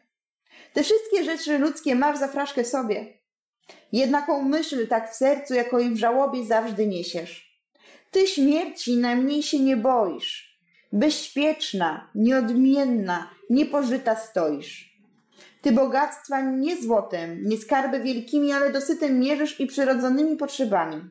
Te 0.74 0.84
wszystkie 0.84 1.24
rzeczy 1.24 1.58
ludzkie 1.58 1.96
masz 1.96 2.18
za 2.18 2.28
fraszkę 2.28 2.66
sobie. 2.66 3.22
Jednaką 3.92 4.42
myśl 4.42 4.88
tak 4.88 5.12
w 5.12 5.16
sercu, 5.16 5.54
jako 5.54 5.80
i 5.80 5.90
w 5.90 5.98
żałobie 5.98 6.46
zawsze 6.46 6.88
niesiesz. 6.88 7.62
Ty 8.12 8.28
śmierci 8.28 8.98
najmniej 8.98 9.44
się 9.44 9.60
nie 9.60 9.78
boisz. 9.78 10.51
Bezśpieczna, 10.94 12.10
nieodmienna, 12.16 13.30
niepożyta 13.50 14.16
stoisz. 14.16 14.92
Ty 15.62 15.72
bogactwa 15.72 16.42
nie 16.42 16.82
złotem, 16.82 17.44
nie 17.44 17.58
skarby 17.58 18.00
wielkimi, 18.04 18.52
ale 18.52 18.72
dosytem 18.72 19.20
mierzysz 19.20 19.60
i 19.60 19.68
przyrodzonymi 19.68 20.36
potrzebami. 20.38 21.02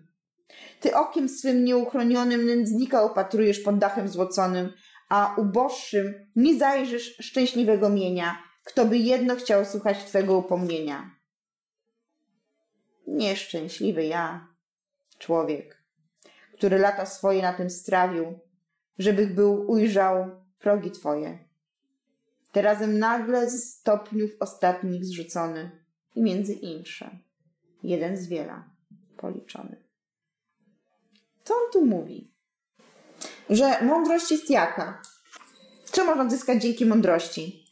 Ty 0.80 0.94
okiem 0.94 1.28
swym 1.28 1.64
nieuchronionym 1.64 2.46
nędznika 2.46 3.02
opatrujesz 3.02 3.60
pod 3.60 3.78
dachem 3.78 4.08
złoconym, 4.08 4.72
a 5.08 5.34
uboższym 5.38 6.14
nie 6.36 6.58
zajrzysz 6.58 7.16
szczęśliwego 7.20 7.90
mienia, 7.90 8.42
kto 8.64 8.84
by 8.84 8.98
jedno 8.98 9.36
chciał 9.36 9.64
słuchać 9.64 10.04
Twego 10.04 10.38
upomnienia. 10.38 11.10
Nieszczęśliwy 13.06 14.04
ja, 14.04 14.48
człowiek, 15.18 15.82
który 16.54 16.78
lata 16.78 17.06
swoje 17.06 17.42
na 17.42 17.52
tym 17.52 17.70
strawił, 17.70 18.38
żebych 18.98 19.34
był 19.34 19.70
ujrzał 19.70 20.30
progi 20.58 20.90
Twoje. 20.90 21.38
Terazem 22.52 22.98
nagle 22.98 23.50
z 23.50 23.74
stopniów 23.74 24.30
ostatnich 24.40 25.04
zrzucony 25.04 25.70
i 26.14 26.22
między 26.22 26.52
insze, 26.52 27.10
jeden 27.82 28.16
z 28.16 28.28
wiela 28.28 28.64
policzony. 29.16 29.76
Co 31.44 31.54
on 31.54 31.72
tu 31.72 31.86
mówi? 31.86 32.30
Że 33.50 33.82
mądrość 33.82 34.30
jest 34.30 34.50
jaka? 34.50 35.02
Co 35.84 36.04
można 36.04 36.30
zyskać 36.30 36.62
dzięki 36.62 36.86
mądrości? 36.86 37.66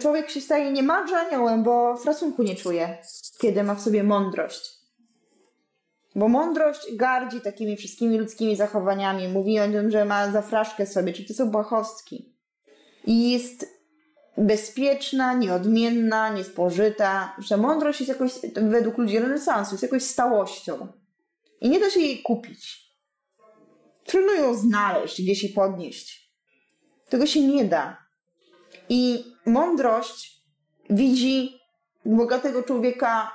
Człowiek 0.00 0.30
się 0.30 0.40
staje 0.40 0.72
niemalże 0.72 1.18
aniołem, 1.18 1.62
bo 1.62 1.96
frasunku 1.96 2.42
nie 2.42 2.56
czuje, 2.56 2.98
kiedy 3.40 3.62
ma 3.62 3.74
w 3.74 3.80
sobie 3.80 4.04
mądrość. 4.04 4.75
Bo 6.16 6.28
mądrość 6.28 6.94
gardzi 6.94 7.40
takimi 7.40 7.76
wszystkimi 7.76 8.18
ludzkimi 8.18 8.56
zachowaniami. 8.56 9.28
Mówi 9.28 9.60
o 9.60 9.68
tym, 9.68 9.90
że 9.90 10.04
ma 10.04 10.30
zafraszkę 10.30 10.86
sobie, 10.86 11.12
czyli 11.12 11.28
to 11.28 11.34
są 11.34 11.50
błahostki. 11.50 12.34
I 13.04 13.30
jest 13.30 13.66
bezpieczna, 14.36 15.34
nieodmienna, 15.34 16.28
niespożyta, 16.28 17.36
że 17.38 17.56
mądrość 17.56 18.00
jest 18.00 18.08
jakoś, 18.08 18.32
według 18.54 18.98
ludzi 18.98 19.18
renesansu, 19.18 19.74
jest 19.74 19.82
jakoś 19.82 20.02
stałością. 20.02 20.88
I 21.60 21.68
nie 21.68 21.80
da 21.80 21.90
się 21.90 22.00
jej 22.00 22.22
kupić. 22.22 22.86
Trudno 24.04 24.32
ją 24.32 24.54
znaleźć, 24.54 25.22
gdzieś 25.22 25.44
i 25.44 25.48
podnieść. 25.48 26.32
Tego 27.08 27.26
się 27.26 27.40
nie 27.40 27.64
da. 27.64 27.96
I 28.88 29.24
mądrość 29.46 30.42
widzi 30.90 31.60
bogatego 32.04 32.62
człowieka 32.62 33.30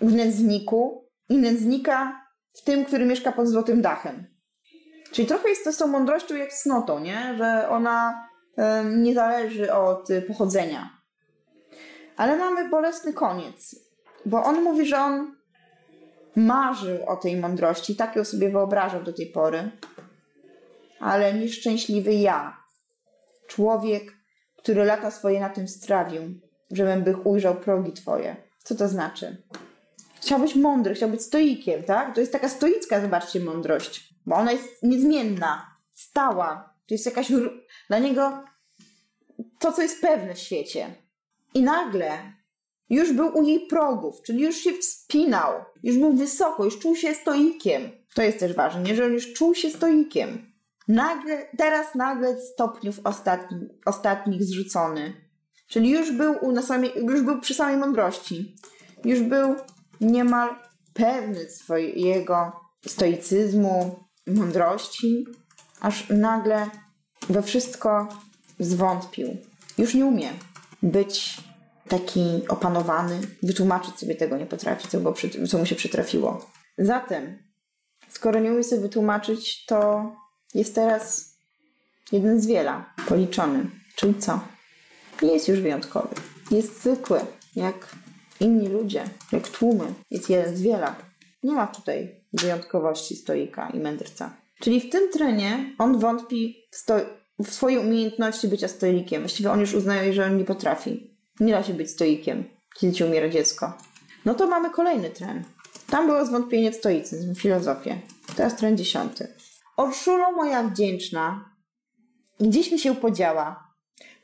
w 0.00 0.14
nędzniku 0.14 1.05
i 1.28 1.38
nędznika 1.38 2.26
w 2.52 2.64
tym, 2.64 2.84
który 2.84 3.06
mieszka 3.06 3.32
pod 3.32 3.48
złotym 3.48 3.82
dachem. 3.82 4.26
Czyli 5.12 5.28
trochę 5.28 5.48
jest 5.48 5.64
to 5.64 5.72
z 5.72 5.76
tą 5.76 5.86
mądrością 5.86 6.36
jak 6.36 6.52
cnotą, 6.52 6.98
nie? 6.98 7.34
że 7.38 7.68
ona 7.68 8.28
y, 8.58 8.62
nie 8.84 9.14
zależy 9.14 9.72
od 9.72 10.10
y, 10.10 10.22
pochodzenia. 10.22 10.90
Ale 12.16 12.36
mamy 12.36 12.68
bolesny 12.68 13.12
koniec, 13.12 13.76
bo 14.26 14.44
on 14.44 14.62
mówi, 14.62 14.86
że 14.86 14.98
on 14.98 15.36
marzył 16.36 17.06
o 17.06 17.16
tej 17.16 17.36
mądrości, 17.36 17.96
tak 17.96 18.16
ją 18.16 18.24
sobie 18.24 18.50
wyobrażał 18.50 19.02
do 19.02 19.12
tej 19.12 19.26
pory. 19.26 19.70
Ale 21.00 21.34
nieszczęśliwy 21.34 22.14
ja, 22.14 22.56
człowiek, 23.46 24.12
który 24.56 24.84
lata 24.84 25.10
swoje 25.10 25.40
na 25.40 25.48
tym 25.48 25.68
strawił, 25.68 26.22
żebym 26.70 27.02
by 27.02 27.16
ujrzał 27.16 27.54
progi 27.54 27.92
twoje. 27.92 28.36
Co 28.64 28.74
to 28.74 28.88
znaczy? 28.88 29.42
Chciał 30.20 30.40
być 30.40 30.54
mądry, 30.54 30.94
chciał 30.94 31.08
być 31.08 31.22
stoikiem, 31.22 31.82
tak? 31.82 32.14
To 32.14 32.20
jest 32.20 32.32
taka 32.32 32.48
stoicka, 32.48 33.00
zobaczcie, 33.00 33.40
mądrość, 33.40 34.14
bo 34.26 34.36
ona 34.36 34.52
jest 34.52 34.82
niezmienna, 34.82 35.76
stała. 35.92 36.74
To 36.88 36.94
jest 36.94 37.06
jakaś 37.06 37.32
dla 37.88 37.98
niego 37.98 38.44
to, 39.58 39.72
co 39.72 39.82
jest 39.82 40.00
pewne 40.00 40.34
w 40.34 40.38
świecie. 40.38 40.94
I 41.54 41.62
nagle 41.62 42.32
już 42.90 43.12
był 43.12 43.38
u 43.38 43.42
jej 43.42 43.66
progów, 43.66 44.22
czyli 44.22 44.42
już 44.42 44.56
się 44.56 44.72
wspinał, 44.72 45.52
już 45.82 45.98
był 45.98 46.12
wysoko, 46.12 46.64
już 46.64 46.78
czuł 46.78 46.96
się 46.96 47.14
stoikiem. 47.14 47.90
To 48.14 48.22
jest 48.22 48.38
też 48.38 48.54
ważne, 48.54 48.94
że 48.94 49.04
on 49.04 49.12
już 49.12 49.32
czuł 49.32 49.54
się 49.54 49.70
stoikiem. 49.70 50.52
Nagle, 50.88 51.46
teraz 51.58 51.94
nagle 51.94 52.40
stopniów 52.40 53.00
ostatni, 53.04 53.58
ostatnich 53.86 54.44
zrzucony. 54.44 55.12
Czyli 55.68 55.90
już 55.90 56.12
był, 56.12 56.34
u, 56.40 56.52
na 56.52 56.62
samej, 56.62 56.92
już 56.96 57.22
był 57.22 57.40
przy 57.40 57.54
samej 57.54 57.76
mądrości. 57.76 58.56
Już 59.04 59.20
był 59.20 59.56
niemal 60.00 60.48
pewny 60.94 61.50
swojego 61.50 62.52
stoicyzmu, 62.86 64.04
mądrości, 64.26 65.26
aż 65.80 66.08
nagle 66.08 66.70
we 67.28 67.42
wszystko 67.42 68.08
zwątpił. 68.58 69.36
Już 69.78 69.94
nie 69.94 70.06
umie 70.06 70.30
być 70.82 71.36
taki 71.88 72.48
opanowany, 72.48 73.20
wytłumaczyć 73.42 73.98
sobie 73.98 74.14
tego 74.14 74.36
nie 74.36 74.46
potrafi, 74.46 74.88
co, 74.88 74.98
co 75.48 75.58
mu 75.58 75.66
się 75.66 75.74
przytrafiło. 75.74 76.50
Zatem, 76.78 77.38
skoro 78.08 78.40
nie 78.40 78.52
umie 78.52 78.64
sobie 78.64 78.82
wytłumaczyć, 78.82 79.66
to 79.66 80.12
jest 80.54 80.74
teraz 80.74 81.34
jeden 82.12 82.40
z 82.40 82.46
wiela, 82.46 82.94
policzony. 83.08 83.70
Czyli 83.96 84.14
co? 84.14 84.40
Nie 85.22 85.32
jest 85.32 85.48
już 85.48 85.60
wyjątkowy. 85.60 86.14
Jest 86.50 86.80
zwykły, 86.80 87.20
jak 87.56 87.96
inni 88.40 88.68
ludzie, 88.68 89.04
jak 89.32 89.48
tłumy. 89.48 89.84
Jest 90.10 90.30
jeden 90.30 90.56
z 90.56 90.62
wiela. 90.62 90.96
Nie 91.42 91.52
ma 91.52 91.66
tutaj 91.66 92.24
wyjątkowości 92.32 93.16
stoika 93.16 93.70
i 93.70 93.78
mędrca. 93.78 94.36
Czyli 94.60 94.80
w 94.80 94.90
tym 94.90 95.12
trenie 95.12 95.74
on 95.78 95.98
wątpi 95.98 96.56
w, 96.70 96.76
sto- 96.76 97.06
w 97.38 97.50
swojej 97.50 97.78
umiejętności 97.78 98.48
bycia 98.48 98.68
stoikiem. 98.68 99.22
Właściwie 99.22 99.50
on 99.50 99.60
już 99.60 99.74
uznaje, 99.74 100.12
że 100.12 100.26
on 100.26 100.36
nie 100.36 100.44
potrafi. 100.44 101.16
Nie 101.40 101.52
da 101.52 101.62
się 101.62 101.74
być 101.74 101.90
stoikiem, 101.90 102.44
kiedy 102.80 102.92
ci 102.92 103.04
umiera 103.04 103.28
dziecko. 103.28 103.72
No 104.24 104.34
to 104.34 104.46
mamy 104.46 104.70
kolejny 104.70 105.10
tren. 105.10 105.44
Tam 105.90 106.06
było 106.06 106.26
zwątpienie 106.26 106.72
w 106.72 106.76
stoicyzm, 106.76 107.34
w 107.34 107.40
filozofię. 107.40 108.00
Teraz 108.36 108.56
tren 108.56 108.76
dziesiąty. 108.76 109.34
Orszulo 109.76 110.32
moja 110.32 110.62
wdzięczna, 110.62 111.50
gdzieś 112.40 112.72
mi 112.72 112.78
się 112.78 112.94
podziała? 112.94 113.66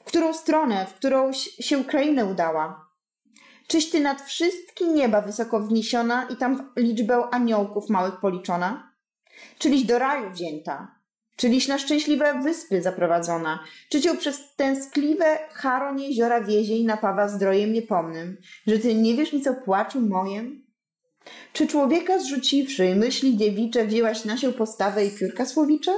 W 0.00 0.04
którą 0.04 0.34
stronę, 0.34 0.86
w 0.86 0.94
którą 0.94 1.32
się 1.60 1.78
Ukrainę 1.78 2.24
udała? 2.24 2.91
Czyś 3.72 3.90
ty 3.90 4.00
nad 4.00 4.22
wszystkie 4.22 4.86
nieba 4.86 5.20
wysoko 5.20 5.60
wzniesiona 5.60 6.26
i 6.30 6.36
tam 6.36 6.72
liczbę 6.76 7.24
aniołków 7.30 7.88
małych 7.88 8.20
policzona? 8.20 8.92
Czyliś 9.58 9.82
do 9.82 9.98
raju 9.98 10.30
wzięta? 10.30 10.94
Czyliś 11.36 11.68
na 11.68 11.78
szczęśliwe 11.78 12.40
wyspy 12.42 12.82
zaprowadzona? 12.82 13.64
Czy 13.88 14.00
cię 14.00 14.16
przez 14.16 14.54
tęskliwe 14.56 15.38
charon 15.52 16.00
jeziora 16.00 16.40
wiezie 16.40 16.76
i 16.76 16.84
napawa 16.84 17.28
zdrojem 17.28 17.72
niepomnym, 17.72 18.36
że 18.66 18.78
ty 18.78 18.94
nie 18.94 19.14
wiesz 19.14 19.32
nic 19.32 19.46
o 19.46 19.54
płaczu 19.54 20.00
mojem? 20.00 20.66
Czy 21.52 21.66
człowieka 21.66 22.18
zrzuciwszy 22.18 22.94
myśli 22.94 23.36
dziewicze 23.36 23.86
wzięłaś 23.86 24.24
na 24.24 24.36
się 24.36 24.52
postawę 24.52 25.04
i 25.04 25.10
piórka 25.10 25.46
słowicze? 25.46 25.92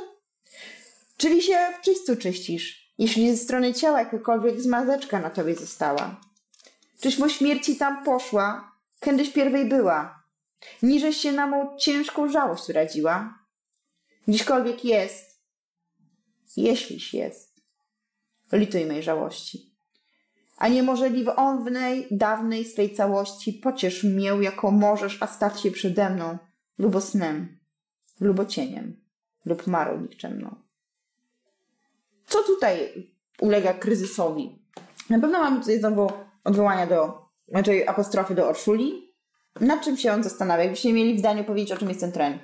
Czyli 1.17 1.43
się 1.43 1.59
w 1.79 1.85
czyśćcu 1.85 2.17
czyścisz, 2.17 2.93
jeśli 2.99 3.31
ze 3.31 3.37
strony 3.37 3.75
ciała 3.75 3.99
jakakolwiek 3.99 4.61
zmazeczka 4.61 5.21
na 5.21 5.31
tobie 5.31 5.55
została? 5.55 6.34
Czyś 7.05 7.17
po 7.17 7.29
śmierci 7.29 7.77
tam 7.77 8.05
poszła, 8.05 8.73
kiedyś 9.01 9.31
pierwej 9.31 9.69
była, 9.69 10.25
niżeś 10.83 11.17
się 11.17 11.33
na 11.33 11.47
mą 11.47 11.77
ciężką 11.77 12.29
żałość 12.29 12.69
uradziła? 12.69 13.39
Dziśkolwiek 14.29 14.85
jest, 14.85 15.41
jeśliś 16.57 17.15
jest, 17.15 17.55
lituj 18.53 18.87
mej 18.87 19.03
żałości. 19.03 19.75
A 20.57 20.69
nie 20.69 20.83
może 20.83 21.11
li 21.11 21.25
w 21.25 21.29
onwnej, 21.29 22.07
dawnej 22.11 22.65
swej 22.65 22.95
całości 22.95 23.53
pociesz 23.53 24.05
mię, 24.05 24.33
jako 24.41 24.71
możesz, 24.71 25.23
a 25.23 25.27
staw 25.27 25.61
się 25.61 25.71
przede 25.71 26.11
mną, 26.11 26.39
lubo 26.79 27.01
snem, 27.01 27.59
lubo 28.21 28.45
cieniem, 28.45 29.01
lub 29.45 29.67
marą 29.67 30.01
nikczemną. 30.01 30.57
Co 32.27 32.43
tutaj 32.43 33.09
ulega 33.41 33.75
kryzysowi? 33.75 34.59
Na 35.11 35.19
pewno 35.19 35.39
mamy 35.39 35.61
tutaj 35.61 35.79
znowu 35.79 36.24
odwołania 36.45 36.87
do, 36.87 37.29
znaczy 37.49 37.89
apostrofy 37.89 38.35
do 38.35 38.49
Orszuli. 38.49 39.15
Nad 39.61 39.85
czym 39.85 39.97
się 39.97 40.13
on 40.13 40.23
zastanawia? 40.23 40.63
Jakbyście 40.63 40.93
mieli 40.93 41.15
w 41.15 41.19
zdaniu 41.19 41.45
powiedzieć, 41.45 41.73
o 41.73 41.77
czym 41.77 41.89
jest 41.89 42.01
ten 42.01 42.13
tren? 42.13 42.39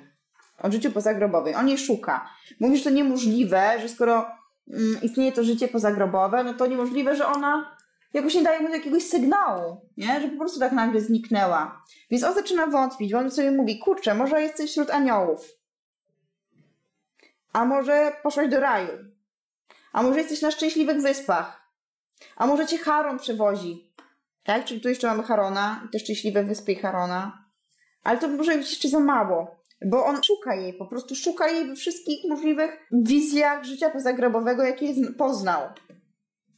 O 0.63 0.71
życiu 0.71 0.91
pozagrobowym. 0.91 1.55
On 1.55 1.69
je 1.69 1.77
szuka. 1.77 2.29
Mówi, 2.59 2.77
że 2.77 2.83
to 2.83 2.89
niemożliwe, 2.89 3.79
że 3.81 3.89
skoro 3.89 4.25
mm, 4.73 5.01
istnieje 5.01 5.31
to 5.31 5.43
życie 5.43 5.67
pozagrobowe, 5.67 6.43
no 6.43 6.53
to 6.53 6.67
niemożliwe, 6.67 7.15
że 7.15 7.27
ona 7.27 7.75
jakoś 8.13 8.35
nie 8.35 8.43
daje 8.43 8.59
mu 8.59 8.69
jakiegoś 8.69 9.03
sygnału, 9.03 9.89
nie? 9.97 10.21
że 10.21 10.27
po 10.27 10.37
prostu 10.37 10.59
tak 10.59 10.71
nagle 10.71 11.01
zniknęła. 11.01 11.83
Więc 12.11 12.23
on 12.23 12.33
zaczyna 12.33 12.67
wątpić, 12.67 13.11
bo 13.11 13.19
on 13.19 13.31
sobie 13.31 13.51
mówi, 13.51 13.79
kurczę, 13.79 14.15
może 14.15 14.41
jesteś 14.41 14.71
wśród 14.71 14.89
aniołów. 14.89 15.47
A 17.53 17.65
może 17.65 18.11
poszłaś 18.23 18.49
do 18.49 18.59
raju. 18.59 18.89
A 19.93 20.03
może 20.03 20.19
jesteś 20.19 20.41
na 20.41 20.51
szczęśliwych 20.51 21.01
wyspach. 21.01 21.61
A 22.35 22.47
może 22.47 22.67
cię 22.67 22.77
Charon 22.77 23.19
przewozi. 23.19 23.90
Tak? 24.43 24.65
Czyli 24.65 24.81
tu 24.81 24.89
jeszcze 24.89 25.07
mamy 25.07 25.23
Harona, 25.23 25.87
te 25.91 25.99
szczęśliwe 25.99 26.43
wyspy 26.43 26.71
i 26.71 26.75
Harona. 26.75 27.45
Ale 28.03 28.19
to 28.19 28.27
może 28.27 28.57
być 28.57 28.69
jeszcze 28.69 28.89
za 28.89 28.99
mało. 28.99 29.61
Bo 29.85 30.05
on 30.05 30.23
szuka 30.23 30.55
jej, 30.55 30.73
po 30.73 30.85
prostu 30.85 31.15
szuka 31.15 31.47
jej 31.47 31.67
we 31.67 31.75
wszystkich 31.75 32.29
możliwych 32.29 32.87
wizjach 32.91 33.63
życia 33.63 33.89
pozagrobowego, 33.89 34.63
jakie 34.63 34.93
poznał. 35.17 35.61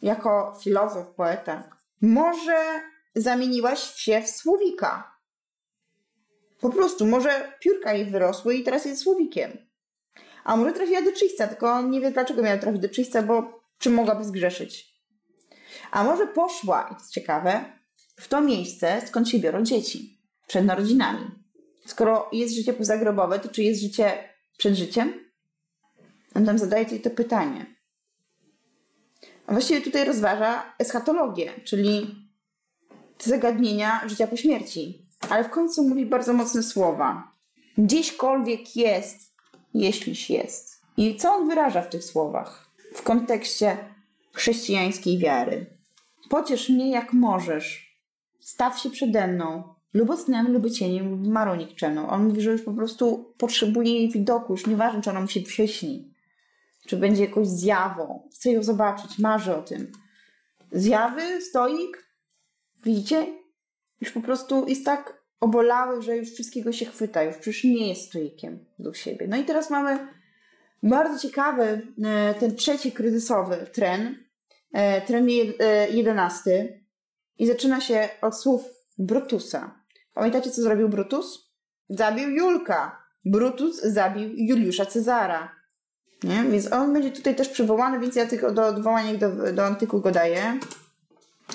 Jako 0.02 0.58
filozof, 0.64 1.08
poeta. 1.16 1.70
Może 2.02 2.58
zamieniłaś 3.16 3.80
się 3.80 4.22
w 4.22 4.30
słowika. 4.30 5.18
Po 6.62 6.70
prostu, 6.70 7.06
może 7.06 7.58
piórka 7.60 7.94
jej 7.94 8.06
wyrosły 8.06 8.56
i 8.56 8.64
teraz 8.64 8.86
jest 8.86 9.02
słowikiem. 9.02 9.52
A 10.44 10.56
może 10.56 10.72
trafiła 10.72 11.02
do 11.02 11.12
czyśćca, 11.12 11.48
tylko 11.48 11.72
on 11.72 11.90
nie 11.90 12.02
wie 12.02 12.12
dlaczego 12.12 12.42
miała 12.42 12.58
trafić 12.58 12.82
do 12.82 12.90
czyśćca, 12.90 13.22
bo 13.22 13.62
czym 13.78 13.94
mogłaby 13.94 14.24
zgrzeszyć. 14.24 14.93
A 15.92 16.04
może 16.04 16.28
poszła, 16.28 16.90
i 16.92 16.96
to 16.96 17.02
ciekawe, 17.12 17.66
w 18.16 18.28
to 18.28 18.42
miejsce, 18.42 19.02
skąd 19.08 19.30
się 19.30 19.40
biorą 19.40 19.64
dzieci, 19.64 20.22
przed 20.48 20.66
narodzinami. 20.66 21.32
Skoro 21.86 22.30
jest 22.32 22.56
życie 22.56 22.74
pozagrobowe, 22.74 23.40
to 23.40 23.50
czy 23.50 23.64
jest 23.64 23.82
życie 23.82 24.30
przed 24.58 24.76
życiem? 24.76 25.14
On 26.36 26.46
tam 26.46 26.58
zadaje 26.58 26.86
tutaj 26.86 27.02
to 27.02 27.10
pytanie. 27.10 27.66
A 29.48 29.52
właściwie 29.52 29.82
tutaj 29.82 30.06
rozważa 30.06 30.74
eschatologię, 30.80 31.52
czyli 31.64 32.16
zagadnienia 33.20 34.02
życia 34.08 34.28
po 34.28 34.38
śmierci. 34.38 35.06
Ale 35.30 35.44
w 35.44 35.50
końcu 35.50 35.84
mówi 35.90 36.06
bardzo 36.06 36.34
mocne 36.34 36.64
słowa. 36.64 37.32
Gdzieśkolwiek 37.78 38.76
jest, 38.76 39.34
jeśliś 39.74 40.30
jest. 40.30 40.82
I 40.98 41.18
co 41.18 41.34
on 41.34 41.50
wyraża 41.50 41.82
w 41.82 41.90
tych 41.90 42.04
słowach? 42.04 42.70
W 42.94 43.02
kontekście 43.02 43.78
chrześcijańskiej 44.34 45.18
wiary. 45.18 45.66
Pociesz 46.30 46.70
mnie 46.70 46.92
jak 46.92 47.14
możesz. 47.14 47.98
Staw 48.40 48.80
się 48.80 48.90
przede 48.90 49.28
mną. 49.28 49.74
Lubo 49.94 50.18
snem, 50.18 50.54
lubo 50.54 50.70
cieniem, 50.70 51.32
marą 51.32 51.56
nikczemną. 51.56 52.10
On 52.10 52.28
mówi, 52.28 52.42
że 52.42 52.52
już 52.52 52.62
po 52.62 52.74
prostu 52.74 53.34
potrzebuje 53.38 53.94
jej 53.94 54.12
widoku. 54.12 54.54
Już 54.54 54.68
nieważne, 54.68 55.02
czy 55.02 55.10
ona 55.10 55.22
mu 55.22 55.28
się 55.28 55.42
przyśni. 55.42 56.14
Czy 56.88 56.98
będzie 56.98 57.24
jakąś 57.26 57.48
zjawą. 57.48 58.30
Chce 58.34 58.52
ją 58.52 58.64
zobaczyć, 58.64 59.20
marzy 59.20 59.56
o 59.56 59.62
tym. 59.62 59.92
Zjawy, 60.72 61.42
stoik, 61.42 62.08
widzicie? 62.86 63.28
Już 64.02 64.12
po 64.12 64.22
prostu 64.22 64.68
jest 64.68 64.86
tak 64.86 65.24
obolały, 65.40 66.02
że 66.02 66.18
już 66.18 66.32
wszystkiego 66.32 66.72
się 66.72 66.86
chwyta. 66.86 67.24
Już 67.24 67.36
przecież 67.36 67.64
nie 67.64 67.90
jest 67.90 68.02
stoikiem 68.02 68.66
do 68.80 68.94
siebie. 68.94 69.28
No 69.28 69.38
i 69.38 69.44
teraz 69.44 69.70
mamy 69.70 70.08
bardzo 70.84 71.20
ciekawy 71.20 71.88
e, 72.04 72.34
ten 72.40 72.56
trzeci 72.56 72.92
kryzysowy 72.92 73.68
tren, 73.74 74.23
e, 74.74 75.02
tren 75.02 75.28
e, 75.60 75.90
jedenasty 75.90 76.84
i 77.40 77.48
zaczyna 77.48 77.82
się 77.82 78.10
od 78.22 78.40
słów 78.40 78.62
Brutusa. 78.98 79.84
Pamiętacie, 80.14 80.52
co 80.52 80.62
zrobił 80.62 80.90
Brutus? 80.90 81.54
Zabił 81.90 82.30
Julka. 82.30 83.04
Brutus 83.26 83.82
zabił 83.82 84.30
Juliusza 84.36 84.86
Cezara. 84.86 85.56
Nie? 86.24 86.44
Więc 86.44 86.72
on 86.72 86.94
będzie 86.94 87.12
tutaj 87.12 87.36
też 87.36 87.50
przywołany, 87.50 88.00
więc 88.00 88.16
ja 88.16 88.26
tylko 88.26 88.52
do 88.52 88.66
odwołania 88.66 89.14
do, 89.14 89.54
do 89.54 89.66
antyku 89.66 90.02
go 90.02 90.12
daję. 90.12 90.60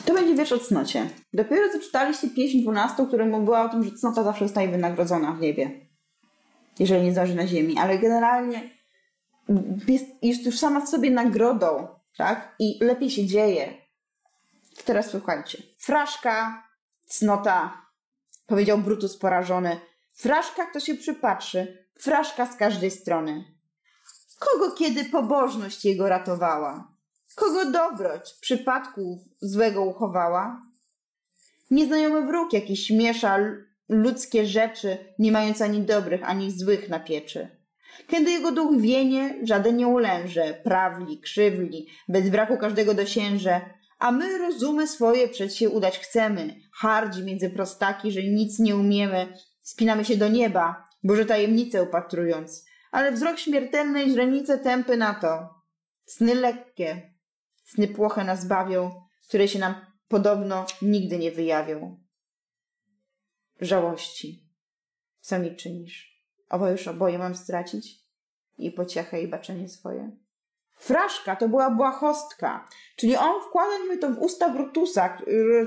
To 0.04 0.14
będzie 0.14 0.34
wiersz 0.34 0.52
o 0.52 0.58
cnocie. 0.58 1.10
Dopiero 1.32 1.68
co 1.72 1.78
czytaliście 1.78 2.30
pieśń 2.30 2.62
dwunastą, 2.62 3.06
która 3.06 3.26
mówiła 3.26 3.64
o 3.64 3.68
tym, 3.68 3.82
że 3.84 3.90
cnota 3.90 4.22
zawsze 4.22 4.44
zostaje 4.44 4.68
wynagrodzona 4.68 5.32
w 5.32 5.40
niebie. 5.40 5.70
Jeżeli 6.78 7.04
nie 7.04 7.12
zdąży 7.12 7.34
na 7.34 7.46
ziemi. 7.46 7.78
Ale 7.78 7.98
generalnie 7.98 8.70
jest, 9.88 10.06
jest 10.22 10.46
już 10.46 10.58
sama 10.58 10.80
w 10.80 10.88
sobie 10.88 11.10
nagrodą, 11.10 11.88
tak? 12.16 12.54
I 12.59 12.78
lepiej 12.84 13.11
się 13.11 13.26
dzieje. 13.26 13.74
Teraz 14.84 15.11
słuchajcie. 15.11 15.62
Fraszka, 15.78 16.64
cnota, 17.06 17.86
powiedział 18.46 18.78
Brutus 18.78 19.16
porażony. 19.18 19.80
Fraszka, 20.14 20.66
kto 20.66 20.80
się 20.80 20.94
przypatrzy, 20.94 21.88
fraszka 22.00 22.46
z 22.46 22.56
każdej 22.56 22.90
strony. 22.90 23.44
Kogo 24.38 24.70
kiedy 24.72 25.04
pobożność 25.04 25.84
jego 25.84 26.09
ratowała? 26.09 26.92
Kogo 27.34 27.70
dobroć 27.70 28.34
przypadku 28.40 29.24
złego 29.40 29.84
uchowała? 29.84 30.62
Nieznajomy 31.70 32.26
wróg 32.26 32.52
jakiś 32.52 32.90
miesza 32.90 33.38
ludzkie 33.88 34.46
rzeczy, 34.46 35.14
nie 35.18 35.32
mając 35.32 35.62
ani 35.62 35.82
dobrych, 35.82 36.28
ani 36.28 36.50
złych 36.50 36.88
na 36.88 37.00
pieczy. 37.00 37.57
Kiedy 38.07 38.30
jego 38.30 38.53
duch 38.53 38.80
wienie, 38.80 39.40
żaden 39.42 39.76
nie 39.76 39.86
ulęże, 39.86 40.61
prawli, 40.64 41.20
krzywli, 41.20 41.88
bez 42.09 42.30
braku 42.30 42.59
każdego 42.59 42.94
dosięże, 42.94 43.61
a 43.99 44.12
my 44.12 44.38
rozumy 44.38 44.88
swoje 44.88 45.28
przed 45.28 45.55
się 45.55 45.70
udać 45.70 45.99
chcemy, 45.99 46.55
hardzi 46.72 47.24
między 47.24 47.51
prostaki, 47.51 48.12
że 48.12 48.22
nic 48.22 48.59
nie 48.59 48.76
umiemy, 48.76 49.32
spinamy 49.62 50.05
się 50.05 50.16
do 50.16 50.28
nieba, 50.28 50.84
Boże 51.05 51.26
tajemnice 51.26 51.82
upatrując, 51.82 52.64
ale 52.90 53.12
wzrok 53.12 53.38
śmiertelnej 53.38 54.11
źrenice 54.11 54.59
tępy 54.59 54.96
na 54.96 55.14
to. 55.14 55.49
Sny 56.07 56.34
lekkie, 56.34 57.14
sny 57.64 57.88
płoche 57.88 58.24
nas 58.24 58.46
bawią, 58.46 58.90
które 59.28 59.49
się 59.49 59.59
nam 59.59 59.74
podobno 60.09 60.66
nigdy 60.82 61.18
nie 61.18 61.30
wyjawią. 61.30 62.01
Żałości, 63.61 64.49
co 65.20 65.38
mi 65.38 65.57
czynisz? 65.57 66.17
Obo 66.51 66.70
już 66.70 66.88
oboje 66.88 67.18
mam 67.18 67.34
stracić 67.34 67.99
i 68.59 68.70
pociechę 68.70 69.22
i 69.22 69.28
baczenie 69.28 69.68
swoje. 69.68 70.11
Fraszka 70.76 71.36
to 71.36 71.49
była 71.49 71.70
błahostka, 71.70 72.68
czyli 72.96 73.16
on 73.16 73.40
wkłada 73.49 73.78
niby 73.82 73.99
to 73.99 74.11
w 74.11 74.18
usta 74.18 74.49
Brutusa. 74.49 75.18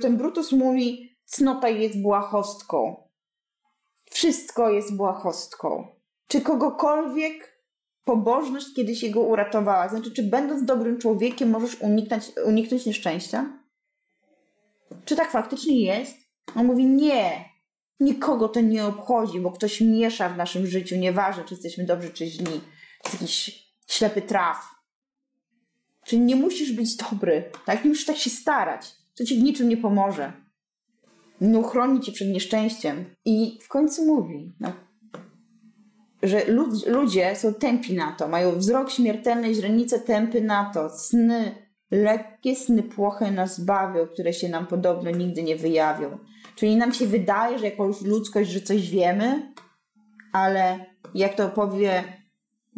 Ten 0.01 0.17
Brutus 0.17 0.51
mówi, 0.51 1.17
cnota 1.25 1.69
jest 1.69 2.01
błahostką. 2.01 3.03
Wszystko 4.11 4.69
jest 4.69 4.97
błahostką. 4.97 5.87
Czy 6.27 6.41
kogokolwiek 6.41 7.61
pobożność 8.03 8.67
kiedyś 8.75 9.03
jego 9.03 9.21
uratowała? 9.21 9.89
Znaczy, 9.89 10.11
czy 10.11 10.23
będąc 10.23 10.65
dobrym 10.65 10.97
człowiekiem 10.97 11.49
możesz 11.49 11.81
uniknąć, 11.81 12.31
uniknąć 12.45 12.85
nieszczęścia? 12.85 13.59
Czy 15.05 15.15
tak 15.15 15.31
faktycznie 15.31 15.81
jest? 15.81 16.17
On 16.55 16.65
mówi, 16.65 16.85
nie, 16.85 17.50
nikogo 18.01 18.49
to 18.49 18.61
nie 18.61 18.85
obchodzi, 18.85 19.39
bo 19.39 19.51
ktoś 19.51 19.81
miesza 19.81 20.29
w 20.29 20.37
naszym 20.37 20.67
życiu, 20.67 20.95
nieważne, 20.95 21.43
czy 21.43 21.53
jesteśmy 21.53 21.85
dobrzy, 21.85 22.09
czy 22.09 22.25
źli. 22.25 22.61
Jest 23.05 23.21
jakiś 23.21 23.65
ślepy 23.87 24.21
traf. 24.21 24.57
Czyli 26.05 26.21
nie 26.21 26.35
musisz 26.35 26.71
być 26.71 26.95
dobry, 26.95 27.51
tak? 27.65 27.83
Nie 27.83 27.89
musisz 27.89 28.05
tak 28.05 28.17
się 28.17 28.29
starać. 28.29 28.95
To 29.15 29.25
ci 29.25 29.39
w 29.39 29.43
niczym 29.43 29.69
nie 29.69 29.77
pomoże. 29.77 30.33
no, 31.41 31.63
chroni 31.63 31.99
cię 31.99 32.11
przed 32.11 32.27
nieszczęściem. 32.27 33.05
I 33.25 33.59
w 33.61 33.67
końcu 33.67 34.05
mówi, 34.05 34.55
no, 34.59 34.71
że 36.23 36.45
lud, 36.45 36.87
ludzie 36.87 37.35
są 37.35 37.53
tępi 37.53 37.93
na 37.93 38.11
to, 38.11 38.27
mają 38.27 38.55
wzrok 38.55 38.91
śmiertelny, 38.91 39.53
źrenice 39.53 39.99
tępy 39.99 40.41
na 40.41 40.71
to, 40.73 40.89
sny, 40.89 41.55
lekkie 41.91 42.55
sny 42.55 42.83
płoche 42.83 43.31
nas 43.31 43.59
bawią, 43.59 44.07
które 44.07 44.33
się 44.33 44.49
nam 44.49 44.67
podobno 44.67 45.11
nigdy 45.11 45.43
nie 45.43 45.55
wyjawią. 45.55 46.17
Czyli 46.61 46.75
nam 46.75 46.93
się 46.93 47.07
wydaje, 47.07 47.59
że 47.59 47.65
jakąś 47.65 48.01
ludzkość, 48.01 48.49
że 48.49 48.61
coś 48.61 48.89
wiemy, 48.89 49.53
ale 50.33 50.85
jak 51.15 51.35
to 51.35 51.49
powie 51.49 52.03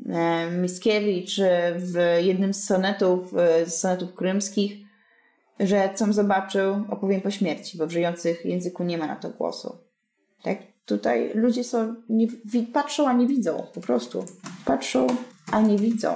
e, 0.09 0.51
Mickiewicz 0.51 1.39
w 1.75 2.17
jednym 2.21 2.53
z 2.53 2.63
sonetów, 2.63 3.38
e, 3.38 3.65
z 3.65 3.79
sonetów 3.79 4.13
krymskich, 4.13 4.73
że 5.59 5.89
co 5.95 6.13
zobaczył, 6.13 6.84
opowiem 6.89 7.21
po 7.21 7.31
śmierci, 7.31 7.77
bo 7.77 7.88
w 7.88 7.91
żyjących 7.91 8.45
języku 8.45 8.84
nie 8.84 8.97
ma 8.97 9.07
na 9.07 9.15
to 9.15 9.29
głosu. 9.29 9.77
Tak? 10.43 10.57
Tutaj 10.86 11.31
ludzie 11.34 11.63
są, 11.63 11.95
nie, 12.09 12.27
patrzą, 12.73 13.07
a 13.07 13.13
nie 13.13 13.27
widzą, 13.27 13.67
po 13.73 13.81
prostu. 13.81 14.25
Patrzą, 14.65 15.07
a 15.51 15.61
nie 15.61 15.77
widzą. 15.77 16.15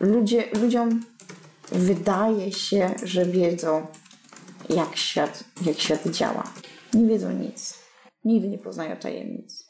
Ludzie, 0.00 0.44
ludziom 0.62 1.04
wydaje 1.72 2.52
się, 2.52 2.90
że 3.02 3.24
wiedzą, 3.24 3.86
jak 4.68 4.96
świat, 4.96 5.44
jak 5.66 5.78
świat 5.78 6.08
działa. 6.08 6.52
Nie 6.94 7.06
wiedzą 7.06 7.32
nic. 7.32 7.78
Nigdy 8.24 8.48
nie 8.48 8.58
poznają 8.58 8.96
tajemnic. 8.96 9.68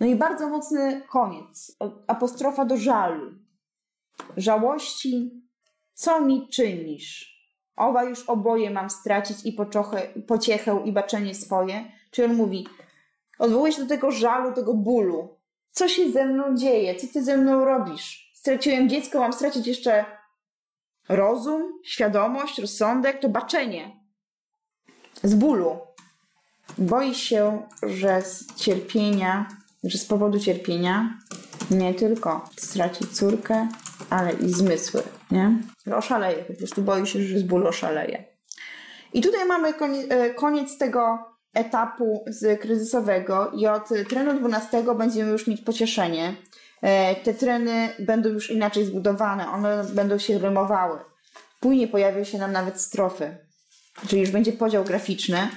No 0.00 0.06
i 0.06 0.16
bardzo 0.16 0.48
mocny 0.48 1.02
koniec. 1.08 1.76
Apostrofa 2.06 2.64
do 2.64 2.76
żalu. 2.76 3.32
Żałości, 4.36 5.42
co 5.94 6.20
mi 6.20 6.48
czynisz? 6.48 7.34
Owa 7.76 8.04
już 8.04 8.28
oboje 8.28 8.70
mam 8.70 8.90
stracić 8.90 9.36
i 9.44 9.52
poczochę, 9.52 10.08
pociechę 10.26 10.82
i 10.84 10.92
baczenie 10.92 11.34
swoje. 11.34 11.84
Czyli 12.10 12.30
on 12.30 12.36
mówi, 12.36 12.66
odwołuje 13.38 13.72
się 13.72 13.82
do 13.82 13.88
tego 13.88 14.10
żalu, 14.10 14.52
tego 14.52 14.74
bólu. 14.74 15.36
Co 15.70 15.88
się 15.88 16.10
ze 16.10 16.24
mną 16.24 16.56
dzieje? 16.56 16.94
Co 16.94 17.06
ty 17.12 17.24
ze 17.24 17.36
mną 17.36 17.64
robisz? 17.64 18.32
Straciłem 18.34 18.88
dziecko, 18.88 19.20
mam 19.20 19.32
stracić 19.32 19.66
jeszcze 19.66 20.04
rozum, 21.08 21.62
świadomość, 21.84 22.58
rozsądek, 22.58 23.20
to 23.20 23.28
baczenie. 23.28 24.00
Z 25.22 25.34
bólu. 25.34 25.93
Boi 26.78 27.14
się, 27.14 27.62
że 27.82 28.22
z 28.22 28.54
cierpienia, 28.54 29.48
że 29.84 29.98
z 29.98 30.04
powodu 30.04 30.40
cierpienia 30.40 31.18
nie 31.70 31.94
tylko 31.94 32.48
straci 32.56 33.06
córkę, 33.06 33.68
ale 34.10 34.32
i 34.32 34.48
zmysły, 34.48 35.02
nie? 35.30 35.62
Że 35.86 35.96
oszaleje, 35.96 36.44
po 36.44 36.54
prostu 36.54 36.82
boi 36.82 37.06
się, 37.06 37.22
że 37.22 37.38
z 37.38 37.42
bólu 37.42 37.66
oszaleje. 37.66 38.24
I 39.12 39.20
tutaj 39.20 39.46
mamy 39.46 39.74
koniec, 39.74 40.06
e, 40.10 40.34
koniec 40.34 40.78
tego 40.78 41.18
etapu 41.54 42.24
kryzysowego 42.60 43.50
i 43.50 43.66
od 43.66 43.88
trenu 44.08 44.38
12 44.38 44.94
będziemy 44.94 45.30
już 45.30 45.46
mieć 45.46 45.60
pocieszenie. 45.60 46.36
E, 46.82 47.14
te 47.14 47.34
treny 47.34 47.88
będą 47.98 48.28
już 48.28 48.50
inaczej 48.50 48.84
zbudowane, 48.84 49.50
one 49.50 49.84
będą 49.84 50.18
się 50.18 50.38
rymowały. 50.38 50.98
Później 51.60 51.88
pojawią 51.88 52.24
się 52.24 52.38
nam 52.38 52.52
nawet 52.52 52.80
strofy, 52.80 53.36
czyli 54.08 54.20
już 54.20 54.30
będzie 54.30 54.52
podział 54.52 54.84
graficzny. 54.84 55.48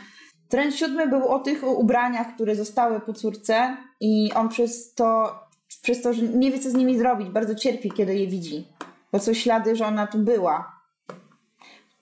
Trend 0.49 0.75
siódmy 0.75 1.07
był 1.07 1.27
o 1.27 1.39
tych 1.39 1.63
ubraniach, 1.63 2.35
które 2.35 2.55
zostały 2.55 2.99
po 2.99 3.13
córce 3.13 3.77
i 3.99 4.31
on 4.35 4.49
przez 4.49 4.93
to, 4.93 5.39
przez 5.81 6.01
to, 6.01 6.13
że 6.13 6.21
nie 6.21 6.51
wie 6.51 6.59
co 6.59 6.69
z 6.69 6.73
nimi 6.73 6.97
zrobić, 6.97 7.29
bardzo 7.29 7.55
cierpi, 7.55 7.91
kiedy 7.91 8.15
je 8.15 8.27
widzi, 8.27 8.67
bo 9.11 9.19
są 9.19 9.33
ślady, 9.33 9.75
że 9.75 9.85
ona 9.85 10.07
tu 10.07 10.17
była. 10.17 10.77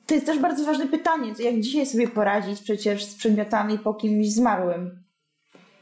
To 0.06 0.14
jest 0.14 0.26
też 0.26 0.40
bardzo 0.40 0.66
ważne 0.66 0.88
pytanie, 0.88 1.34
jak 1.40 1.60
dzisiaj 1.60 1.86
sobie 1.86 2.08
poradzić 2.08 2.62
przecież 2.62 3.06
z 3.06 3.16
przedmiotami 3.16 3.80
po 3.80 3.94
kimś 3.94 4.32
zmarłym. 4.32 5.00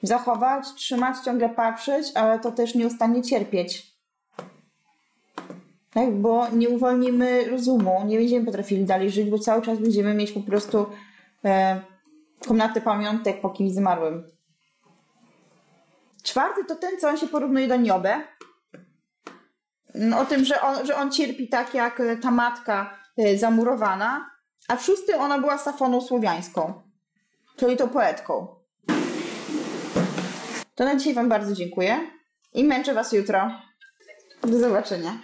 Zachować, 0.03 0.73
trzymać, 0.75 1.17
ciągle 1.25 1.49
patrzeć, 1.49 2.07
ale 2.15 2.39
to 2.39 2.51
też 2.51 2.75
nieustannie 2.75 3.21
cierpieć. 3.21 3.93
Tak, 5.93 6.15
bo 6.15 6.49
nie 6.49 6.69
uwolnimy 6.69 7.45
rozumu, 7.49 8.03
nie 8.05 8.17
będziemy 8.17 8.45
potrafili 8.45 8.85
dalej 8.85 9.11
żyć, 9.11 9.29
bo 9.29 9.39
cały 9.39 9.61
czas 9.61 9.79
będziemy 9.79 10.13
mieć 10.13 10.31
po 10.31 10.39
prostu 10.39 10.85
e, 11.45 11.81
komnaty 12.47 12.81
pamiątek 12.81 13.41
po 13.41 13.49
kimś 13.49 13.71
zmarłym. 13.71 14.27
Czwarty 16.23 16.65
to 16.65 16.75
ten, 16.75 16.99
co 16.99 17.09
on 17.09 17.17
się 17.17 17.27
porównuje 17.27 17.67
do 17.67 17.75
Niobę. 17.75 18.21
O 20.17 20.25
tym, 20.25 20.45
że 20.45 20.61
on, 20.61 20.85
że 20.85 20.95
on 20.95 21.11
cierpi 21.11 21.49
tak 21.49 21.73
jak 21.73 22.01
ta 22.21 22.31
matka 22.31 22.97
e, 23.17 23.37
zamurowana. 23.37 24.29
A 24.67 24.75
w 24.75 24.89
ona 25.17 25.39
była 25.39 25.57
safoną 25.57 26.01
słowiańską, 26.01 26.81
czyli 27.55 27.77
tą 27.77 27.89
poetką. 27.89 28.47
To 30.75 30.85
na 30.85 30.95
dzisiaj 30.95 31.13
Wam 31.13 31.29
bardzo 31.29 31.55
dziękuję 31.55 31.99
i 32.53 32.63
męczę 32.63 32.93
Was 32.93 33.11
jutro. 33.11 33.51
Do 34.41 34.59
zobaczenia. 34.59 35.19